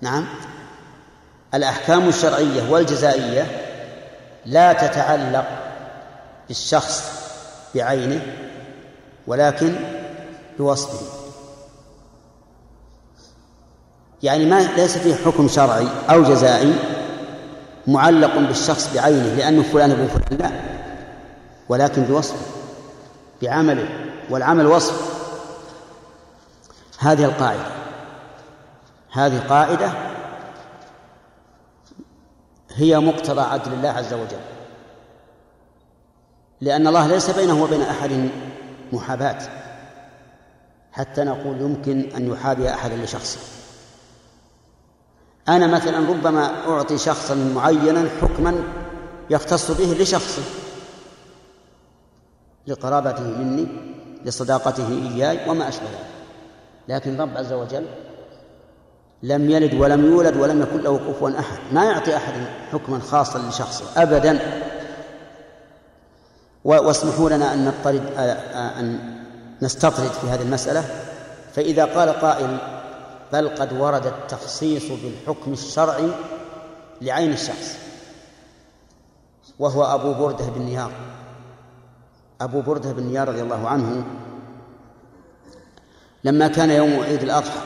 نعم. 0.01 0.27
الأحكام 1.55 2.09
الشرعية 2.09 2.71
والجزائية 2.73 3.47
لا 4.47 4.73
تتعلق 4.73 5.47
بالشخص 6.49 7.05
بعينه 7.75 8.21
ولكن 9.27 9.75
بوصفه. 10.59 11.07
يعني 14.23 14.47
ما 14.47 14.63
ليس 14.77 14.99
فيه 14.99 15.15
حكم 15.15 15.49
شرعي 15.49 15.89
أو 16.11 16.23
جزائي 16.23 17.02
معلق 17.87 18.39
بالشخص 18.39 18.95
بعينه 18.95 19.35
لأنه 19.35 19.63
فلان 19.63 19.91
ابن 19.91 20.07
فلان 20.07 20.39
لا. 20.41 20.51
ولكن 21.69 22.03
بوصفه 22.03 22.47
بعمله 23.43 23.89
والعمل 24.31 24.67
وصف. 24.67 25.13
هذه 26.99 27.25
القاعدة 27.25 27.67
هذه 29.13 29.39
قاعدة 29.49 29.93
هي 32.75 32.99
مقتضى 32.99 33.41
عدل 33.41 33.73
الله 33.73 33.89
عز 33.89 34.13
وجل. 34.13 34.41
لأن 36.61 36.87
الله 36.87 37.07
ليس 37.07 37.31
بينه 37.31 37.63
وبين 37.63 37.83
أحد 37.83 38.29
محاباة 38.93 39.39
حتى 40.93 41.25
نقول 41.25 41.61
يمكن 41.61 42.11
أن 42.17 42.33
يحابي 42.33 42.71
أحدا 42.71 42.97
لشخصه. 42.97 43.62
أنا 45.49 45.67
مثلا 45.67 46.11
ربما 46.11 46.51
أعطي 46.69 46.99
شخصا 46.99 47.35
معينا 47.35 48.09
حكما 48.23 48.63
يختص 49.31 49.71
به 49.71 49.97
لشخصه 50.01 50.43
لقرابته 52.67 53.23
مني 53.23 53.67
لصداقته 54.25 54.89
إياي 54.89 55.51
وما 55.51 55.69
أشبه 55.69 55.85
ذلك. 55.85 56.07
لكن 56.89 57.21
رب 57.21 57.37
عز 57.37 57.53
وجل 57.53 57.87
لم 59.23 59.51
يلد 59.51 59.75
ولم 59.75 60.05
يولد 60.05 60.37
ولم 60.37 60.63
يكن 60.63 60.81
له 60.81 60.99
كفوا 60.99 61.31
أحد. 61.39 61.59
ما 61.73 61.85
يعطي 61.85 62.17
أحد 62.17 62.33
حكما 62.73 62.99
خاصا 62.99 63.39
لشخصه 63.39 64.03
أبدا. 64.03 64.63
واسمحوا 66.65 67.31
لنا 67.31 67.55
أن 67.55 67.65
نطرد 67.65 68.03
أن 68.55 68.99
نستطرد 69.63 70.11
في 70.11 70.27
هذه 70.27 70.43
المسألة. 70.43 70.85
فإذا 71.55 71.85
قال 71.85 72.09
قائل 72.09 72.59
بل 73.33 73.49
قد 73.49 73.73
ورد 73.73 74.07
التخصيص 74.07 74.85
بالحكم 74.85 75.53
الشرعي 75.53 76.11
لعين 77.01 77.33
الشخص 77.33 77.77
وهو 79.59 79.85
أبو 79.85 80.13
بردة 80.13 80.45
بن 80.47 80.63
نيار. 80.63 80.93
أبو 82.41 82.61
بردة 82.61 82.93
بن 82.93 83.03
نيار 83.03 83.29
رضي 83.29 83.43
الله 83.43 83.69
عنه 83.69 84.05
لما 86.25 86.49
كان 86.49 86.71
يوم 86.71 87.01
عيد 87.01 87.23
الأضحى 87.23 87.61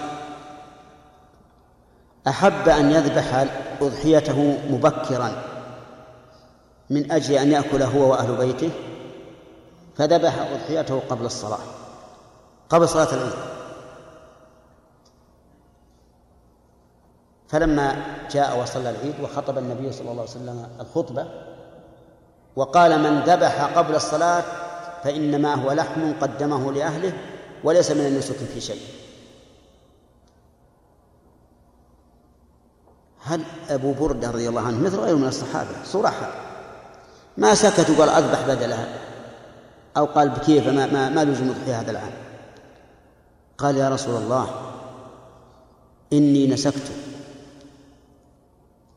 أحب 2.28 2.68
أن 2.68 2.90
يذبح 2.90 3.46
أضحيته 3.80 4.58
مبكرا 4.70 5.42
من 6.90 7.12
أجل 7.12 7.34
أن 7.34 7.52
يأكل 7.52 7.82
هو 7.82 8.10
وأهل 8.10 8.36
بيته 8.36 8.70
فذبح 9.96 10.34
أضحيته 10.38 11.02
قبل 11.10 11.26
الصلاة 11.26 11.58
قبل 12.70 12.88
صلاة 12.88 13.14
العيد. 13.14 13.55
فلما 17.48 17.96
جاء 18.30 18.60
وصلى 18.62 18.90
العيد 18.90 19.14
وخطب 19.22 19.58
النبي 19.58 19.92
صلى 19.92 20.10
الله 20.10 20.22
عليه 20.22 20.30
وسلم 20.30 20.68
الخطبة 20.80 21.26
وقال 22.56 22.98
من 23.00 23.20
ذبح 23.20 23.78
قبل 23.78 23.94
الصلاة 23.94 24.44
فإنما 25.04 25.54
هو 25.54 25.72
لحم 25.72 26.12
قدمه 26.20 26.72
لأهله 26.72 27.12
وليس 27.64 27.90
من 27.90 28.06
النسك 28.06 28.36
في 28.36 28.60
شيء. 28.60 28.80
هل 33.22 33.42
أبو 33.70 33.92
بردة 33.92 34.30
رضي 34.30 34.48
الله 34.48 34.60
عنه 34.60 34.78
مثل 34.78 34.98
غيره 34.98 35.16
من 35.16 35.28
الصحابة؟ 35.28 35.84
صراحة 35.84 36.30
ما 37.36 37.54
سكت 37.54 37.90
وقال 37.90 38.08
أذبح 38.08 38.46
بدلها. 38.46 38.88
أو 39.96 40.04
قال 40.04 40.28
بكيف 40.28 40.68
ما 40.68 40.86
ما, 40.86 41.08
ما 41.08 41.24
لزم 41.24 41.50
أضحية 41.50 41.80
هذا 41.80 41.90
العام. 41.90 42.12
قال 43.58 43.76
يا 43.76 43.88
رسول 43.88 44.22
الله 44.22 44.50
إني 46.12 46.46
نسكت. 46.46 46.92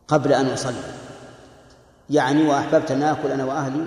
قبل 0.10 0.34
أن 0.34 0.46
أصلي. 0.46 0.84
يعني 2.10 2.48
وأحببت 2.48 2.92
أن 2.92 3.04
آكل 3.04 3.32
أنا 3.32 3.46
وأهلي؟ 3.46 3.86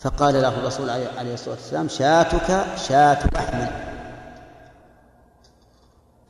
فقال 0.00 0.34
له 0.34 0.58
الرسول 0.58 0.90
عليه 0.90 1.34
الصلاة 1.34 1.54
والسلام 1.54 1.88
شاتك 1.88 2.66
شاة 2.88 3.18
لحم 3.34 3.66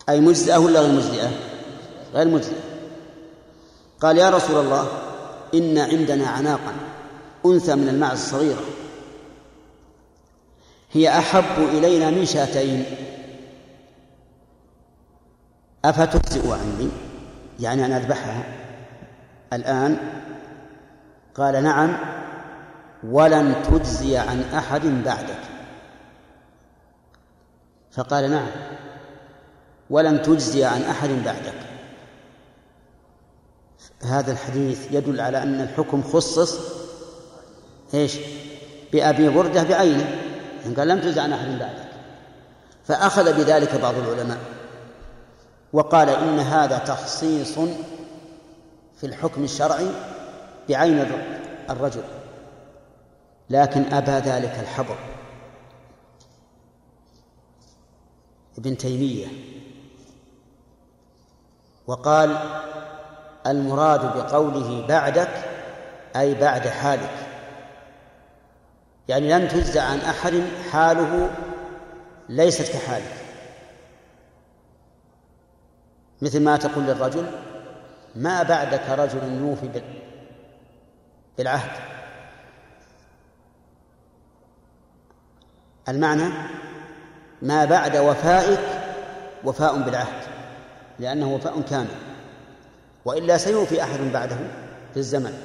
أي 0.09 0.21
مجزئة 0.21 0.59
ولا 0.59 0.81
غير 0.81 0.93
مجزئة؟ 0.93 1.31
غير 2.15 2.29
مجزئة. 2.29 2.61
قال 4.01 4.19
يا 4.19 4.31
رسول 4.31 4.65
الله 4.65 4.89
إن 5.55 5.79
عندنا 5.79 6.27
عناقا 6.27 6.73
أنثى 7.47 7.75
من 7.75 7.89
المعز 7.89 8.19
الصغيرة 8.19 8.65
هي 10.93 11.19
أحب 11.19 11.59
إلينا 11.59 12.11
من 12.11 12.27
شاتين. 12.27 12.85
أفتجزئ 15.85 16.53
عني؟ 16.53 17.04
يعني 17.61 17.85
أن 17.85 17.93
أذبحها. 17.93 18.45
الآن 19.53 19.97
قال 21.35 21.65
نعم 21.65 21.97
ولن 23.05 23.63
تجزي 23.63 24.17
عن 24.17 24.45
أحد 24.55 24.87
بعدك. 24.87 25.41
فقال 27.93 28.31
نعم 28.31 28.51
ولن 29.91 30.23
تجزي 30.23 30.65
عن 30.65 30.83
أحد 30.83 31.09
بعدك. 31.09 31.55
هذا 34.03 34.33
الحديث 34.33 34.93
يدل 34.93 35.21
على 35.21 35.43
أن 35.43 35.61
الحكم 35.61 36.03
خصص 36.03 36.59
إيش؟ 37.95 38.19
بأبي 38.93 39.29
بردة 39.29 39.63
بعينه. 39.63 40.17
قال 40.77 40.89
لم 40.89 41.01
تجزي 41.01 41.21
عن 41.21 41.33
أحد 41.33 41.49
بعدك. 41.49 41.89
فأخذ 42.85 43.33
بذلك 43.33 43.75
بعض 43.75 43.95
العلماء. 43.95 44.39
وقال 45.75 46.09
إن 46.09 46.39
هذا 46.39 46.79
تخصيص 46.79 47.59
في 48.97 49.05
الحكم 49.05 49.45
الشرعي 49.45 49.91
بعين 50.69 51.07
الرجل 51.71 52.03
لكن 53.51 53.95
أبى 53.95 54.11
ذلك 54.11 54.59
الحبر 54.61 54.97
ابن 58.59 58.77
تيمية 58.77 59.27
وقال 61.87 62.39
المراد 63.47 64.17
بقوله 64.17 64.87
بعدك 64.87 65.31
أي 66.17 66.35
بعد 66.35 66.69
حالك. 66.69 67.15
يعني 69.09 69.29
لن 69.29 69.49
تجزى 69.49 69.81
عن 69.81 69.99
أحد 69.99 70.43
حاله 70.73 71.31
ليست 72.29 72.73
كحالك. 72.73 73.24
مثل 76.23 76.43
ما 76.43 76.57
تقول 76.57 76.85
للرجل 76.85 77.27
ما 78.15 78.43
بعدك 78.43 78.91
رجل 78.91 79.33
يوفي 79.33 79.83
بالعهد. 81.39 81.71
المعنى 85.89 86.33
ما 87.43 87.65
بعد 87.65 87.97
وفائك 87.97 88.61
وفاء 89.45 89.83
بالعهد 89.83 90.23
لأنه 90.99 91.35
وفاء 91.35 91.61
كامل 91.61 91.97
وإلا 93.05 93.37
سيوفي 93.37 93.83
أحد 93.83 94.01
بعده 94.01 94.37
في 94.93 94.97
الزمن. 94.97 95.39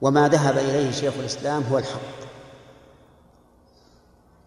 وما 0.00 0.28
ذهب 0.28 0.58
إليه 0.58 0.90
شيخ 0.90 1.14
الإسلام 1.18 1.62
هو 1.62 1.78
الحق 1.78 2.20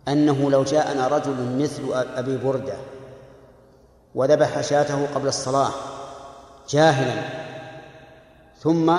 أنه 0.08 0.52
لو 0.52 0.64
جاءنا 0.64 1.08
رجل 1.08 1.62
مثل 1.62 1.84
أبي 1.94 2.38
بردة 2.38 2.74
وذبح 4.16 4.62
شاته 4.62 5.08
قبل 5.16 5.28
الصلاة 5.28 5.72
جاهلا. 6.70 7.24
ثم 8.60 8.98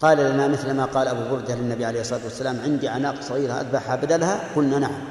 قال 0.00 0.18
لنا 0.18 0.48
مثل 0.48 0.74
ما 0.74 0.84
قال 0.84 1.08
أبو 1.08 1.36
بردة 1.36 1.54
للنبي 1.54 1.84
عليه 1.84 2.00
الصلاة 2.00 2.24
والسلام 2.24 2.60
عندي 2.64 2.88
عناق 2.88 3.20
صغيرة 3.20 3.52
أذبحها 3.52 3.96
بدلها. 3.96 4.54
قلنا 4.56 4.78
نعم 4.78 5.04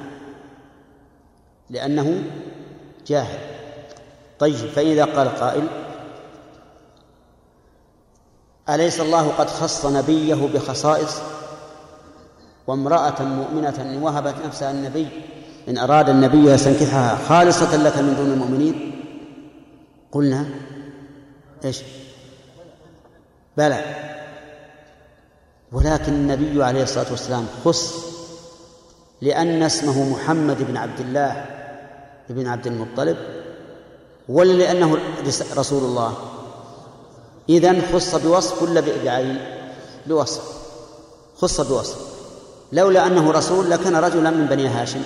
لأنه 1.70 2.24
جاهل. 3.08 3.40
طيب 4.40 4.70
فإذا 4.70 5.06
قال 5.06 5.36
قائل 5.36 5.68
أليس 8.70 9.02
الله 9.02 9.30
قد 9.30 9.50
خص 9.50 9.86
نبيه 9.86 10.48
بخصائص 10.54 11.22
وامرأة 12.68 13.24
مؤمنة 13.24 14.00
وهبت 14.04 14.36
نفسها 14.46 14.72
النبي 14.72 15.08
إن 15.70 15.78
أراد 15.78 16.10
النبي 16.10 16.52
يستنكحها 16.52 17.16
خالصة 17.30 17.78
لك 17.78 17.98
من 17.98 18.16
دون 18.16 18.32
المؤمنين؟ 18.32 19.02
قلنا 20.12 20.46
إيش؟ 21.66 21.82
بلى. 23.58 23.84
ولكن 25.72 26.14
النبي 26.14 26.64
عليه 26.64 26.84
الصلاة 26.84 27.12
والسلام 27.12 27.46
خص 27.66 27.94
لأن 29.22 29.64
اسمه 29.64 30.10
محمد 30.10 30.58
بن 30.64 30.78
عبد 30.78 31.00
الله 31.00 31.46
بن 32.30 32.48
عبد 32.48 32.68
المطلب 32.68 33.18
ولا 34.30 34.54
لأنه 34.54 34.98
رسول 35.58 35.84
الله. 35.84 36.18
إذن 37.50 37.82
خص 37.94 38.16
بوصف 38.16 38.62
ولا 38.64 38.82
بعين؟ 39.04 39.40
بوصف. 40.08 40.44
خص 41.38 41.62
بوصف. 41.62 41.98
لولا 42.72 43.08
أنه 43.08 43.32
رسول 43.32 43.70
لكان 43.70 43.96
رجلا 43.96 44.30
من 44.30 44.46
بني 44.46 44.68
هاشم. 44.68 45.02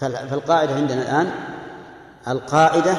فالقاعدة 0.00 0.74
عندنا 0.74 1.02
الآن 1.02 1.30
القاعدة 2.28 2.96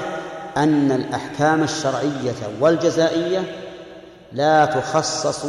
أن 0.58 0.91
الأحكام 0.91 1.64
الشرعية 1.64 2.34
والجزائية 2.62 3.56
لا 4.32 4.66
تخصص 4.66 5.45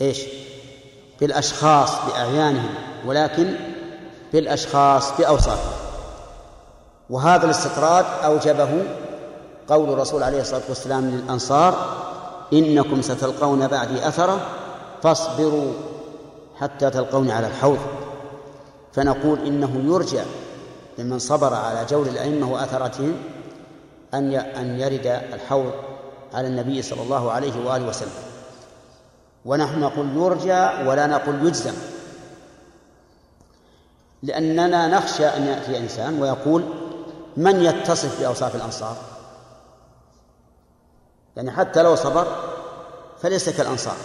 إيش؟ 0.00 0.20
بالأشخاص 1.20 1.90
بأعيانهم 2.06 2.74
ولكن 3.06 3.54
بالأشخاص 4.32 5.12
بأوصافهم 5.18 5.72
وهذا 7.10 7.44
الاستطراد 7.44 8.04
أوجبه 8.24 8.82
قول 9.68 9.90
الرسول 9.92 10.22
عليه 10.22 10.40
الصلاة 10.40 10.62
والسلام 10.68 11.10
للأنصار 11.10 11.74
إنكم 12.52 13.02
ستلقون 13.02 13.66
بعدي 13.66 14.08
أثرة 14.08 14.40
فاصبروا 15.02 15.72
حتى 16.60 16.90
تلقوني 16.90 17.32
على 17.32 17.46
الحوض 17.46 17.78
فنقول 18.92 19.46
إنه 19.46 19.94
يرجى 19.94 20.22
لمن 20.98 21.18
صبر 21.18 21.54
على 21.54 21.84
جور 21.84 22.06
الأئمة 22.06 22.52
وأثرتهم 22.52 23.22
أن 24.14 24.34
أن 24.34 24.80
يرد 24.80 25.06
الحوض 25.06 25.72
على 26.34 26.48
النبي 26.48 26.82
صلى 26.82 27.02
الله 27.02 27.32
عليه 27.32 27.66
وآله 27.66 27.88
وسلم. 27.88 28.10
ونحن 29.44 29.80
نقول 29.80 30.16
يرجى 30.16 30.88
ولا 30.88 31.06
نقول 31.06 31.46
يجزم. 31.46 31.74
لأننا 34.22 34.86
نخشى 34.86 35.26
أن 35.26 35.46
يأتي 35.46 35.78
إنسان 35.78 36.22
ويقول 36.22 36.64
من 37.36 37.64
يتصف 37.64 38.20
بأوصاف 38.20 38.56
الأنصار؟ 38.56 38.96
يعني 41.36 41.50
حتى 41.50 41.82
لو 41.82 41.94
صبر 41.94 42.26
فليس 43.22 43.48
كالأنصار. 43.48 43.96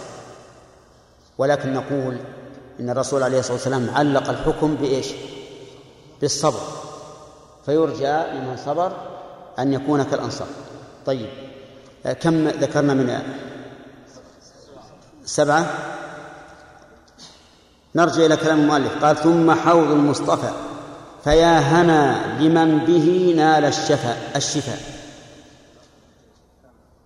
ولكن 1.38 1.74
نقول 1.74 2.18
إن 2.80 2.90
الرسول 2.90 3.24
عليه 3.24 3.40
الصلاة 3.40 3.54
والسلام 3.54 3.90
علق 3.96 4.30
الحكم 4.30 4.76
بإيش؟ 4.76 5.08
بالصبر. 6.22 6.60
فيرجى 7.66 8.38
لمن 8.38 8.58
صبر 8.66 8.92
أن 9.60 9.74
يكون 9.74 10.04
كالأنصار. 10.04 10.48
طيب 11.06 11.30
كم 12.22 12.48
ذكرنا 12.48 12.94
من 12.94 13.20
سبعة؟ 15.26 15.66
نرجع 17.96 18.26
إلى 18.26 18.38
كلام 18.38 18.60
المؤلف. 18.60 19.06
قال 19.06 19.18
ثم 19.18 19.52
حوض 19.52 19.92
المصطفى. 19.92 20.52
فيا 21.24 21.60
هنا 21.60 22.38
لمن 22.42 22.78
به 22.78 23.34
نال 23.38 23.66
الشفاء 23.66 24.32
الشفاء. 24.36 24.80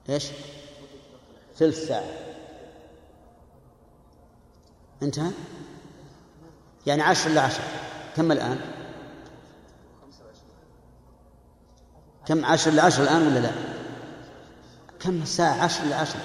إيش؟ 0.10 0.26
ثلث 1.58 1.88
ساعة. 1.88 2.17
انتهى؟ 5.04 5.32
يعني 6.86 7.02
عشر 7.02 7.30
إلا 7.30 7.42
عشر. 7.42 7.64
كم 8.16 8.32
الآن؟ 8.32 8.60
كم 12.26 12.46
عشر 12.46 12.72
إلا 12.72 12.84
عشر 12.84 13.04
الآن 13.04 13.28
ولا 13.28 13.40
لا؟ 13.40 13.52
كم 15.00 15.22
الساعة 15.22 15.64
عشر 15.64 15.84
إلا 15.84 15.96
عشر. 15.96 16.20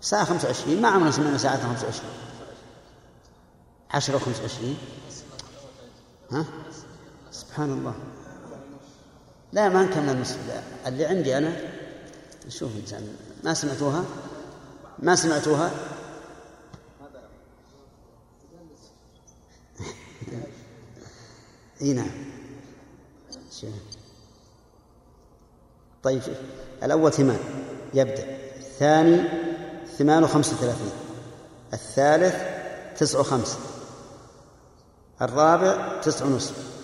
ساعة 0.00 0.24
خمسة 0.24 0.48
وعشرين. 0.48 0.82
ما 0.82 0.88
عمرنا 0.88 1.10
سمعنا 1.10 1.38
ساعة 1.38 1.62
خمسة 1.62 1.84
وعشرين. 1.84 2.10
عشرة 3.90 4.16
وخمسة 4.16 4.42
وعشرين. 4.42 4.78
ها؟ 6.32 6.44
سبحان 7.30 7.72
الله. 7.72 7.94
لا 9.52 9.68
ما 9.68 9.82
نكمل 9.82 10.10
النصف 10.10 10.38
اللي 10.86 11.04
عندي 11.04 11.38
أنا 11.38 11.56
شوف 12.48 12.70
إنسان 12.80 13.16
ما 13.44 13.54
سمعتوها؟ 13.54 14.04
ما 14.98 15.14
سمعتوها؟ 15.14 15.70
إي 21.82 21.92
نعم. 21.92 22.10
طيب 26.02 26.22
الأول 26.82 27.12
ثمان. 27.12 27.38
يبدأ. 27.94 28.38
الثاني 28.56 29.28
ثمان 29.98 30.24
وخمسة 30.24 30.52
وثلاثين. 30.52 30.92
الثالث 31.72 32.34
تسع 32.98 33.20
وخمسة 33.20 33.58
الرابع 35.22 36.00
تسع 36.00 36.24
ونصف. 36.24 36.74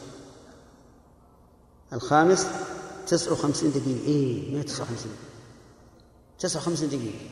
الخامس 1.93 2.47
تسع 3.07 3.32
وخمسين 3.32 3.70
دقيقة. 3.70 4.07
إيه 4.07 4.57
ما 4.57 4.62
تسع 4.62 4.82
وخمسين. 4.82 5.12
تسع 6.38 6.59
وخمسين 6.61 6.88
دقيقة. 6.88 7.30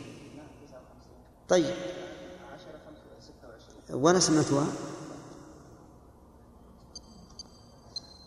طيب. 1.48 1.74
وأنا 3.90 4.20
سمعتها؟ 4.20 4.66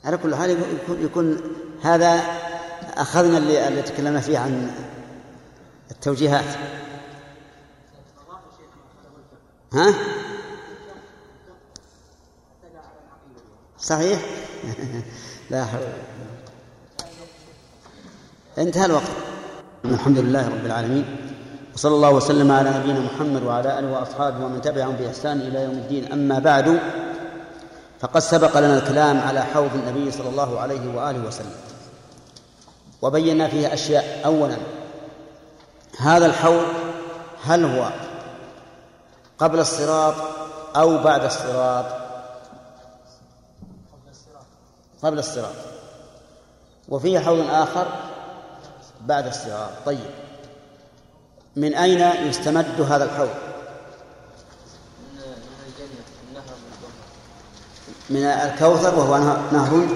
على 0.06 0.18
كل 0.18 0.36
حال 0.36 0.50
يكون, 0.50 1.04
يكون 1.04 1.42
هذا 1.82 2.22
أخذنا 2.98 3.38
اللي, 3.38 3.68
اللي 3.68 3.82
تكلمنا 3.82 4.20
فيه 4.20 4.40
عن 4.40 4.72
التوجيهات. 5.92 6.56
ها؟ 9.74 9.94
صحيح؟ 13.80 14.20
لا 15.52 15.66
حول. 15.66 15.82
انتهى 18.58 18.86
الوقت. 18.86 19.04
الحمد 19.86 20.18
لله 20.18 20.48
رب 20.48 20.66
العالمين. 20.66 21.06
وصلى 21.74 21.96
الله 21.96 22.12
وسلم 22.12 22.52
على 22.52 22.70
نبينا 22.70 23.00
محمد 23.00 23.44
وعلى 23.44 23.80
آله 23.80 23.92
وأصحابه 23.92 24.46
ومن 24.46 24.62
تبعهم 24.62 24.96
بإحسان 24.96 25.42
إلى 25.42 25.64
يوم 25.64 25.74
الدين. 25.74 26.12
أما 26.12 26.40
بعد 26.40 26.80
فقد 28.02 28.20
سبق 28.20 28.58
لنا 28.58 28.78
الكلام 28.78 29.20
على 29.20 29.42
حوض 29.42 29.70
النبي 29.74 30.12
صلى 30.12 30.30
الله 30.30 30.60
عليه 30.60 30.96
وآله 30.96 31.28
وسلم. 31.28 31.56
وبينا 33.02 33.48
فيه 33.48 33.74
أشياء. 33.74 34.22
اولا 34.26 34.58
هذا 36.00 36.26
الحوض 36.26 36.66
هل 37.44 37.66
هو 37.66 37.90
قبل 39.40 39.60
الصراط 39.60 40.14
أو 40.76 41.04
بعد 41.04 41.24
الصراط؟ 41.24 41.86
قبل 45.04 45.20
الصراط. 45.20 45.56
وفيه 46.90 47.20
حوض 47.20 47.50
آخر 47.50 47.88
بعد 49.02 49.28
الصراط. 49.28 49.70
طيب 49.86 50.10
من 51.56 51.76
أين 51.76 52.28
يستمد 52.28 52.82
هذا 52.82 53.04
الحوض؟ 53.04 53.51
من 58.12 58.24
الكوثر 58.24 58.96
وهو 59.00 59.18
نهر 59.52 59.88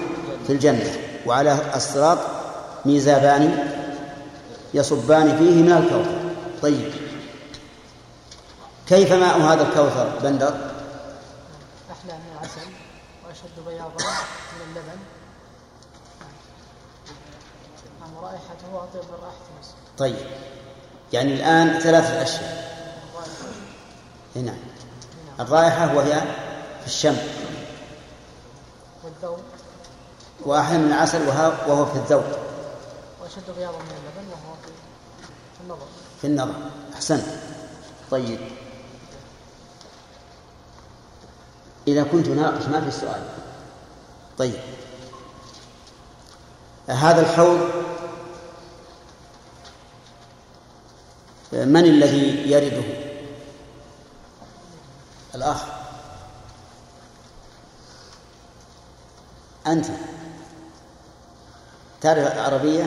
في 0.46 0.52
الجنة. 0.52 0.98
وعلى 1.26 1.58
الصراط 1.74 2.18
ميزابان 2.84 3.72
يصبان 4.74 5.36
فيه 5.38 5.62
من 5.62 5.72
الكوثر. 5.72 6.20
طيب. 6.62 6.92
كيف 8.86 9.12
ماء 9.12 9.40
هذا 9.40 9.62
الكوثر 9.62 10.18
بندر؟ 10.22 10.54
أحلى 11.90 12.12
من 12.12 12.30
العسل 12.32 12.70
وأشد 13.26 13.66
بياضا 13.66 14.04
من 14.52 14.60
اللبن. 14.68 14.98
نعم. 18.00 18.24
رائحته 18.24 18.68
أطيب 18.74 19.02
من 19.02 19.18
رائحة 19.22 19.44
المسك 19.54 19.74
طيب. 19.98 20.16
يعني 21.12 21.34
الآن 21.34 21.78
ثلاثة 21.78 22.22
أشياء. 22.22 22.76
نعم 24.34 24.56
الرائحة 25.40 25.94
وهي 25.96 26.20
في 26.80 26.86
الشم. 26.86 27.16
وأحلى 30.44 30.78
من 30.78 30.86
العسل 30.86 31.28
وهو 31.28 31.86
في 31.86 31.96
الذوق. 31.96 32.24
وأشد 33.22 33.50
بياضا 33.58 33.78
من 33.78 33.90
اللبن 33.90 34.30
وهو 34.30 34.54
في 35.56 35.60
النظر. 35.64 35.86
في 36.20 36.26
النظر. 36.26 36.54
أحسنت 36.94 37.24
طيب. 38.10 38.40
إذا 41.88 42.02
كنت 42.02 42.28
ناقش 42.28 42.66
ما 42.66 42.80
في 42.80 42.90
سؤال. 42.90 43.28
طيب. 44.38 44.60
هذا 46.86 47.20
الحوض 47.20 47.70
من 51.52 51.84
الذي 51.84 52.50
يرده؟ 52.50 52.84
الأخ. 55.34 55.75
أنت. 59.66 59.86
تعرف 62.00 62.32
العربية 62.32 62.86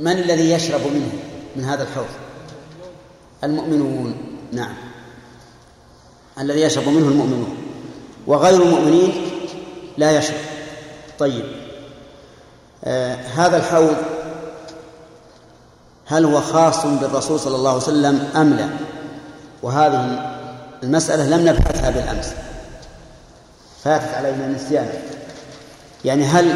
من 0.00 0.12
الذي 0.12 0.50
يشرب 0.50 0.80
منه؟ 0.80 1.12
من 1.56 1.64
هذا 1.64 1.82
الحوض. 1.82 2.06
المؤمنون. 3.44 4.14
نعم. 4.52 4.74
الذي 6.38 6.60
يشرب 6.60 6.88
منه 6.88 7.08
المؤمنون. 7.08 7.56
وغير 8.26 8.62
المؤمنين 8.62 9.30
لا 9.98 10.18
يشرب. 10.18 10.40
طيب. 11.18 11.44
آه 12.84 13.14
هذا 13.14 13.56
الحوض 13.56 13.96
هل 16.06 16.24
هو 16.24 16.40
خاص 16.40 16.86
بالرسول 16.86 17.40
صلى 17.40 17.56
الله 17.56 17.70
عليه 17.70 17.82
وسلم 17.82 18.30
أم 18.36 18.54
لا؟ 18.54 18.68
وهذه 19.62 20.32
المسألة 20.82 21.36
لم 21.36 21.48
نبحثها 21.48 21.90
بالأمس. 21.90 22.34
فاتت 23.84 24.14
علينا 24.14 24.46
النسيان 24.46 24.88
يعني 26.04 26.24
هل 26.24 26.54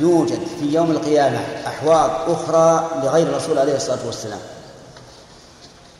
يوجد 0.00 0.38
في 0.60 0.74
يوم 0.74 0.90
القيامة 0.90 1.38
أحواض 1.66 2.10
أخرى 2.30 2.90
لغير 3.04 3.26
الرسول 3.26 3.58
عليه 3.58 3.76
الصلاة 3.76 4.06
والسلام؟ 4.06 4.38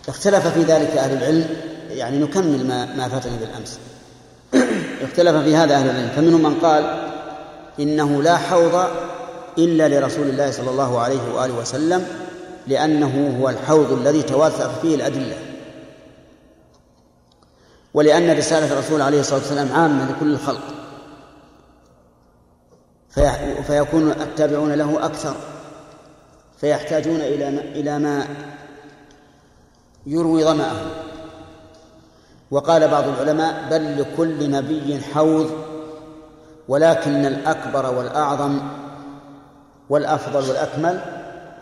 اختلف 0.08 0.46
في 0.46 0.62
ذلك 0.62 0.96
أهل 0.96 1.16
العلم 1.16 1.46
يعني 1.90 2.18
نكمل 2.18 2.66
ما 2.66 2.84
ما 2.96 3.08
فاتنا 3.08 3.36
بالأمس. 3.36 3.78
اختلف 5.04 5.36
في 5.36 5.56
هذا 5.56 5.74
أهل 5.74 5.90
العلم. 5.90 6.10
فمنهم 6.16 6.42
من 6.42 6.60
قال 6.60 7.08
إنه 7.80 8.22
لا 8.22 8.36
حوض 8.36 8.84
إلا 9.58 9.88
لرسول 9.88 10.28
الله 10.28 10.50
صلى 10.50 10.70
الله 10.70 11.00
عليه 11.00 11.34
وآله 11.34 11.54
وسلم 11.54 12.06
لأنه 12.66 13.38
هو 13.40 13.48
الحوض 13.48 13.92
الذي 13.92 14.22
توثق 14.22 14.80
فيه 14.82 14.94
الأدلة. 14.94 15.36
ولأن 17.96 18.38
رسالة 18.38 18.72
الرسول 18.72 19.02
عليه 19.02 19.20
الصلاة 19.20 19.38
والسلام 19.38 19.72
عامة 19.72 20.10
لكل 20.10 20.32
الخلق. 20.32 20.60
فيكون 23.66 24.10
التابعون 24.10 24.72
له 24.72 25.06
أكثر. 25.06 25.34
فيحتاجون 26.60 27.16
إلى 27.16 27.48
إلى 27.48 27.98
ما 27.98 28.26
يروي 30.06 30.44
ظمأه. 30.44 30.76
وقال 32.50 32.88
بعض 32.88 33.04
العلماء 33.08 33.68
بل 33.70 34.00
لكل 34.00 34.50
نبي 34.50 35.00
حوض 35.14 35.50
ولكن 36.68 37.26
الأكبر 37.26 37.94
والأعظم 37.94 38.60
والأفضل 39.90 40.48
والأكمل 40.48 41.00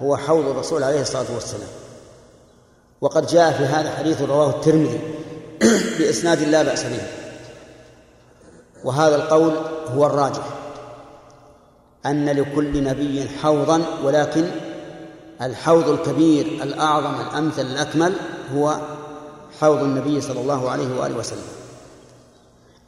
هو 0.02 0.16
حوض 0.16 0.46
الرسول 0.46 0.82
عليه 0.82 1.00
الصلاة 1.00 1.34
والسلام. 1.34 1.68
وقد 3.00 3.26
جاء 3.26 3.52
في 3.52 3.64
هذا 3.64 3.90
حديث 3.90 4.22
رواه 4.22 4.50
الترمذي. 4.50 5.13
بإسناد 5.98 6.42
لا 6.42 6.62
بأس 6.62 6.82
به. 6.82 7.02
وهذا 8.84 9.16
القول 9.16 9.52
هو 9.88 10.06
الراجح 10.06 10.42
أن 12.06 12.28
لكل 12.28 12.84
نبي 12.84 13.28
حوضا 13.42 13.82
ولكن 14.02 14.44
الحوض 15.42 15.88
الكبير 15.88 16.46
الأعظم 16.46 17.20
الأمثل 17.20 17.62
الأكمل 17.62 18.12
هو 18.54 18.76
حوض 19.60 19.82
النبي 19.82 20.20
صلى 20.20 20.40
الله 20.40 20.70
عليه 20.70 21.00
وآله 21.00 21.16
وسلم. 21.16 21.48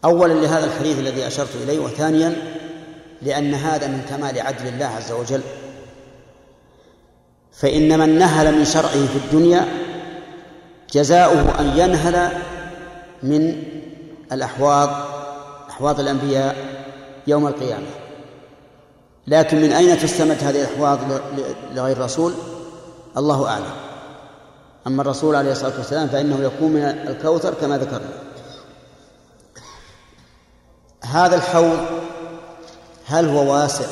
أولا 0.05 0.33
لهذا 0.33 0.65
الحديث 0.65 0.99
الذي 0.99 1.27
أشرت 1.27 1.57
إليه 1.63 1.79
وثانيا 1.79 2.37
لأن 3.23 3.55
هذا 3.55 3.87
من 3.87 4.03
كمال 4.11 4.41
عدل 4.41 4.67
الله 4.67 4.87
عز 4.87 5.13
وجل. 5.13 5.41
فإن 7.53 7.99
من 7.99 8.19
نهل 8.19 8.59
من 8.59 8.65
شرعه 8.65 9.07
في 9.07 9.17
الدنيا 9.25 9.69
جزاؤه 10.93 11.61
أن 11.61 11.79
ينهل 11.79 12.29
من 13.27 13.63
الأحواض 14.33 14.91
أحواض 15.71 16.01
الأنبياء 16.01 16.57
يوم 17.27 17.47
القيامة. 17.47 17.87
لكن 19.27 19.57
من 19.63 19.73
أين 19.73 19.99
تستمد 19.99 20.45
هذه 20.45 20.63
الأحواض 20.63 20.99
لغير 21.75 21.97
الرسول؟ 21.97 22.33
الله 23.17 23.49
أعلم. 23.49 23.75
أما 24.87 25.03
الرسول 25.03 25.35
عليه 25.35 25.53
الصلاة 25.53 25.77
والسلام 25.79 26.09
فإنه 26.09 26.41
يكون 26.41 26.73
من 26.73 26.83
الكوثر 26.83 27.55
كما 27.55 27.79
ذكرنا. 27.79 28.09
هذا 31.03 31.37
الحوض 31.37 31.79
هل 33.07 33.29
هو 33.29 33.53
واسع 33.53 33.87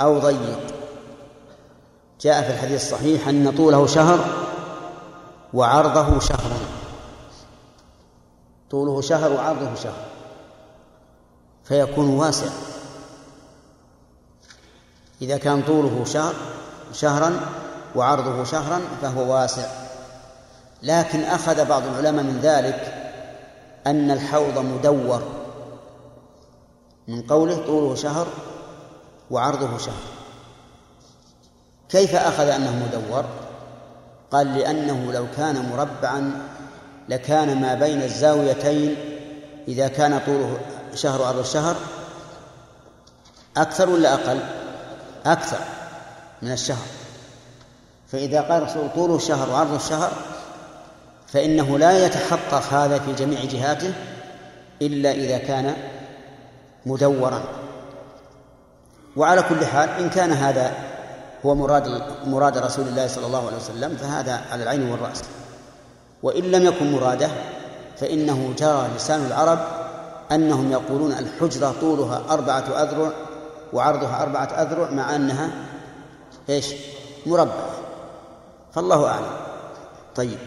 أو 0.00 0.18
ضيق؟ 0.18 0.60
جاء 2.20 2.42
في 2.42 2.50
الحديث 2.50 2.84
الصحيح 2.84 3.28
أن 3.28 3.52
طوله 3.56 3.86
شهر 3.86 4.18
وعرضه 5.54 6.20
شهر 6.20 6.50
طوله 8.72 9.00
شهر 9.00 9.32
وعرضه 9.32 9.74
شهر. 9.74 10.04
فيكون 11.64 12.08
واسع. 12.08 12.50
إذا 15.22 15.36
كان 15.36 15.62
طوله 15.62 16.04
شهر 16.04 16.34
شهرا 16.92 17.40
وعرضه 17.96 18.44
شهرا 18.44 18.80
فهو 19.02 19.34
واسع. 19.34 19.66
لكن 20.82 21.20
أخذ 21.20 21.64
بعض 21.64 21.82
العلماء 21.82 22.24
من 22.24 22.40
ذلك 22.42 22.94
أن 23.86 24.10
الحوض 24.10 24.58
مدور. 24.58 25.22
من 27.08 27.22
قوله 27.22 27.66
طوله 27.66 27.94
شهر 27.94 28.26
وعرضه 29.30 29.78
شهر. 29.78 30.02
كيف 31.88 32.14
أخذ 32.14 32.48
أنه 32.48 32.86
مدور؟ 32.86 33.24
قال 34.30 34.54
لأنه 34.54 35.12
لو 35.12 35.26
كان 35.36 35.70
مربعا 35.70 36.48
لكان 37.08 37.60
ما 37.60 37.74
بين 37.74 38.02
الزاويتين 38.02 38.96
إذا 39.68 39.88
كان 39.88 40.20
طوله 40.26 40.58
شهر 40.94 41.20
وعرض 41.20 41.44
شهر؟ 41.44 41.76
أكثر 43.56 43.90
ولا 43.90 44.14
أقل؟ 44.14 44.40
أكثر 45.26 45.58
من 46.42 46.52
الشهر. 46.52 46.86
فإذا 48.12 48.40
قال 48.40 48.62
الرسول 48.62 48.88
طول 48.94 49.16
الشهر 49.16 49.50
وعرض 49.50 49.74
الشهر 49.74 50.12
فإنه 51.26 51.78
لا 51.78 52.06
يتحقق 52.06 52.72
هذا 52.72 52.98
في 52.98 53.12
جميع 53.12 53.44
جهاته 53.44 53.92
إلا 54.82 55.12
إذا 55.12 55.38
كان 55.38 55.74
مدورا. 56.86 57.42
وعلى 59.16 59.42
كل 59.42 59.66
حال 59.66 59.88
إن 59.88 60.10
كان 60.10 60.32
هذا 60.32 60.72
هو 61.46 61.54
مراد 61.54 62.02
مراد 62.26 62.58
رسول 62.58 62.88
الله 62.88 63.06
صلى 63.06 63.26
الله 63.26 63.46
عليه 63.46 63.56
وسلم 63.56 63.96
فهذا 63.96 64.40
على 64.52 64.62
العين 64.62 64.90
والرأس. 64.90 65.22
وإن 66.22 66.42
لم 66.42 66.66
يكن 66.66 66.92
مراده 66.92 67.30
فإنه 67.96 68.54
جرى 68.58 68.88
لسان 68.96 69.26
العرب 69.26 69.58
أنهم 70.32 70.72
يقولون 70.72 71.12
الحجرة 71.12 71.74
طولها 71.80 72.22
أربعة 72.30 72.82
أذرع 72.82 73.12
وعرضها 73.72 74.22
أربعة 74.22 74.44
أذرع 74.44 74.90
مع 74.90 75.16
أنها 75.16 75.50
إيش؟ 76.48 76.74
مربعة. 77.26 77.70
فالله 78.74 79.06
أعلم. 79.06 79.36
طيب 80.14 80.38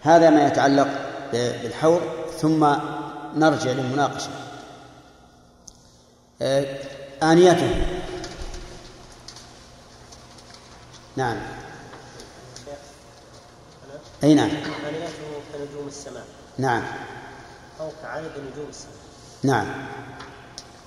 هذا 0.00 0.30
ما 0.30 0.46
يتعلق 0.46 0.88
بالحوض 1.32 2.00
ثم 2.40 2.66
نرجع 3.36 3.70
للمناقشة. 3.70 4.30
آه، 6.42 6.66
آنيته. 7.22 7.86
نعم. 11.16 11.36
أي 14.24 14.34
نعم. 14.34 14.50
آنيته 14.50 14.66
كنجوم 15.52 15.88
السماء. 15.88 16.24
نعم. 16.58 16.82
أو 17.80 17.88
كعدد 18.02 18.30
نجوم 18.52 18.66
السماء. 18.68 18.94
نعم. 19.42 19.66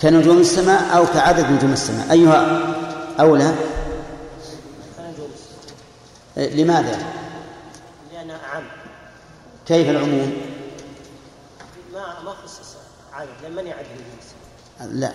كنجوم 0.01 0.37
السماء 0.37 0.97
أو 0.97 1.05
كعدد 1.05 1.51
نجوم 1.51 1.73
السماء. 1.73 2.11
أيها 2.11 2.59
أولى. 3.19 3.55
كنجوم 4.97 5.29
السماء. 5.33 5.77
إيه، 6.37 6.63
لماذا؟ 6.63 6.99
لأنها 8.13 8.39
أعم. 8.53 8.63
كيف 9.67 9.89
العموم؟ 9.89 10.41
ما 11.93 11.99
ما 12.25 12.33
خصص 12.43 12.75
عدد 13.13 13.29
لأن 13.43 13.51
من 13.51 13.67
يعد 13.67 13.85
نجوم 13.85 14.17
السماء؟ 14.19 14.93
لا. 14.93 15.11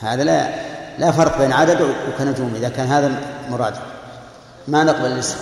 هذا 0.00 0.24
لا 0.24 0.68
لا 0.98 1.12
فرق 1.12 1.38
بين 1.38 1.52
عدد 1.52 1.94
وكنجوم 2.08 2.54
إذا 2.54 2.68
كان 2.68 2.86
هذا 2.86 3.22
مراده 3.50 3.80
ما 4.68 4.84
نقبل 4.84 5.06
الاسم؟ 5.06 5.36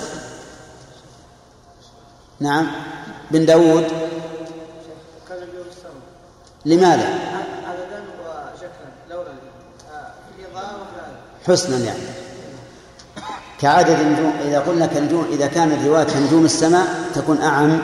نعم. 2.41 2.67
بن 3.31 3.47
داود. 3.47 3.85
لماذا؟ 6.67 7.09
عددا 7.69 8.03
وشكلا 8.23 9.17
لولا 9.17 9.33
حسنا 11.47 11.79
يعني. 11.79 11.99
كعدد 13.61 14.01
النجوم 14.01 14.33
إذا 14.45 14.61
قلنا 14.61 14.87
كنجوم 14.87 15.27
إذا 15.33 15.47
كان 15.47 15.73
الرواية 15.73 16.05
كنجوم 16.05 16.45
السماء 16.45 16.87
تكون 17.15 17.43
أعم 17.43 17.83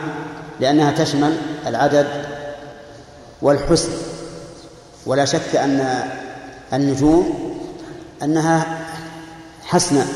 لأنها 0.61 0.93
تشمل 0.93 1.37
العدد 1.66 2.07
والحسن. 3.43 3.93
ولا 5.07 5.24
شك 5.24 5.57
أن 5.57 6.09
النجوم 6.73 7.53
أنها 8.23 8.79
حسنة. 9.65 10.07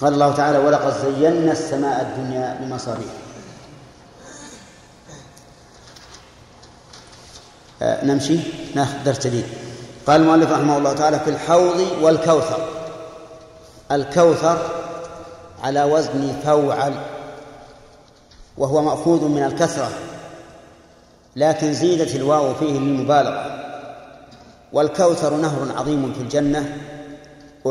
قال 0.00 0.14
الله 0.14 0.34
تعالى 0.34 0.58
ولقد 0.58 0.92
زينا 0.92 1.52
السماء 1.52 2.00
الدنيا 2.00 2.58
بمصابيح 2.60 3.12
آه، 7.82 8.04
نمشي؟ 8.04 8.38
ناخذ 8.74 9.04
درس 9.04 9.26
جديد. 9.26 9.44
قال 10.06 10.20
المؤلف 10.20 10.50
رحمه 10.50 10.78
الله 10.78 10.92
تعالى 10.92 11.20
في 11.20 11.30
الحوض 11.30 11.86
والكوثر. 12.02 12.68
الكوثر 13.92 14.58
على 15.62 15.84
وزن 15.84 16.40
فوعل 16.44 16.94
وهو 18.58 18.82
مأخوذ 18.82 19.24
من 19.24 19.42
الكثرة 19.42 19.90
لكن 21.36 21.72
زيدت 21.72 22.14
الواو 22.14 22.54
فيه 22.54 22.72
للمبالغة. 22.72 23.56
والكوثر 24.72 25.36
نهر 25.36 25.78
عظيم 25.78 26.12
في 26.12 26.20
الجنة 26.20 26.76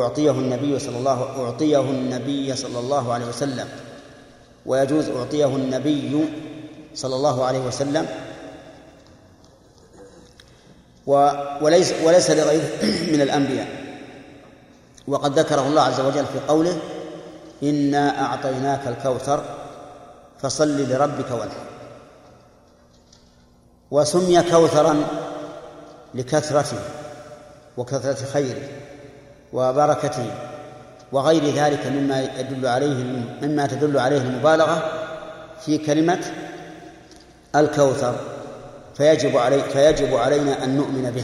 أعطيه 0.01 0.31
النبي 0.31 0.79
صلى 0.79 0.97
الله 0.97 1.45
أعطيه 1.45 1.81
النبي 1.81 2.55
صلى 2.55 2.79
الله 2.79 3.13
عليه 3.13 3.25
وسلم. 3.25 3.67
ويجوز 4.65 5.09
أعطيه 5.09 5.45
النبي 5.45 6.25
صلى 6.95 7.15
الله 7.15 7.45
عليه 7.45 7.59
وسلم. 7.59 8.07
وليس 11.61 11.93
وليس 12.03 12.31
لغيره 12.31 12.69
من 13.13 13.21
الأنبياء. 13.21 13.67
وقد 15.07 15.39
ذكره 15.39 15.67
الله 15.67 15.81
عز 15.81 15.99
وجل 15.99 16.25
في 16.25 16.39
قوله 16.47 16.77
إنا 17.63 18.21
أعطيناك 18.25 18.87
الكوثر 18.87 19.43
فصل 20.41 20.81
لربك 20.81 21.31
وانحر. 21.31 21.65
وسمي 23.91 24.41
كوثرا 24.41 25.07
لكثرته 26.15 26.79
وكثرة 27.77 28.25
خيره. 28.33 28.84
وبركته 29.55 30.31
وغير 31.11 31.55
ذلك 31.55 31.87
مما 31.87 32.21
يدل 32.39 32.67
عليه 32.67 33.03
مما 33.41 33.67
تدل 33.67 33.99
عليه 33.99 34.21
المبالغة 34.21 34.91
في 35.65 35.77
كلمة 35.77 36.19
الكوثر 37.55 38.15
فيجب 38.97 39.37
علي 39.37 39.61
فيجب 39.61 40.15
علينا 40.15 40.63
أن 40.63 40.77
نؤمن 40.77 41.11
به. 41.15 41.23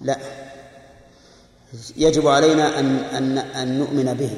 لا 0.00 0.16
يجب 1.96 2.28
علينا 2.28 2.78
أن 2.78 2.96
أن 2.96 3.38
أن 3.38 3.78
نؤمن 3.78 4.14
به. 4.14 4.30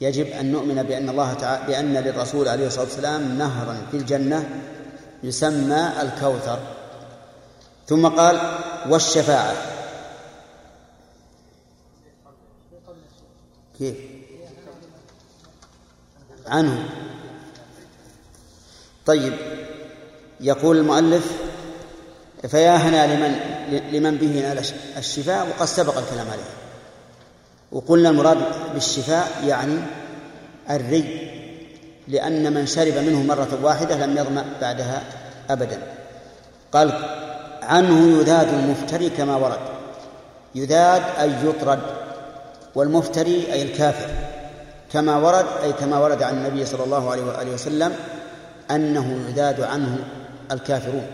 يجب 0.00 0.26
أن 0.26 0.52
نؤمن 0.52 0.82
بأن 0.82 1.08
الله 1.08 1.32
تعالى 1.34 1.66
بأن 1.66 1.94
للرسول 1.94 2.48
عليه 2.48 2.66
الصلاة 2.66 2.84
والسلام 2.84 3.38
نهرا 3.38 3.76
في 3.90 3.96
الجنة 3.96 4.48
يسمى 5.22 5.90
الكوثر. 6.02 6.58
ثم 7.86 8.06
قال 8.06 8.40
والشفاعة. 8.88 9.54
كيف؟ 13.80 13.96
عنه. 16.46 16.88
طيب 19.06 19.32
يقول 20.40 20.76
المؤلف 20.76 21.32
فيا 22.48 22.76
هنا 22.76 23.14
لمن 23.14 23.40
لمن 23.92 24.16
به 24.16 24.26
نال 24.26 24.64
الشفاء 24.96 25.48
وقد 25.48 25.66
سبق 25.66 25.98
الكلام 25.98 26.30
عليه. 26.30 26.50
وقلنا 27.72 28.08
المراد 28.08 28.38
بالشفاء 28.74 29.44
يعني 29.46 29.78
الري 30.70 31.30
لأن 32.08 32.52
من 32.54 32.66
شرب 32.66 32.94
منه 32.94 33.22
مرة 33.22 33.58
واحدة 33.62 34.06
لم 34.06 34.16
يظمأ 34.16 34.44
بعدها 34.60 35.02
أبدا. 35.50 35.82
قال 36.72 36.92
عنه 37.62 38.20
يذاد 38.20 38.48
المفتري 38.48 39.10
كما 39.10 39.36
ورد. 39.36 39.60
يذاد 40.54 41.02
أي 41.20 41.48
يطرد. 41.48 41.99
والمفتري 42.74 43.52
أي 43.52 43.62
الكافر 43.62 44.10
كما 44.92 45.16
ورد 45.16 45.46
أي 45.62 45.72
كما 45.72 45.98
ورد 45.98 46.22
عن 46.22 46.34
النبي 46.34 46.66
صلى 46.66 46.84
الله 46.84 47.10
عليه 47.10 47.22
وآله 47.22 47.54
وسلم 47.54 47.96
أنه 48.70 49.24
يذاد 49.28 49.60
عنه 49.60 49.98
الكافرون 50.52 51.06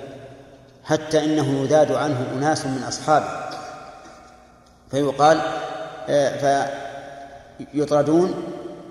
حتى 0.85 1.25
إنه 1.25 1.63
يذاد 1.63 1.93
عنه 1.93 2.27
أناس 2.37 2.67
من 2.67 2.83
أصحابه. 2.89 3.29
فيقال 4.91 5.41
آه، 6.09 6.69
فيطردون 7.59 8.35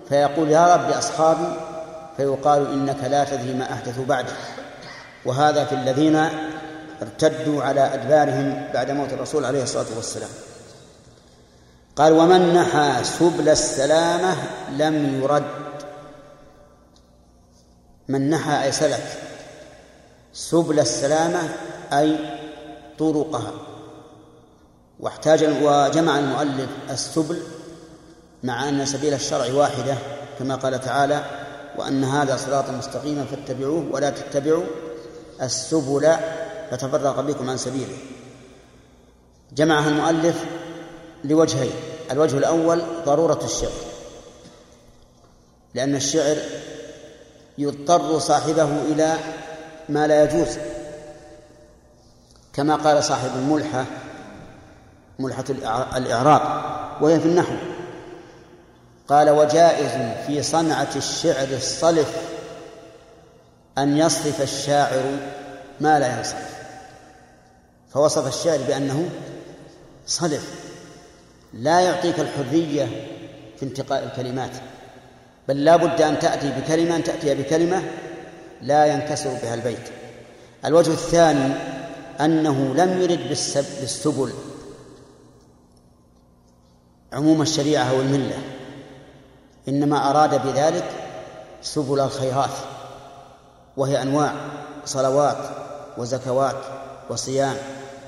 فيقول 0.09 0.49
يا 0.49 0.75
رب 0.75 0.89
أصحابي 0.89 1.47
فيقال 2.17 2.73
إنك 2.73 3.03
لا 3.09 3.23
تدري 3.23 3.53
ما 3.53 3.73
أحدثوا 3.73 4.05
بعدك. 4.05 4.35
وهذا 5.25 5.65
في 5.65 5.75
الذين 5.75 6.29
ارتدوا 7.01 7.63
على 7.63 7.93
أدبارهم 7.93 8.67
بعد 8.73 8.91
موت 8.91 9.13
الرسول 9.13 9.45
عليه 9.45 9.63
الصلاة 9.63 9.95
والسلام. 9.95 10.29
قال 11.95 12.13
ومن 12.13 12.53
نحى 12.53 13.03
سبل 13.03 13.49
السلامة 13.49 14.35
لم 14.77 15.21
يرد. 15.23 15.43
من 18.07 18.29
نحى 18.29 18.63
أي 18.63 18.71
سلك 18.71 19.17
سبل 20.33 20.79
السلامة 20.79 21.49
أي 21.93 22.17
طرقها. 22.99 23.51
واحتاج 24.99 25.43
وجمع 25.43 26.19
المؤلف 26.19 26.69
السبل 26.89 27.41
مع 28.43 28.69
أن 28.69 28.85
سبيل 28.85 29.13
الشرع 29.13 29.53
واحدة 29.53 29.95
كما 30.39 30.55
قال 30.55 30.81
تعالى 30.81 31.25
وأن 31.77 32.03
هذا 32.03 32.37
صراط 32.37 32.69
مستقيما 32.69 33.25
فاتبعوه 33.25 33.85
ولا 33.91 34.09
تتبعوا 34.09 34.63
السبل. 35.41 36.15
فتفرق 36.71 37.19
بكم 37.19 37.49
عن 37.49 37.57
سبيله. 37.57 37.97
جمعها 39.53 39.89
المؤلف 39.89 40.45
لوجهين. 41.23 41.71
الوجه 42.11 42.37
الأول 42.37 42.81
ضرورة 43.05 43.39
الشعر. 43.43 43.71
لأن 45.73 45.95
الشعر 45.95 46.37
يضطر 47.57 48.19
صاحبه 48.19 48.81
إلى 48.81 49.17
ما 49.89 50.07
لا 50.07 50.23
يجوز. 50.23 50.57
كما 52.53 52.75
قال 52.75 53.03
صاحب 53.03 53.29
الملحة 53.35 53.85
ملحة 55.19 55.45
الإعراب 55.97 56.41
وهي 57.03 57.19
في 57.19 57.25
النحو. 57.25 57.55
قال 59.07 59.29
وجائز 59.29 59.91
في 60.27 60.43
صنعة 60.43 60.89
الشعر 60.95 61.47
الصلف 61.51 62.15
أن 63.77 63.97
يصرف 63.97 64.41
الشاعر 64.41 65.03
ما 65.79 65.99
لا 65.99 66.17
ينصرف. 66.17 66.55
فوصف 67.93 68.27
الشعر 68.27 68.57
بأنه 68.67 69.09
صلف. 70.07 70.64
لا 71.55 71.79
يعطيك 71.79 72.19
الحرية 72.19 72.87
في 73.57 73.63
انتقاء 73.63 74.03
الكلمات 74.03 74.51
بل 75.47 75.65
لا 75.65 75.75
بد 75.75 76.01
أن 76.01 76.19
تأتي 76.19 76.51
بكلمة 76.51 76.95
أن 76.95 77.03
تأتي 77.03 77.35
بكلمة 77.35 77.83
لا 78.61 78.85
ينكسر 78.85 79.29
بها 79.43 79.53
البيت. 79.53 79.89
الوجه 80.65 80.91
الثاني 80.91 81.53
أنه 82.21 82.73
لم 82.73 83.01
يرد 83.01 83.29
بالسبل 83.29 84.33
عموم 87.13 87.41
الشريعة 87.41 87.83
أو 87.83 88.01
الملة 88.01 88.37
إنما 89.67 90.09
أراد 90.09 90.47
بذلك 90.47 90.89
سبل 91.61 91.99
الخيرات 91.99 92.49
وهي 93.77 94.01
أنواع 94.01 94.33
صلوات 94.85 95.37
وزكوات 95.97 96.63
وصيام 97.09 97.55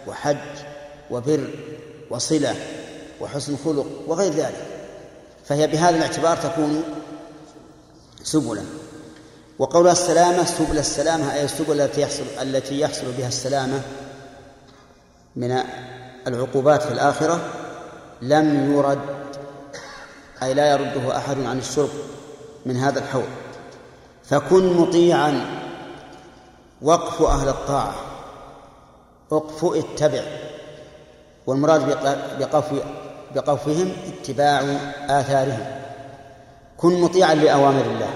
وحج 0.08 0.38
وبر 1.12 1.48
وصلة 2.10 2.56
وحسن 3.22 3.58
خلق 3.66 3.86
وغير 4.08 4.34
ذلك 4.34 4.68
فهي 5.46 5.68
بهذا 5.68 5.98
الاعتبار 5.98 6.38
تكون 6.38 6.84
سبلا. 8.24 8.64
وقول 9.60 9.88
السلامة 9.88 10.44
سبل 10.44 10.78
السلامة 10.78 11.34
أي 11.34 11.44
السبل 11.44 11.82
التي 11.82 12.02
يحصل 12.02 12.24
التي 12.42 12.80
يحصل 12.80 13.12
بها 13.18 13.28
السلامة 13.28 13.82
من 15.36 15.64
العقوبات 16.28 16.84
في 16.84 16.92
الآخرة 16.92 17.40
لم 18.22 18.74
يرد 18.74 19.00
أي 20.44 20.54
لا 20.54 20.72
يرده 20.72 21.18
أحد 21.18 21.38
عن 21.46 21.58
الشرب 21.58 21.90
من 22.66 22.78
هذا 22.78 23.00
الحوض 23.00 23.30
فكن 24.24 24.74
مطيعا 24.74 25.62
وقف 26.82 27.22
أهل 27.22 27.50
الطاعة 27.50 27.96
اقف 29.32 29.66
اتبع. 29.66 30.24
والمراد 31.48 31.88
بقف 32.40 32.66
بقفهم 33.38 33.92
اتباع 34.08 34.62
آثارهم. 35.10 35.66
كن 36.78 37.02
مطيعا 37.02 37.36
لأوامر 37.36 37.86
الله. 37.86 38.10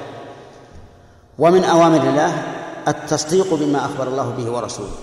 ومن 1.40 1.64
أوامر 1.64 2.10
الله 2.10 2.44
التصديق 2.88 3.54
بما 3.54 3.86
أخبر 3.86 4.08
الله 4.08 4.30
به 4.30 4.52
ورسوله. 4.52 4.96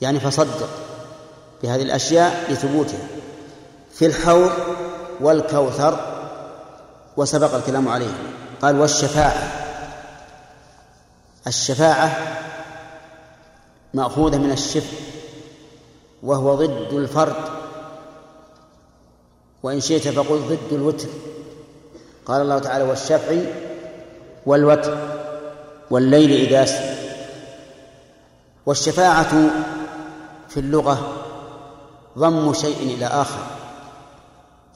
يعني 0.00 0.20
فصدق 0.20 0.68
بهذه 1.62 1.82
الأشياء 1.82 2.52
لثبوتها 2.52 3.06
في 3.92 4.06
الحوض 4.06 4.52
والكوثر 5.20 5.98
وسبق 7.16 7.54
الكلام 7.54 7.88
عليه 7.88 8.12
قال 8.62 8.80
والشفاعة. 8.80 9.52
الشفاعة 11.46 12.18
مأخوذة 13.94 14.38
من 14.38 14.52
الشف 14.52 14.92
وهو 16.22 16.54
ضد 16.54 16.92
الفرد. 16.92 17.63
وإن 19.64 19.80
شئت 19.80 20.08
فقل 20.08 20.38
ضد 20.38 20.72
الوتر. 20.72 21.08
قال 22.26 22.42
الله 22.42 22.58
تعالى 22.58 22.84
والشفع 22.84 23.36
والوتر 24.46 24.98
والليل 25.90 26.32
إذا 26.32 26.64
سر. 26.64 26.94
والشفاعة 28.66 29.50
في 30.48 30.60
اللغة 30.60 31.12
ضم 32.18 32.52
شيء 32.52 32.76
إلى 32.82 33.06
آخر 33.06 33.46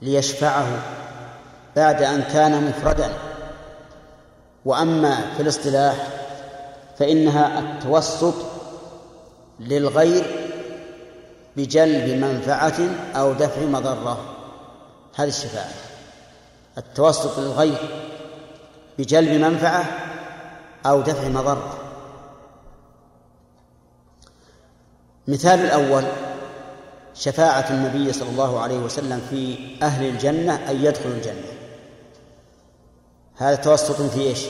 ليشفعه 0.03 0.67
بعد 1.77 2.03
أن 2.03 2.23
كان 2.23 2.65
مفردا. 2.69 3.11
وأما 4.65 5.17
في 5.37 5.43
الاصطلاح 5.43 6.09
فإنها 6.99 7.59
التوسط 7.59 8.35
للغير 9.61 10.25
بجلب 11.57 12.25
منفعة 12.25 12.81
أو 13.15 13.33
دفع 13.33 13.61
مضرة. 13.61 14.38
هذه 15.19 15.29
الشفاعة. 15.29 15.71
التوسط 16.79 17.39
للغير 17.39 17.79
بجلب 18.99 19.31
منفعة 19.31 19.85
أو 20.87 21.01
دفع 21.01 21.29
مضرة. 21.29 21.79
مثال 25.29 25.61
الأول 25.61 26.05
شفاعة 27.15 27.71
النبي 27.71 28.13
صلى 28.13 28.29
الله 28.29 28.61
عليه 28.61 28.79
وسلم 28.79 29.23
في 29.31 29.57
أهل 29.83 30.09
الجنة 30.09 30.55
أن 30.71 30.85
يدخلوا 30.85 31.15
الجنة. 31.15 31.53
هذا 33.37 33.55
توسط 33.55 34.03
في 34.03 34.21
إيش؟ 34.21 34.41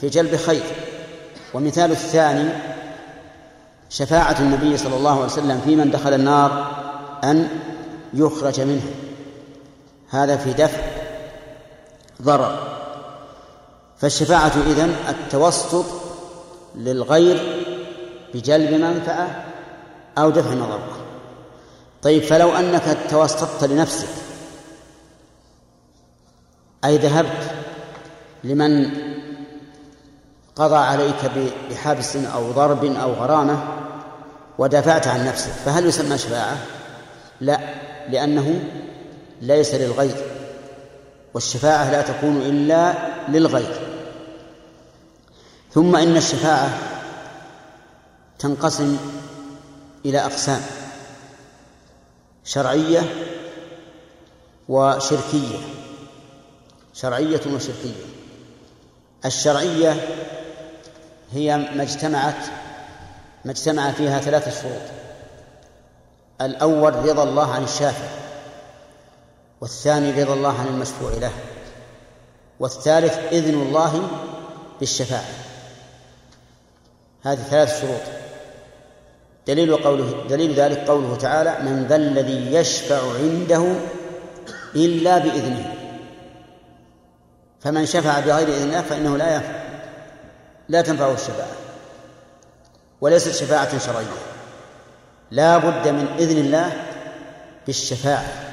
في 0.00 0.08
جلب 0.08 0.36
خير. 0.36 0.62
ومثال 1.54 1.90
الثاني 1.90 2.50
شفاعة 3.90 4.40
النبي 4.40 4.76
صلى 4.76 4.96
الله 4.96 5.14
عليه 5.14 5.24
وسلم 5.24 5.60
في 5.64 5.76
من 5.76 5.90
دخل 5.90 6.14
النار 6.14 6.76
أن 7.24 7.48
يخرج 8.14 8.60
منها. 8.60 8.99
هذا 10.10 10.36
في 10.36 10.52
دفع 10.52 10.80
ضرر 12.22 12.58
فالشفاعة 13.98 14.52
إذن 14.66 14.96
التوسط 15.08 15.84
للغير 16.76 17.66
بجلب 18.34 18.72
منفعة 18.72 19.44
أو 20.18 20.30
دفع 20.30 20.54
مضرة 20.54 20.96
طيب 22.02 22.22
فلو 22.22 22.52
أنك 22.52 22.98
توسطت 23.10 23.64
لنفسك 23.64 24.08
أي 26.84 26.98
ذهبت 26.98 27.50
لمن 28.44 28.90
قضى 30.56 30.76
عليك 30.76 31.30
بحبس 31.70 32.16
أو 32.16 32.52
ضرب 32.52 32.84
أو 32.84 33.12
غرامة 33.12 33.64
ودافعت 34.58 35.06
عن 35.06 35.26
نفسك 35.26 35.50
فهل 35.50 35.86
يسمى 35.86 36.18
شفاعة؟ 36.18 36.56
لا 37.40 37.60
لأنه 38.08 38.60
ليس 39.40 39.74
للغير 39.74 40.16
والشفاعة 41.34 41.90
لا 41.90 42.02
تكون 42.02 42.36
إلا 42.36 42.94
للغير. 43.28 43.80
ثم 45.72 45.96
إن 45.96 46.16
الشفاعة 46.16 46.78
تنقسم 48.38 48.98
إلى 50.04 50.18
أقسام 50.18 50.60
شرعية 52.44 53.00
وشركية 54.68 55.58
شرعية 56.94 57.40
وشركية. 57.54 58.04
الشرعية 59.24 60.08
هي 61.32 61.56
ما 61.56 61.82
اجتمعت 61.82 62.46
ما 63.44 63.50
اجتمع 63.50 63.90
فيها 63.90 64.20
ثلاثة 64.20 64.62
شروط. 64.62 64.82
الأول 66.40 66.94
رضا 66.94 67.22
الله 67.22 67.52
عن 67.52 67.64
الشافع 67.64 68.29
والثاني 69.60 70.22
رضا 70.22 70.34
الله 70.34 70.60
عن 70.60 70.66
المشفوع 70.66 71.10
له. 71.10 71.32
والثالث 72.60 73.18
إذن 73.32 73.54
الله 73.54 74.08
بالشفاعة. 74.80 75.24
هذه 77.22 77.42
ثلاث 77.42 77.80
شروط. 77.80 78.00
دليل 79.46 79.76
قوله 79.76 80.26
دليل 80.28 80.54
ذلك 80.54 80.78
قوله 80.78 81.16
تعالى 81.16 81.70
من 81.70 81.86
ذا 81.88 81.96
الذي 81.96 82.54
يشفع 82.54 83.14
عنده 83.14 83.74
إلا 84.74 85.18
بإذنه. 85.18 85.74
فمن 87.60 87.86
شفع 87.86 88.20
بغير 88.20 88.48
إذن 88.48 88.62
الله 88.62 88.82
فإنه 88.82 89.16
لا 89.16 89.34
ينفع 89.34 89.60
لا 90.68 90.82
تنفعه 90.82 91.14
الشفاعة. 91.14 91.56
وليست 93.00 93.30
شفاعة 93.30 93.78
شرعية. 93.78 94.06
لا 95.30 95.58
بد 95.58 95.88
من 95.88 96.06
إذن 96.18 96.38
الله 96.38 96.72
بالشفاعة. 97.66 98.49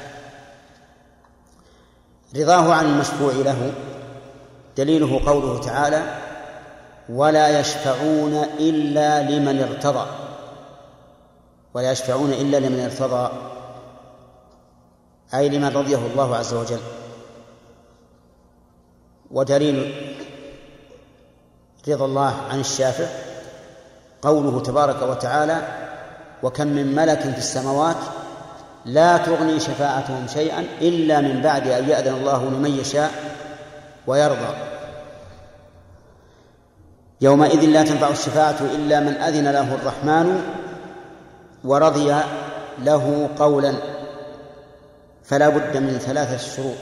رضاه 2.38 2.73
عن 2.73 2.85
المشفوع 2.85 3.34
له. 3.34 3.73
دليله 4.77 5.26
قوله 5.26 5.59
تعالى 5.59 6.18
ولا 7.09 7.59
يشفعون 7.59 8.34
إلا 8.59 9.22
لمن 9.22 9.61
ارتضى. 9.61 10.07
ولا 11.73 11.91
يشفعون 11.91 12.34
إلا 12.34 12.57
لمن 12.57 12.80
ارتضى 12.80 13.31
أي 15.34 15.49
لمن 15.49 15.68
رضيه 15.77 15.97
الله 15.97 16.35
عز 16.35 16.53
وجل. 16.53 16.80
ودليل 19.31 19.95
رضا 21.88 22.05
الله 22.05 22.35
عن 22.49 22.59
الشافع 22.59 23.05
قوله 24.22 24.59
تبارك 24.59 25.01
وتعالى 25.01 25.68
وكم 26.43 26.68
من 26.68 26.95
ملك 26.95 27.19
في 27.19 27.38
السماوات 27.38 27.95
لا 28.86 29.18
تغني 29.18 29.60
شفاعتهم 29.60 30.28
شيئا 30.28 30.66
إلا 30.82 31.22
من 31.22 31.41
بعد 31.41 31.68
أن 31.68 31.90
يأذن 31.90 32.14
الله 32.14 32.45
لمن 32.45 32.80
يشاء 32.80 33.12
ويرضى. 34.08 34.56
يومئذ 37.22 37.66
لا 37.66 37.84
تنفع 37.84 38.10
الشفاعة 38.10 38.58
إلا 38.62 38.99
من 38.99 39.14
أذن 39.14 39.52
له 39.52 39.76
الرحمن 39.76 40.41
ورضي 41.64 42.16
له 42.84 43.30
قولا. 43.40 43.74
فلا 45.24 45.49
بد 45.49 45.78
من 45.78 45.98
ثلاثة 45.98 46.56
شروط 46.56 46.78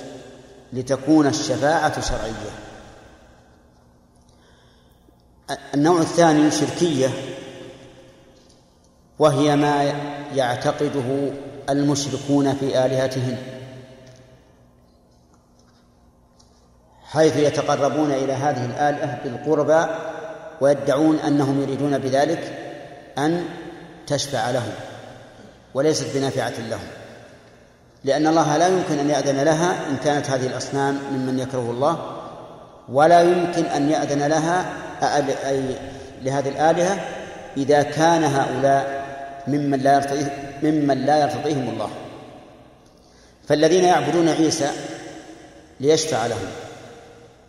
لتكون 0.73 1.27
الشفاعة 1.27 2.01
شرعية. 2.01 2.51
النوع 5.73 5.99
الثاني 6.01 6.51
شركية 6.51 7.09
وهي 9.19 9.55
ما 9.55 9.93
يعتقده 10.35 11.31
المشركون 11.69 12.53
في 12.53 12.85
آلهتهم 12.85 13.37
حيث 17.05 17.37
يتقربون 17.37 18.11
إلى 18.11 18.33
هذه 18.33 18.65
الآلهة 18.65 19.19
بالقربى 19.23 19.85
ويدعون 20.61 21.19
أنهم 21.19 21.61
يريدون 21.61 21.97
بذلك 21.97 22.53
أن 23.17 23.45
تشفع 24.07 24.51
لهم 24.51 24.71
وليست 25.73 26.17
بنافعة 26.17 26.53
لهم. 26.69 26.87
لأن 28.03 28.27
الله 28.27 28.57
لا 28.57 28.67
يمكن 28.67 28.99
أن 28.99 29.09
يأذن 29.09 29.43
لها 29.43 29.89
إن 29.89 29.97
كانت 30.03 30.29
هذه 30.29 30.47
الأصنام 30.47 30.99
ممن 31.11 31.39
يكره 31.39 31.71
الله 31.71 32.21
ولا 32.89 33.21
يمكن 33.21 33.65
أن 33.65 33.89
يأذن 33.89 34.27
لها 34.27 34.65
أي 35.49 35.75
لهذه 36.21 36.49
الآلهة 36.49 36.99
إذا 37.57 37.83
كان 37.83 38.23
هؤلاء 38.23 39.05
ممن 39.47 39.79
لا 39.79 39.95
يرتضيه 39.95 40.44
ممن 40.63 41.05
لا 41.05 41.17
يرتضيهم 41.17 41.69
الله. 41.69 41.89
فالذين 43.47 43.83
يعبدون 43.83 44.29
عيسى 44.29 44.71
ليشفع 45.79 46.25
لهم. 46.25 46.47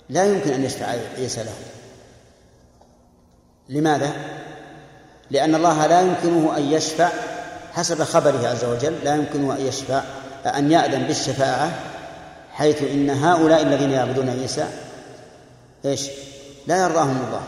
لا 0.08 0.24
يمكن 0.24 0.52
أن 0.52 0.64
يشفع 0.64 0.86
عيسى 1.18 1.44
لهم. 1.44 1.62
لماذا؟ 3.68 4.12
لأن 5.30 5.54
الله 5.54 5.86
لا 5.86 6.00
يمكنه 6.00 6.56
أن 6.56 6.62
يشفع 6.62 7.08
حسب 7.72 8.02
خبره 8.02 8.48
عز 8.48 8.64
وجل 8.64 8.94
لا 9.04 9.14
يمكنه 9.14 9.52
أن 9.52 9.66
يشفع 9.66 10.02
أن 10.46 10.72
يأذن 10.72 11.02
بالشفاعة 11.02 11.70
حيث 12.52 12.82
إن 12.82 13.10
هؤلاء 13.10 13.62
الذين 13.62 13.90
يعبدون 13.90 14.28
عيسى 14.30 14.68
إيش؟ 15.84 16.08
لا 16.66 16.82
يرضاهم 16.82 17.16
الله. 17.26 17.42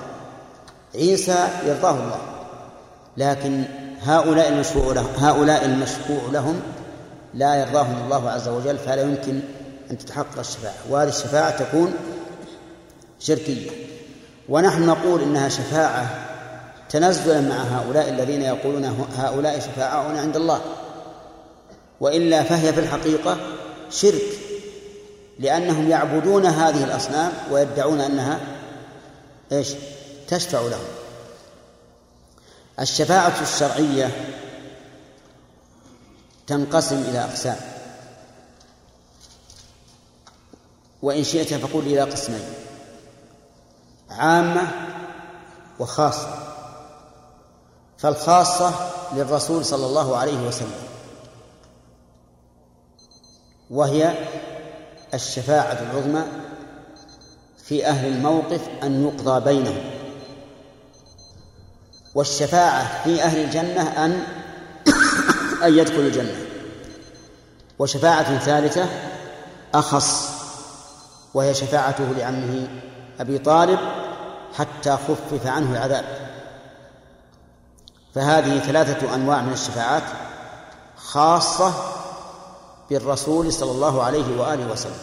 عيسى 0.94 1.48
يرضاه 1.66 1.90
الله. 1.90 2.20
لكن 3.16 3.64
هؤلاء 4.02 4.48
المشفوع 4.48 4.92
لهم 4.92 5.08
هؤلاء 5.18 5.64
المشفوع 5.64 6.20
لهم 6.32 6.60
لا 7.34 7.54
يرضاهم 7.54 8.04
الله 8.04 8.30
عز 8.30 8.48
وجل 8.48 8.78
فلا 8.78 9.02
يمكن 9.02 9.40
أن 9.90 9.98
تتحقق 9.98 10.38
الشفاعة. 10.38 10.74
وهذه 10.90 11.08
الشفاعة 11.08 11.50
تكون 11.50 11.94
شركية. 13.20 13.70
ونحن 14.48 14.86
نقول 14.86 15.22
إنها 15.22 15.48
شفاعة 15.48 16.06
تنزلا 16.90 17.40
مع 17.40 17.56
هؤلاء 17.56 18.08
الذين 18.08 18.42
يقولون 18.42 19.08
هؤلاء 19.16 19.60
شفاعاؤنا 19.60 20.20
عند 20.20 20.36
الله. 20.36 20.60
وإلا 22.00 22.42
فهي 22.42 22.72
في 22.72 22.80
الحقيقة 22.80 23.36
شرك 23.90 24.38
لأنهم 25.38 25.90
يعبدون 25.90 26.46
هذه 26.46 26.84
الأصنام 26.84 27.32
ويدعون 27.50 28.00
أنها 28.00 28.40
إيش؟ 29.52 29.68
تشفع 30.28 30.60
لهم. 30.60 30.97
الشفاعة 32.80 33.42
الشرعية 33.42 34.34
تنقسم 36.46 36.96
إلى 36.96 37.24
أقسام. 37.24 37.56
وإن 41.02 41.24
شئت 41.24 41.54
فقل 41.54 41.78
إلى 41.78 42.00
قسمين 42.00 42.44
عامة 44.10 44.62
وخاصة. 45.78 46.54
فالخاصة 47.98 48.74
للرسول 49.14 49.64
صلى 49.64 49.86
الله 49.86 50.16
عليه 50.16 50.46
وسلم. 50.46 50.88
وهي 53.70 54.14
الشفاعة 55.14 55.72
العظمى 55.72 56.24
في 57.64 57.86
أهل 57.86 58.08
الموقف 58.08 58.68
أن 58.82 59.04
يقضى 59.04 59.40
بينهم. 59.40 59.97
والشفاعة 62.14 63.04
في 63.04 63.22
أهل 63.22 63.44
الجنة 63.44 64.04
أن 64.04 64.22
أن 65.64 65.78
يدخلوا 65.78 66.02
الجنة. 66.06 66.34
وشفاعة 67.78 68.38
ثالثة 68.38 68.86
أخص 69.74 70.28
وهي 71.34 71.54
شفاعته 71.54 72.04
لعمه 72.04 72.68
أبي 73.20 73.38
طالب 73.38 73.78
حتى 74.54 74.90
خفف 74.90 75.46
عنه 75.46 75.72
العذاب. 75.72 76.04
فهذه 78.14 78.58
ثلاثة 78.58 79.14
أنواع 79.14 79.42
من 79.42 79.52
الشفاعات 79.52 80.02
خاصة 80.96 81.72
بالرسول 82.90 83.52
صلى 83.52 83.70
الله 83.70 84.02
عليه 84.02 84.40
وآله 84.40 84.72
وسلم. 84.72 84.98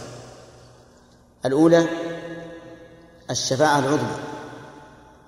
الأولى 1.45 1.88
الشفاعة 3.30 3.80
العظمى 3.80 4.18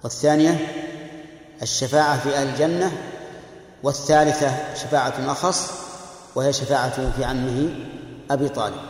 والثانية 0.04 0.68
الشفاعة 1.62 2.20
في 2.20 2.36
أهل 2.36 2.48
الجنة 2.48 2.92
والثالثة 3.84 4.76
شفاعة 4.76 5.14
أخص 5.32 5.72
وهي 6.36 6.54
شفاعة 6.54 7.12
في 7.12 7.26
عمه 7.26 7.76
أبي 8.32 8.50
طالب. 8.50 8.82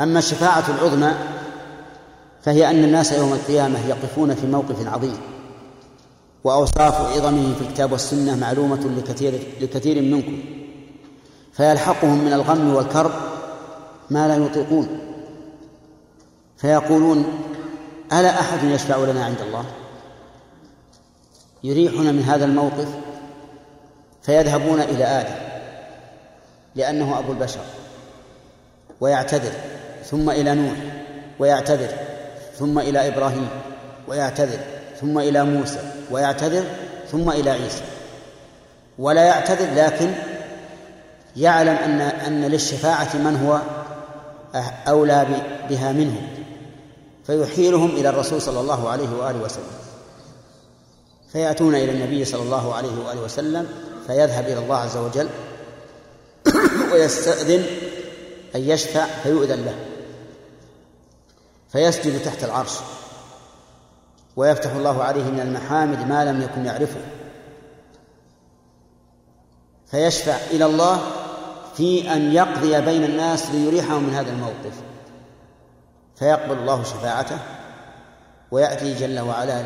أما 0.00 0.18
الشفاعة 0.18 0.64
العظمى 0.68 1.14
فهي 2.42 2.70
أن 2.70 2.84
الناس 2.84 3.12
يوم 3.12 3.32
القيامة 3.32 3.86
يقفون 3.88 4.34
في 4.34 4.46
موقف 4.46 4.86
عظيم 4.86 5.16
وأوصاف 6.44 7.16
عظمه 7.16 7.54
في 7.54 7.62
الكتاب 7.62 7.92
والسنة 7.92 8.36
معلومة 8.36 8.90
لكثير 8.98 9.42
لكثير 9.60 10.02
منكم 10.02 10.38
فيلحقهم 11.52 12.24
من 12.24 12.32
الغم 12.32 12.74
والكرب 12.74 13.10
ما 14.10 14.28
لا 14.28 14.36
يطيقون. 14.36 14.98
فيقولون 16.56 17.24
ألا 18.12 18.40
أحد 18.40 18.64
يشفع 18.64 18.96
لنا 18.96 19.24
عند 19.24 19.40
الله؟ 19.40 19.64
يريحنا 21.66 22.12
من 22.12 22.22
هذا 22.22 22.44
الموقف 22.44 22.88
فيذهبون 24.22 24.80
إلى 24.80 25.04
آدم 25.04 25.34
لأنه 26.74 27.18
أبو 27.18 27.32
البشر 27.32 27.60
ويعتذر 29.00 29.52
ثم 30.04 30.30
إلى 30.30 30.54
نوح 30.54 30.76
ويعتذر 31.38 31.88
ثم 32.58 32.78
إلى 32.78 33.08
إبراهيم 33.08 33.48
ويعتذر 34.08 34.58
ثم 35.00 35.18
إلى 35.18 35.44
موسى 35.44 35.78
ويعتذر 36.10 36.64
ثم 37.12 37.30
إلى 37.30 37.50
عيسى. 37.50 37.82
ولا 38.98 39.24
يعتذر 39.24 39.84
لكن 39.84 40.12
يعلم 41.36 41.76
أن 41.76 42.00
أن 42.00 42.44
للشفاعة 42.44 43.16
من 43.16 43.36
هو 43.36 43.60
أولى 44.88 45.26
بها 45.70 45.92
منه 45.92 46.16
فيحيلهم 47.26 47.90
إلى 47.90 48.08
الرسول 48.08 48.42
صلى 48.42 48.60
الله 48.60 48.88
عليه 48.88 49.08
وآله 49.18 49.42
وسلم. 49.42 49.85
فيأتون 51.36 51.74
إلى 51.74 51.92
النبي 51.92 52.24
صلى 52.24 52.42
الله 52.42 52.74
عليه 52.74 53.04
وآله 53.06 53.20
وسلم 53.20 53.68
فيذهب 54.06 54.44
إلى 54.44 54.58
الله 54.58 54.76
عز 54.76 54.96
وجل 54.96 55.28
ويستأذن 56.92 57.64
أن 58.54 58.60
يشفع 58.60 59.06
فيؤذن 59.06 59.64
له. 59.64 59.74
فيسجد 61.68 62.22
تحت 62.22 62.44
العرش. 62.44 62.72
ويفتح 64.36 64.70
الله 64.70 65.02
عليه 65.02 65.24
من 65.24 65.40
المحامد 65.40 66.08
ما 66.08 66.24
لم 66.24 66.42
يكن 66.42 66.66
يعرفه. 66.66 67.00
فيشفع 69.90 70.36
إلى 70.50 70.64
الله 70.64 71.00
في 71.76 72.12
أن 72.12 72.32
يقضي 72.32 72.80
بين 72.80 73.04
الناس 73.04 73.50
ليريحهم 73.50 74.02
من 74.02 74.14
هذا 74.14 74.30
الموقف. 74.30 74.74
فيقبل 76.18 76.58
الله 76.58 76.82
شفاعته 76.82 77.38
ويأتي 78.50 78.94
جل 78.94 79.20
وعلا 79.20 79.64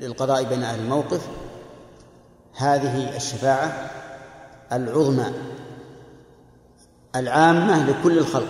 للقضاء 0.00 0.44
بين 0.44 0.62
أهل 0.62 0.80
الموقف 0.80 1.20
هذه 2.56 3.16
الشفاعة 3.16 3.90
العظمى 4.72 5.32
العامة 7.16 7.90
لكل 7.90 8.18
الخلق 8.18 8.48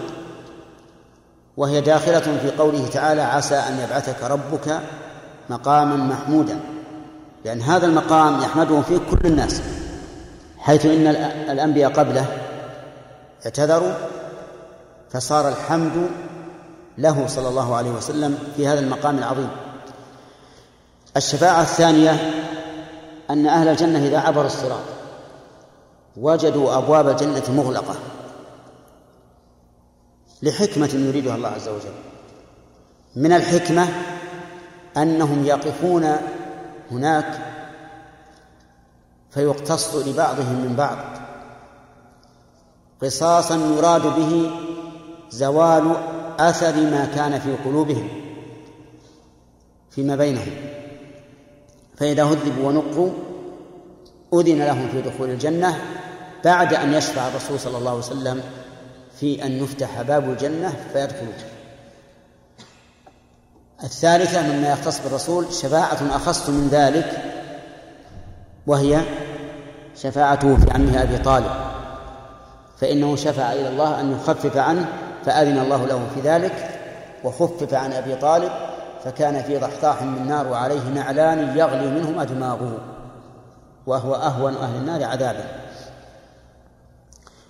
وهي 1.56 1.80
داخلة 1.80 2.20
في 2.20 2.50
قوله 2.58 2.88
تعالى 2.88 3.22
عسى 3.22 3.54
أن 3.54 3.78
يبعثك 3.78 4.22
ربك 4.22 4.80
مقاما 5.50 5.96
محمودا 5.96 6.60
لأن 7.44 7.60
هذا 7.62 7.86
المقام 7.86 8.42
يحمده 8.42 8.80
فيه 8.80 8.98
كل 8.98 9.28
الناس 9.28 9.62
حيث 10.58 10.86
إن 10.86 11.06
الأنبياء 11.50 11.92
قبله 11.92 12.26
اعتذروا 13.44 13.92
فصار 15.10 15.48
الحمد 15.48 16.08
له 16.98 17.26
صلى 17.26 17.48
الله 17.48 17.76
عليه 17.76 17.90
وسلم 17.90 18.38
في 18.56 18.68
هذا 18.68 18.80
المقام 18.80 19.18
العظيم. 19.18 19.48
الشفاعة 21.16 21.62
الثانية 21.62 22.30
أن 23.30 23.46
أهل 23.46 23.68
الجنة 23.68 24.06
إذا 24.06 24.18
عبروا 24.18 24.46
الصراط 24.46 24.84
وجدوا 26.16 26.78
أبواب 26.78 27.08
الجنة 27.08 27.42
مغلقة 27.50 27.94
لحكمة 30.42 30.90
يريدها 30.94 31.36
الله 31.36 31.48
عز 31.48 31.68
وجل. 31.68 31.94
من 33.16 33.32
الحكمة 33.32 33.88
أنهم 34.96 35.44
يقفون 35.44 36.16
هناك 36.90 37.38
فيقتص 39.30 39.94
لبعضهم 39.94 40.54
من 40.54 40.74
بعض. 40.76 40.98
قصاصا 43.02 43.56
يراد 43.56 44.02
به 44.02 44.50
زوال 45.30 45.96
أثر 46.38 46.76
ما 46.76 47.04
كان 47.14 47.40
في 47.40 47.56
قلوبهم 47.56 48.08
فيما 49.90 50.16
بينهم. 50.16 50.83
فإذا 51.96 52.24
هذبوا 52.24 52.68
ونقوا 52.68 53.10
أذن 54.34 54.62
لهم 54.62 54.88
في 54.88 55.00
دخول 55.02 55.30
الجنة 55.30 55.78
بعد 56.44 56.74
أن 56.74 56.94
يشفع 56.94 57.28
الرسول 57.28 57.60
صلى 57.60 57.78
الله 57.78 57.90
عليه 57.90 58.00
وسلم 58.00 58.42
في 59.20 59.44
أن 59.44 59.52
يفتح 59.52 60.02
باب 60.02 60.30
الجنة 60.30 60.74
فيدخلون 60.92 61.34
الثالثة 63.84 64.42
مما 64.42 64.72
يختص 64.72 65.00
بالرسول 65.00 65.52
شفاعة 65.52 66.16
أخص 66.16 66.48
من 66.48 66.68
ذلك 66.68 67.22
وهي 68.66 69.00
شفاعته 70.02 70.56
في 70.56 70.70
عمه 70.70 71.02
أبي 71.02 71.18
طالب. 71.18 71.50
فإنه 72.80 73.16
شفع 73.16 73.52
إلى 73.52 73.68
الله 73.68 74.00
أن 74.00 74.12
يخفف 74.12 74.56
عنه 74.56 74.86
فأذن 75.26 75.58
الله 75.58 75.86
له 75.86 76.06
في 76.14 76.20
ذلك 76.20 76.80
وخفف 77.24 77.74
عن 77.74 77.92
أبي 77.92 78.14
طالب 78.14 78.52
فكان 79.04 79.42
في 79.42 79.58
ضحضاح 79.58 80.02
من 80.02 80.26
نار 80.28 80.46
وعليه 80.46 80.88
نعلان 80.88 81.58
يغلي 81.58 81.86
منهما 81.86 82.24
دماغه 82.24 82.78
وهو 83.86 84.14
أهون 84.14 84.56
أهل 84.56 84.76
النار 84.76 85.04
عذابا. 85.04 85.44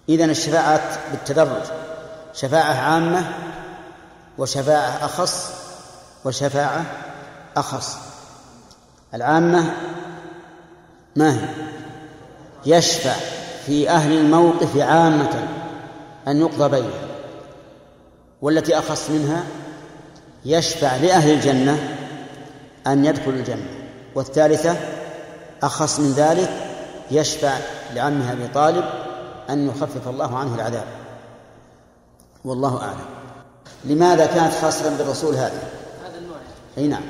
إذن 0.08 0.30
الشفاعات 0.30 0.98
بالتدرج 1.10 1.62
شفاعة 2.32 2.74
عامة 2.74 3.24
وشفاعة 4.38 5.04
أخص 5.04 5.52
وشفاعة 6.24 6.84
أخص. 7.56 7.96
العامة 9.14 9.74
ما 11.16 11.34
هي؟ 11.34 11.48
يشفع 12.66 13.14
في 13.66 13.90
أهل 13.90 14.12
الموقف 14.12 14.76
عامة 14.76 15.48
أن 16.28 16.40
يقضى 16.40 16.68
بينهم 16.68 17.08
والتي 18.42 18.78
أخص 18.78 19.10
منها 19.10 19.44
يشفع 20.44 20.96
لأهل 20.96 21.30
الجنة 21.30 21.96
أن 22.86 23.04
يدخلوا 23.04 23.34
الجنة. 23.34 23.66
والثالثة 24.14 24.76
أخص 25.62 26.00
من 26.00 26.12
ذلك 26.12 26.50
يشفع 27.10 27.58
لعمه 27.94 28.32
أبي 28.32 28.48
طالب 28.48 28.84
أن 29.50 29.68
يخفف 29.68 30.08
الله 30.08 30.38
عنه 30.38 30.54
العذاب. 30.54 30.86
والله 32.44 32.82
أعلم. 32.82 33.06
لماذا 33.84 34.26
كانت 34.26 34.54
خاصة 34.62 34.96
بالرسول 34.98 35.34
هذه؟ 35.34 35.62
هذا 36.06 36.18
النوع 36.18 36.36
أي 36.78 36.86
نعم. 36.86 37.02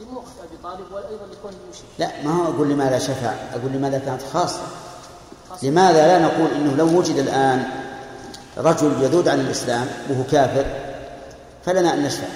لموقف 0.00 0.32
أبي 0.38 0.56
طالب 0.62 0.86
لكون 1.32 1.52
المشرك. 1.64 1.84
لا 1.98 2.10
ما 2.24 2.32
هو 2.32 2.54
أقول 2.54 2.68
لماذا 2.68 2.98
شفع 2.98 3.34
أقول 3.54 3.72
لماذا 3.72 3.98
كانت 3.98 4.22
خاصة. 4.32 4.62
لماذا 5.62 6.06
لا 6.06 6.18
نقول 6.18 6.50
إنه 6.50 6.76
لو 6.76 6.98
وجد 6.98 7.16
الآن 7.16 7.79
رجل 8.56 9.02
يذود 9.02 9.28
عن 9.28 9.40
الإسلام 9.40 9.88
وهو 10.10 10.24
كافر 10.24 10.64
فلنا 11.66 11.94
أن 11.94 12.02
نشفع. 12.02 12.26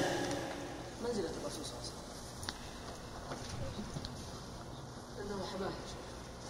منزلة 1.03 1.25
الرسول 1.43 1.65
صلى 1.65 1.75
الله 1.75 1.85
عليه 1.85 3.37
وسلم. 5.17 5.33
أنه 5.37 5.45
حماه 5.53 5.71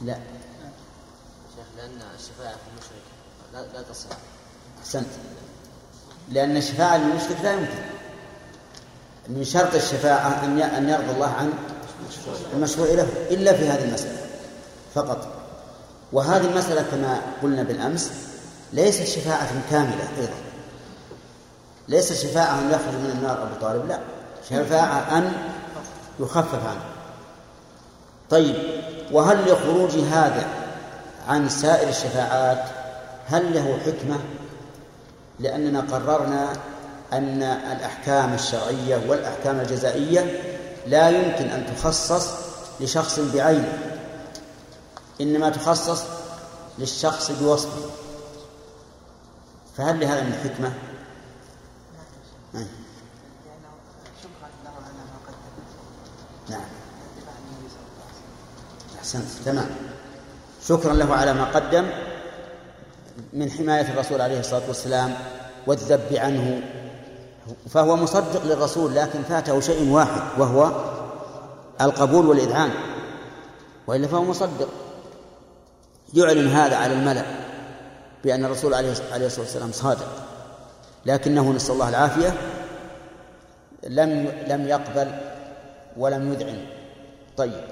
لا. 0.00 0.14
شيخ 1.56 1.66
لأن 1.76 1.98
الشفاعة 2.14 2.52
في 2.52 2.68
المشرك 2.72 3.04
لا, 3.52 3.78
لا 3.78 3.82
تصح. 3.82 4.16
أحسنت. 4.80 5.06
لأن 6.32 6.56
الشفاعة 6.56 6.96
للمشرك 6.96 7.36
لا 7.42 7.52
يمكن. 7.52 7.84
من 9.28 9.44
شرط 9.44 9.74
الشفاعة 9.74 10.44
أن 10.44 10.60
أن 10.60 10.88
يرضى 10.88 11.10
الله 11.10 11.26
عن 11.28 11.52
المشروع 12.54 12.88
له 12.88 13.08
إلا 13.30 13.52
في 13.52 13.68
هذه 13.68 13.84
المسألة 13.84 14.26
فقط. 14.94 15.28
وهذه 16.12 16.46
المسألة 16.46 16.82
كما 16.82 17.20
قلنا 17.42 17.62
بالأمس 17.62 18.10
ليست 18.74 19.04
شفاعة 19.04 19.70
كاملة 19.70 20.08
أيضا. 20.18 20.34
ليست 21.88 22.12
شفاعة 22.12 22.58
أن 22.58 22.70
يخرج 22.70 22.94
من 22.94 23.10
النار 23.16 23.42
أبو 23.42 23.54
طالب 23.60 23.88
لا. 23.88 23.98
شفاعة 24.50 25.18
أن 25.18 25.32
يخفف 26.20 26.66
عنه. 26.66 26.84
طيب 28.30 28.56
وهل 29.12 29.52
لخروج 29.52 29.90
هذا 29.90 30.46
عن 31.28 31.48
سائر 31.48 31.88
الشفاعات 31.88 32.64
هل 33.26 33.54
له 33.54 33.78
حكمة؟ 33.86 34.18
لأننا 35.40 35.80
قررنا 35.80 36.52
أن 37.12 37.42
الأحكام 37.42 38.34
الشرعية 38.34 39.00
والأحكام 39.08 39.60
الجزائية 39.60 40.40
لا 40.86 41.08
يمكن 41.08 41.44
أن 41.44 41.66
تخصص 41.76 42.30
لشخص 42.80 43.18
بعينه 43.18 43.78
إنما 45.20 45.48
تخصص 45.48 46.02
للشخص 46.78 47.30
بوصفه. 47.30 47.90
فهل 49.76 50.00
لهذا 50.00 50.22
من 50.22 50.34
حكمة؟ 50.44 50.72
نعم. 56.50 56.60
أحسنت. 58.98 59.24
تمام. 59.44 59.66
شكرا 60.68 60.92
له 60.92 61.14
على 61.14 61.32
ما 61.32 61.44
قدم. 61.44 61.86
من 63.32 63.50
حماية 63.50 63.92
الرسول 63.92 64.20
عليه 64.20 64.40
الصلاة 64.40 64.62
والسلام 64.68 65.14
والذب 65.66 66.12
عنه. 66.12 66.62
فهو 67.70 67.96
مصدق 67.96 68.44
للرسول 68.44 68.94
لكن 68.94 69.22
فاته 69.22 69.60
شيء 69.60 69.90
واحد 69.90 70.22
وهو 70.38 70.72
القبول 71.80 72.26
والإذعان. 72.26 72.70
وإلا 73.86 74.06
فهو 74.06 74.24
مصدق. 74.24 74.68
يعلن 76.14 76.48
هذا 76.48 76.76
على 76.76 76.92
الملأ. 76.92 77.43
بأن 78.24 78.44
الرسول 78.44 78.74
عليه 78.74 78.92
الصلاة 78.92 79.38
والسلام 79.38 79.72
صادق. 79.72 80.08
لكنه 81.06 81.52
نسأل 81.52 81.74
الله 81.74 81.88
العافية 81.88 82.34
لم 83.88 84.32
لم 84.46 84.68
يقبل 84.68 85.10
ولم 85.96 86.32
يذعن. 86.32 86.66
طيب. 87.36 87.64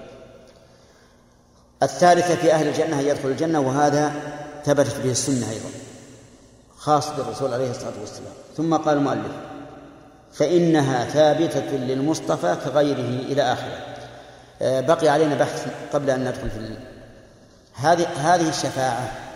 الثالثة 1.82 2.34
في 2.34 2.52
أهل 2.52 2.68
الجنة 2.68 3.00
أن 3.00 3.06
يدخل 3.06 3.28
الجنة 3.28 3.60
وهذا 3.60 4.12
ثبتت 4.64 4.96
به 5.04 5.10
السنة 5.10 5.50
أيضا 5.50 5.68
خاص 6.76 7.10
بالرسول 7.10 7.54
عليه 7.54 7.70
الصلاة 7.70 8.00
والسلام. 8.00 8.32
ثم 8.56 8.76
قال 8.76 8.96
المؤلف 8.96 9.32
فإنها 10.32 11.04
ثابتة 11.04 11.70
للمصطفى 11.70 12.56
كغيره 12.64 13.22
إلى 13.32 13.42
آخره. 13.42 13.92
آه، 14.62 14.80
بقي 14.80 15.08
علينا 15.08 15.34
بحث 15.34 15.66
قبل 15.92 16.10
أن 16.10 16.20
ندخل 16.20 16.50
في 16.50 16.76
هذه 17.74 18.06
هذه 18.06 18.48
الشفاعة 18.48 19.31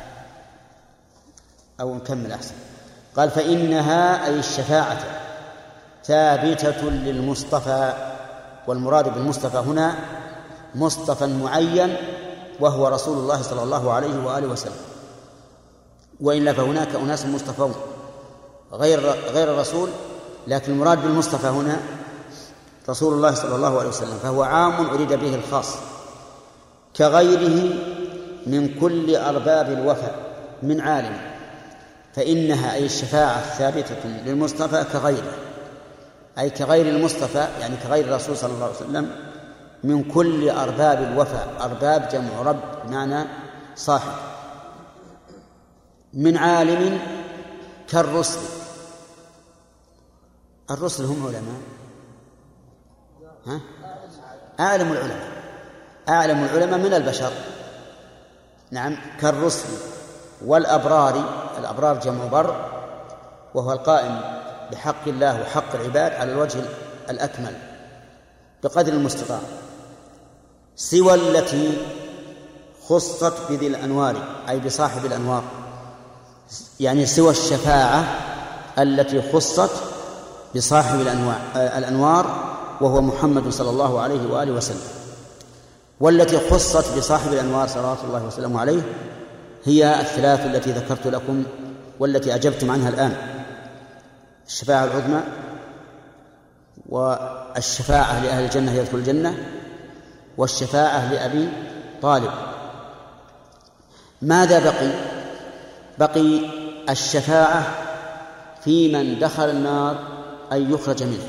أو 1.80 1.94
نكمل 1.94 2.32
أحسن. 2.32 2.54
قال 3.16 3.30
فإنها 3.30 4.26
أي 4.26 4.38
الشفاعة 4.38 4.98
ثابتة 6.04 6.90
للمصطفى 6.90 7.92
والمراد 8.66 9.14
بالمصطفى 9.14 9.56
هنا 9.56 9.94
مصطفى 10.74 11.26
معين 11.26 11.96
وهو 12.60 12.88
رسول 12.88 13.18
الله 13.18 13.42
صلى 13.42 13.62
الله 13.62 13.92
عليه 13.92 14.24
وآله 14.24 14.48
وسلم. 14.48 14.76
وإلا 16.20 16.52
فهناك 16.52 16.94
أناس 16.94 17.26
مصطفون 17.26 17.74
غير 18.72 19.00
غير 19.32 19.54
الرسول 19.54 19.88
لكن 20.46 20.72
المراد 20.72 21.02
بالمصطفى 21.02 21.46
هنا 21.46 21.80
رسول 22.88 23.14
الله 23.14 23.34
صلى 23.34 23.56
الله 23.56 23.78
عليه 23.78 23.88
وسلم 23.88 24.18
فهو 24.22 24.42
عام 24.42 24.86
أريد 24.86 25.12
به 25.12 25.34
الخاص. 25.34 25.74
كغيره 26.96 27.74
من 28.46 28.80
كل 28.80 29.16
أرباب 29.16 29.72
الوفاء 29.72 30.14
من 30.62 30.80
عالم. 30.80 31.35
فإنها 32.16 32.74
أي 32.74 32.86
الشفاعة 32.86 33.38
الثابتة 33.38 34.06
للمصطفى 34.06 34.84
كغيره. 34.92 35.32
أي 36.38 36.50
كغير 36.50 36.88
المصطفى 36.88 37.48
يعني 37.60 37.76
كغير 37.76 38.04
الرسول 38.04 38.36
صلى 38.36 38.52
الله 38.52 38.64
عليه 38.64 38.76
وسلم 38.76 39.10
من 39.84 40.04
كل 40.04 40.50
أرباب 40.50 41.02
الوفاء. 41.02 41.48
أرباب 41.60 42.08
جمع 42.08 42.42
رب 42.42 42.86
بمعنى 42.86 43.28
صاحب. 43.76 44.12
من 46.14 46.36
عالم 46.36 46.98
كالرسل. 47.88 48.40
الرسل 50.70 51.04
هم 51.04 51.26
علماء. 51.26 51.60
ها؟ 53.46 53.60
أعلم 54.60 54.92
العلماء. 54.92 55.28
أعلم 56.08 56.44
العلماء 56.44 56.78
من 56.78 56.94
البشر. 56.94 57.32
نعم 58.70 58.96
كالرسل. 59.20 59.95
والأبرار 60.44 61.24
الأبرار 61.58 62.00
جمع 62.00 62.24
بر 62.26 62.56
وهو 63.54 63.72
القائم 63.72 64.20
بحق 64.72 65.08
الله 65.08 65.40
وحق 65.42 65.74
العباد 65.74 66.12
على 66.12 66.32
الوجه 66.32 66.60
الأكمل 67.10 67.52
بقدر 68.62 68.92
المستطاع 68.92 69.40
سوى 70.76 71.14
التي 71.14 71.78
خصت 72.88 73.32
بذي 73.50 73.66
الأنوار 73.66 74.16
أي 74.48 74.60
بصاحب 74.60 75.04
الأنوار 75.06 75.42
يعني 76.80 77.06
سوى 77.06 77.30
الشفاعة 77.30 78.04
التي 78.78 79.32
خصت 79.32 79.70
بصاحب 80.56 81.00
الأنوار 81.56 82.26
وهو 82.80 83.00
محمد 83.00 83.48
صلى 83.48 83.70
الله 83.70 84.00
عليه 84.00 84.32
وآله 84.32 84.52
وسلم 84.52 84.80
والتي 86.00 86.50
خصت 86.50 86.98
بصاحب 86.98 87.32
الأنوار 87.32 87.68
صلوات 87.68 87.98
الله 88.04 88.26
وسلامه 88.26 88.60
عليه 88.60 88.82
هي 89.66 90.00
الثلاث 90.00 90.46
التي 90.46 90.70
ذكرت 90.70 91.06
لكم 91.06 91.44
والتي 91.98 92.34
أجبتم 92.34 92.70
عنها 92.70 92.88
الآن. 92.88 93.16
الشفاعة 94.46 94.84
العظمى 94.84 95.20
والشفاعة 96.88 98.24
لأهل 98.24 98.44
الجنة 98.44 98.72
يدخل 98.72 98.98
الجنة 98.98 99.38
والشفاعة 100.36 101.12
لأبي 101.12 101.48
طالب. 102.02 102.30
ماذا 104.22 104.64
بقي؟ 104.64 104.90
بقي 105.98 106.40
الشفاعة 106.90 107.66
في 108.64 108.94
من 108.94 109.18
دخل 109.18 109.50
النار 109.50 109.98
أن 110.52 110.72
يخرج 110.72 111.02
منه 111.02 111.26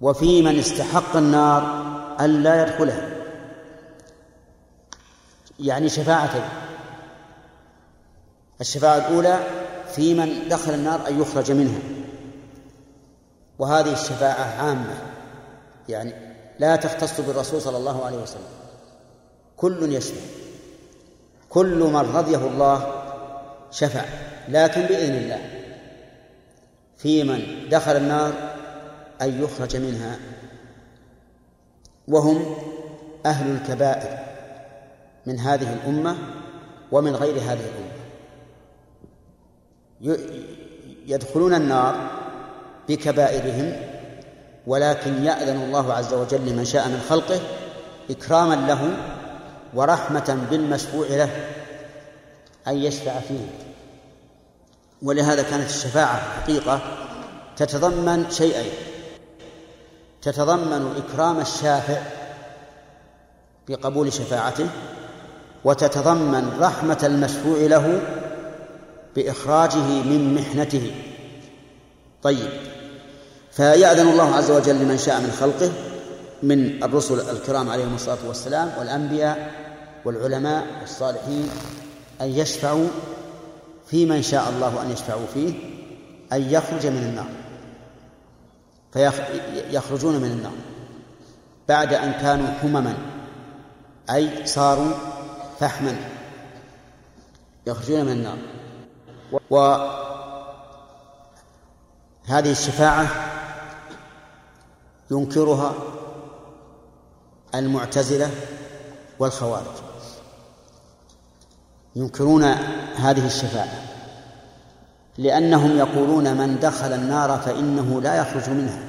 وفي 0.00 0.42
من 0.42 0.58
استحق 0.58 1.16
النار 1.16 1.84
أن 2.20 2.42
لا 2.42 2.62
يدخلها. 2.62 3.13
يعني 5.60 5.88
شفاعتين 5.88 6.44
الشفاعة 8.60 8.96
الأولى 8.96 9.38
في 9.94 10.14
من 10.14 10.48
دخل 10.48 10.74
النار 10.74 11.08
أن 11.08 11.20
يخرج 11.20 11.52
منها. 11.52 11.78
وهذه 13.58 13.92
الشفاعة 13.92 14.62
عامة. 14.62 14.94
يعني 15.88 16.12
لا 16.58 16.76
تختص 16.76 17.20
بالرسول 17.20 17.62
صلى 17.62 17.76
الله 17.76 18.04
عليه 18.04 18.18
وسلم. 18.18 18.48
كل 19.56 19.92
يشفع. 19.92 20.20
كل 21.48 21.78
من 21.78 22.16
رضيه 22.16 22.46
الله 22.46 23.02
شفع. 23.70 24.04
لكن 24.48 24.82
بإذن 24.82 25.14
الله 25.14 25.40
في 26.96 27.24
من 27.24 27.68
دخل 27.70 27.96
النار 27.96 28.32
أن 29.22 29.42
يخرج 29.42 29.76
منها. 29.76 30.18
وهم 32.08 32.56
أهل 33.26 33.56
الكبائر. 33.56 34.33
من 35.26 35.38
هذه 35.38 35.72
الأمة 35.72 36.16
ومن 36.92 37.16
غير 37.16 37.34
هذه 37.34 37.60
الأمة. 37.60 37.94
يدخلون 41.06 41.54
النار 41.54 42.10
بكبائرهم 42.88 43.76
ولكن 44.66 45.24
يأذن 45.24 45.62
الله 45.62 45.92
عز 45.92 46.14
وجل 46.14 46.40
لمن 46.46 46.64
شاء 46.64 46.88
من 46.88 47.00
خلقه 47.08 47.40
إكراما 48.10 48.54
له 48.54 48.96
ورحمة 49.74 50.46
بالمشفوع 50.50 51.06
له 51.06 51.30
أن 52.68 52.76
يشفع 52.76 53.20
فيه. 53.20 53.46
ولهذا 55.02 55.42
كانت 55.42 55.70
الشفاعة 55.70 56.16
حقيقة 56.16 56.80
تتضمن 57.56 58.30
شيئين. 58.30 58.72
تتضمن 60.22 61.02
إكرام 61.04 61.40
الشافع 61.40 62.02
بقبول 63.68 64.12
شفاعته 64.12 64.68
وتتضمن 65.64 66.56
رحمة 66.60 66.98
المشفوع 67.02 67.58
له 67.58 68.00
بإخراجه 69.16 70.02
من 70.04 70.34
محنته. 70.34 70.90
طيب 72.22 72.48
فيأذن 73.52 74.08
الله 74.08 74.34
عز 74.34 74.50
وجل 74.50 74.74
لمن 74.74 74.98
شاء 74.98 75.20
من 75.20 75.30
خلقه 75.40 75.72
من 76.42 76.82
الرسل 76.82 77.20
الكرام 77.30 77.70
عليهم 77.70 77.94
الصلاة 77.94 78.18
والسلام 78.28 78.72
والأنبياء 78.78 79.50
والعلماء 80.04 80.66
والصالحين 80.80 81.48
أن 82.20 82.26
يشفعوا 82.26 82.86
في 83.90 84.06
من 84.06 84.22
شاء 84.22 84.48
الله 84.56 84.82
أن 84.82 84.90
يشفعوا 84.90 85.26
فيه 85.34 85.54
أن 86.32 86.42
يخرج 86.42 86.86
من 86.86 87.02
النار. 87.02 87.28
فيخرجون 88.92 90.16
من 90.16 90.30
النار 90.30 90.52
بعد 91.68 91.94
أن 91.94 92.12
كانوا 92.12 92.46
حمما 92.62 92.94
أي 94.10 94.46
صاروا 94.46 94.92
فحما 95.64 95.96
يخرجون 97.66 98.04
من 98.04 98.12
النار. 98.12 98.38
وهذه 99.50 99.90
الشفاعة 102.50 103.06
ينكرها 105.10 105.74
المعتزلة 107.54 108.30
والخوارج. 109.18 109.64
ينكرون 111.96 112.44
هذه 112.96 113.26
الشفاعة 113.26 113.82
لأنهم 115.18 115.78
يقولون 115.78 116.36
من 116.36 116.60
دخل 116.60 116.92
النار 116.92 117.38
فإنه 117.38 118.00
لا 118.00 118.14
يخرج 118.14 118.50
منها. 118.50 118.82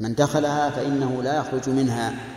من 0.00 0.14
دخلها 0.14 0.70
فإنه 0.70 1.22
لا 1.22 1.36
يخرج 1.36 1.68
منها. 1.68 2.33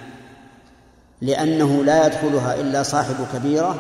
لأنه 1.22 1.84
لا 1.84 2.06
يدخلها 2.06 2.56
إلا 2.56 2.84
صاحب 2.84 3.16
كبيرة 3.34 3.76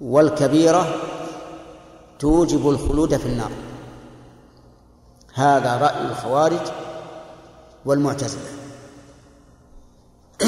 والكبيرة 0.00 0.94
توجب 2.18 2.68
الخلود 2.68 3.16
في 3.16 3.26
النار. 3.26 3.50
هذا 5.34 5.76
رأي 5.76 6.06
الخوارج 6.06 6.72
والمعتزلة. 7.84 8.42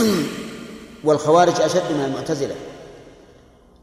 والخوارج 1.05 1.61
أشد 1.61 1.93
من 1.93 2.05
المعتزلة 2.05 2.55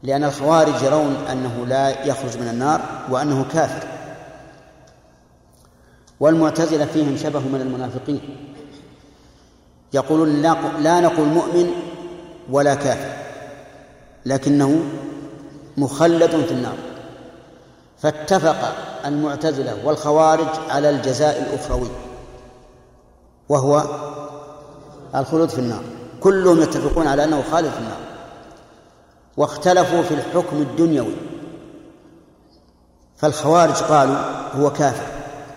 لأن 0.02 0.24
الخوارج 0.24 0.82
يرون 0.82 1.16
أنه 1.30 1.66
لا 1.66 2.06
يخرج 2.06 2.38
من 2.38 2.48
النار 2.48 2.80
وأنه 3.10 3.44
كافر. 3.52 3.88
والمعتزلة 6.20 6.84
فيهم 6.84 7.16
شبه 7.16 7.40
من 7.40 7.60
المنافقين. 7.60 8.53
يقولون 9.94 10.42
لا 10.82 11.00
نقول 11.00 11.28
مؤمن 11.28 11.70
ولا 12.50 12.74
كافر 12.74 13.12
لكنه 14.26 14.82
مخلد 15.76 16.30
في 16.30 16.52
النار. 16.52 16.76
فاتفق 17.98 18.56
المعتزلة 19.04 19.86
والخوارج 19.86 20.48
على 20.70 20.90
الجزاء 20.90 21.42
الأخروي 21.42 21.88
وهو 23.48 23.84
الخلود 25.14 25.48
في 25.48 25.58
النار. 25.58 25.82
كلهم 26.20 26.62
يتفقون 26.62 27.06
على 27.06 27.24
أنه 27.24 27.42
خالد 27.52 27.70
في 27.70 27.78
النار 27.78 28.00
واختلفوا 29.36 30.02
في 30.02 30.14
الحكم 30.14 30.56
الدنيوي. 30.56 31.14
فالخوارج 33.16 33.74
قالوا 33.74 34.16
هو 34.52 34.70
كافر 34.72 35.06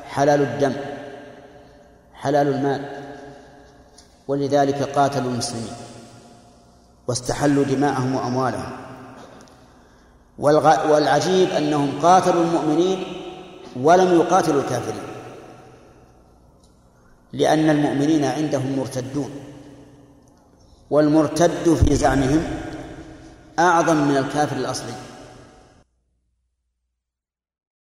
حلال 0.10 0.42
الدم 0.42 0.74
حلال 2.14 2.48
المال. 2.48 3.07
ولذلك 4.28 4.84
قاتلوا 4.84 5.32
المسلمين 5.32 5.74
واستحلوا 7.08 7.64
دماءهم 7.64 8.16
وأموالهم. 8.16 8.72
والعجيب 10.90 11.50
أنهم 11.50 12.00
قاتلوا 12.02 12.44
المؤمنين 12.44 13.04
ولم 13.76 14.20
يقاتلوا 14.20 14.62
الكافرين. 14.62 15.08
لأن 17.34 17.70
المؤمنين 17.70 18.26
عندهم 18.26 18.80
مرتدون 18.80 19.30
والمرتد 20.90 21.74
في 21.74 21.96
زعمهم 21.96 22.44
أعظم 23.60 23.96
من 24.08 24.18
الكافر 24.18 24.56
الأصلي. 24.56 24.94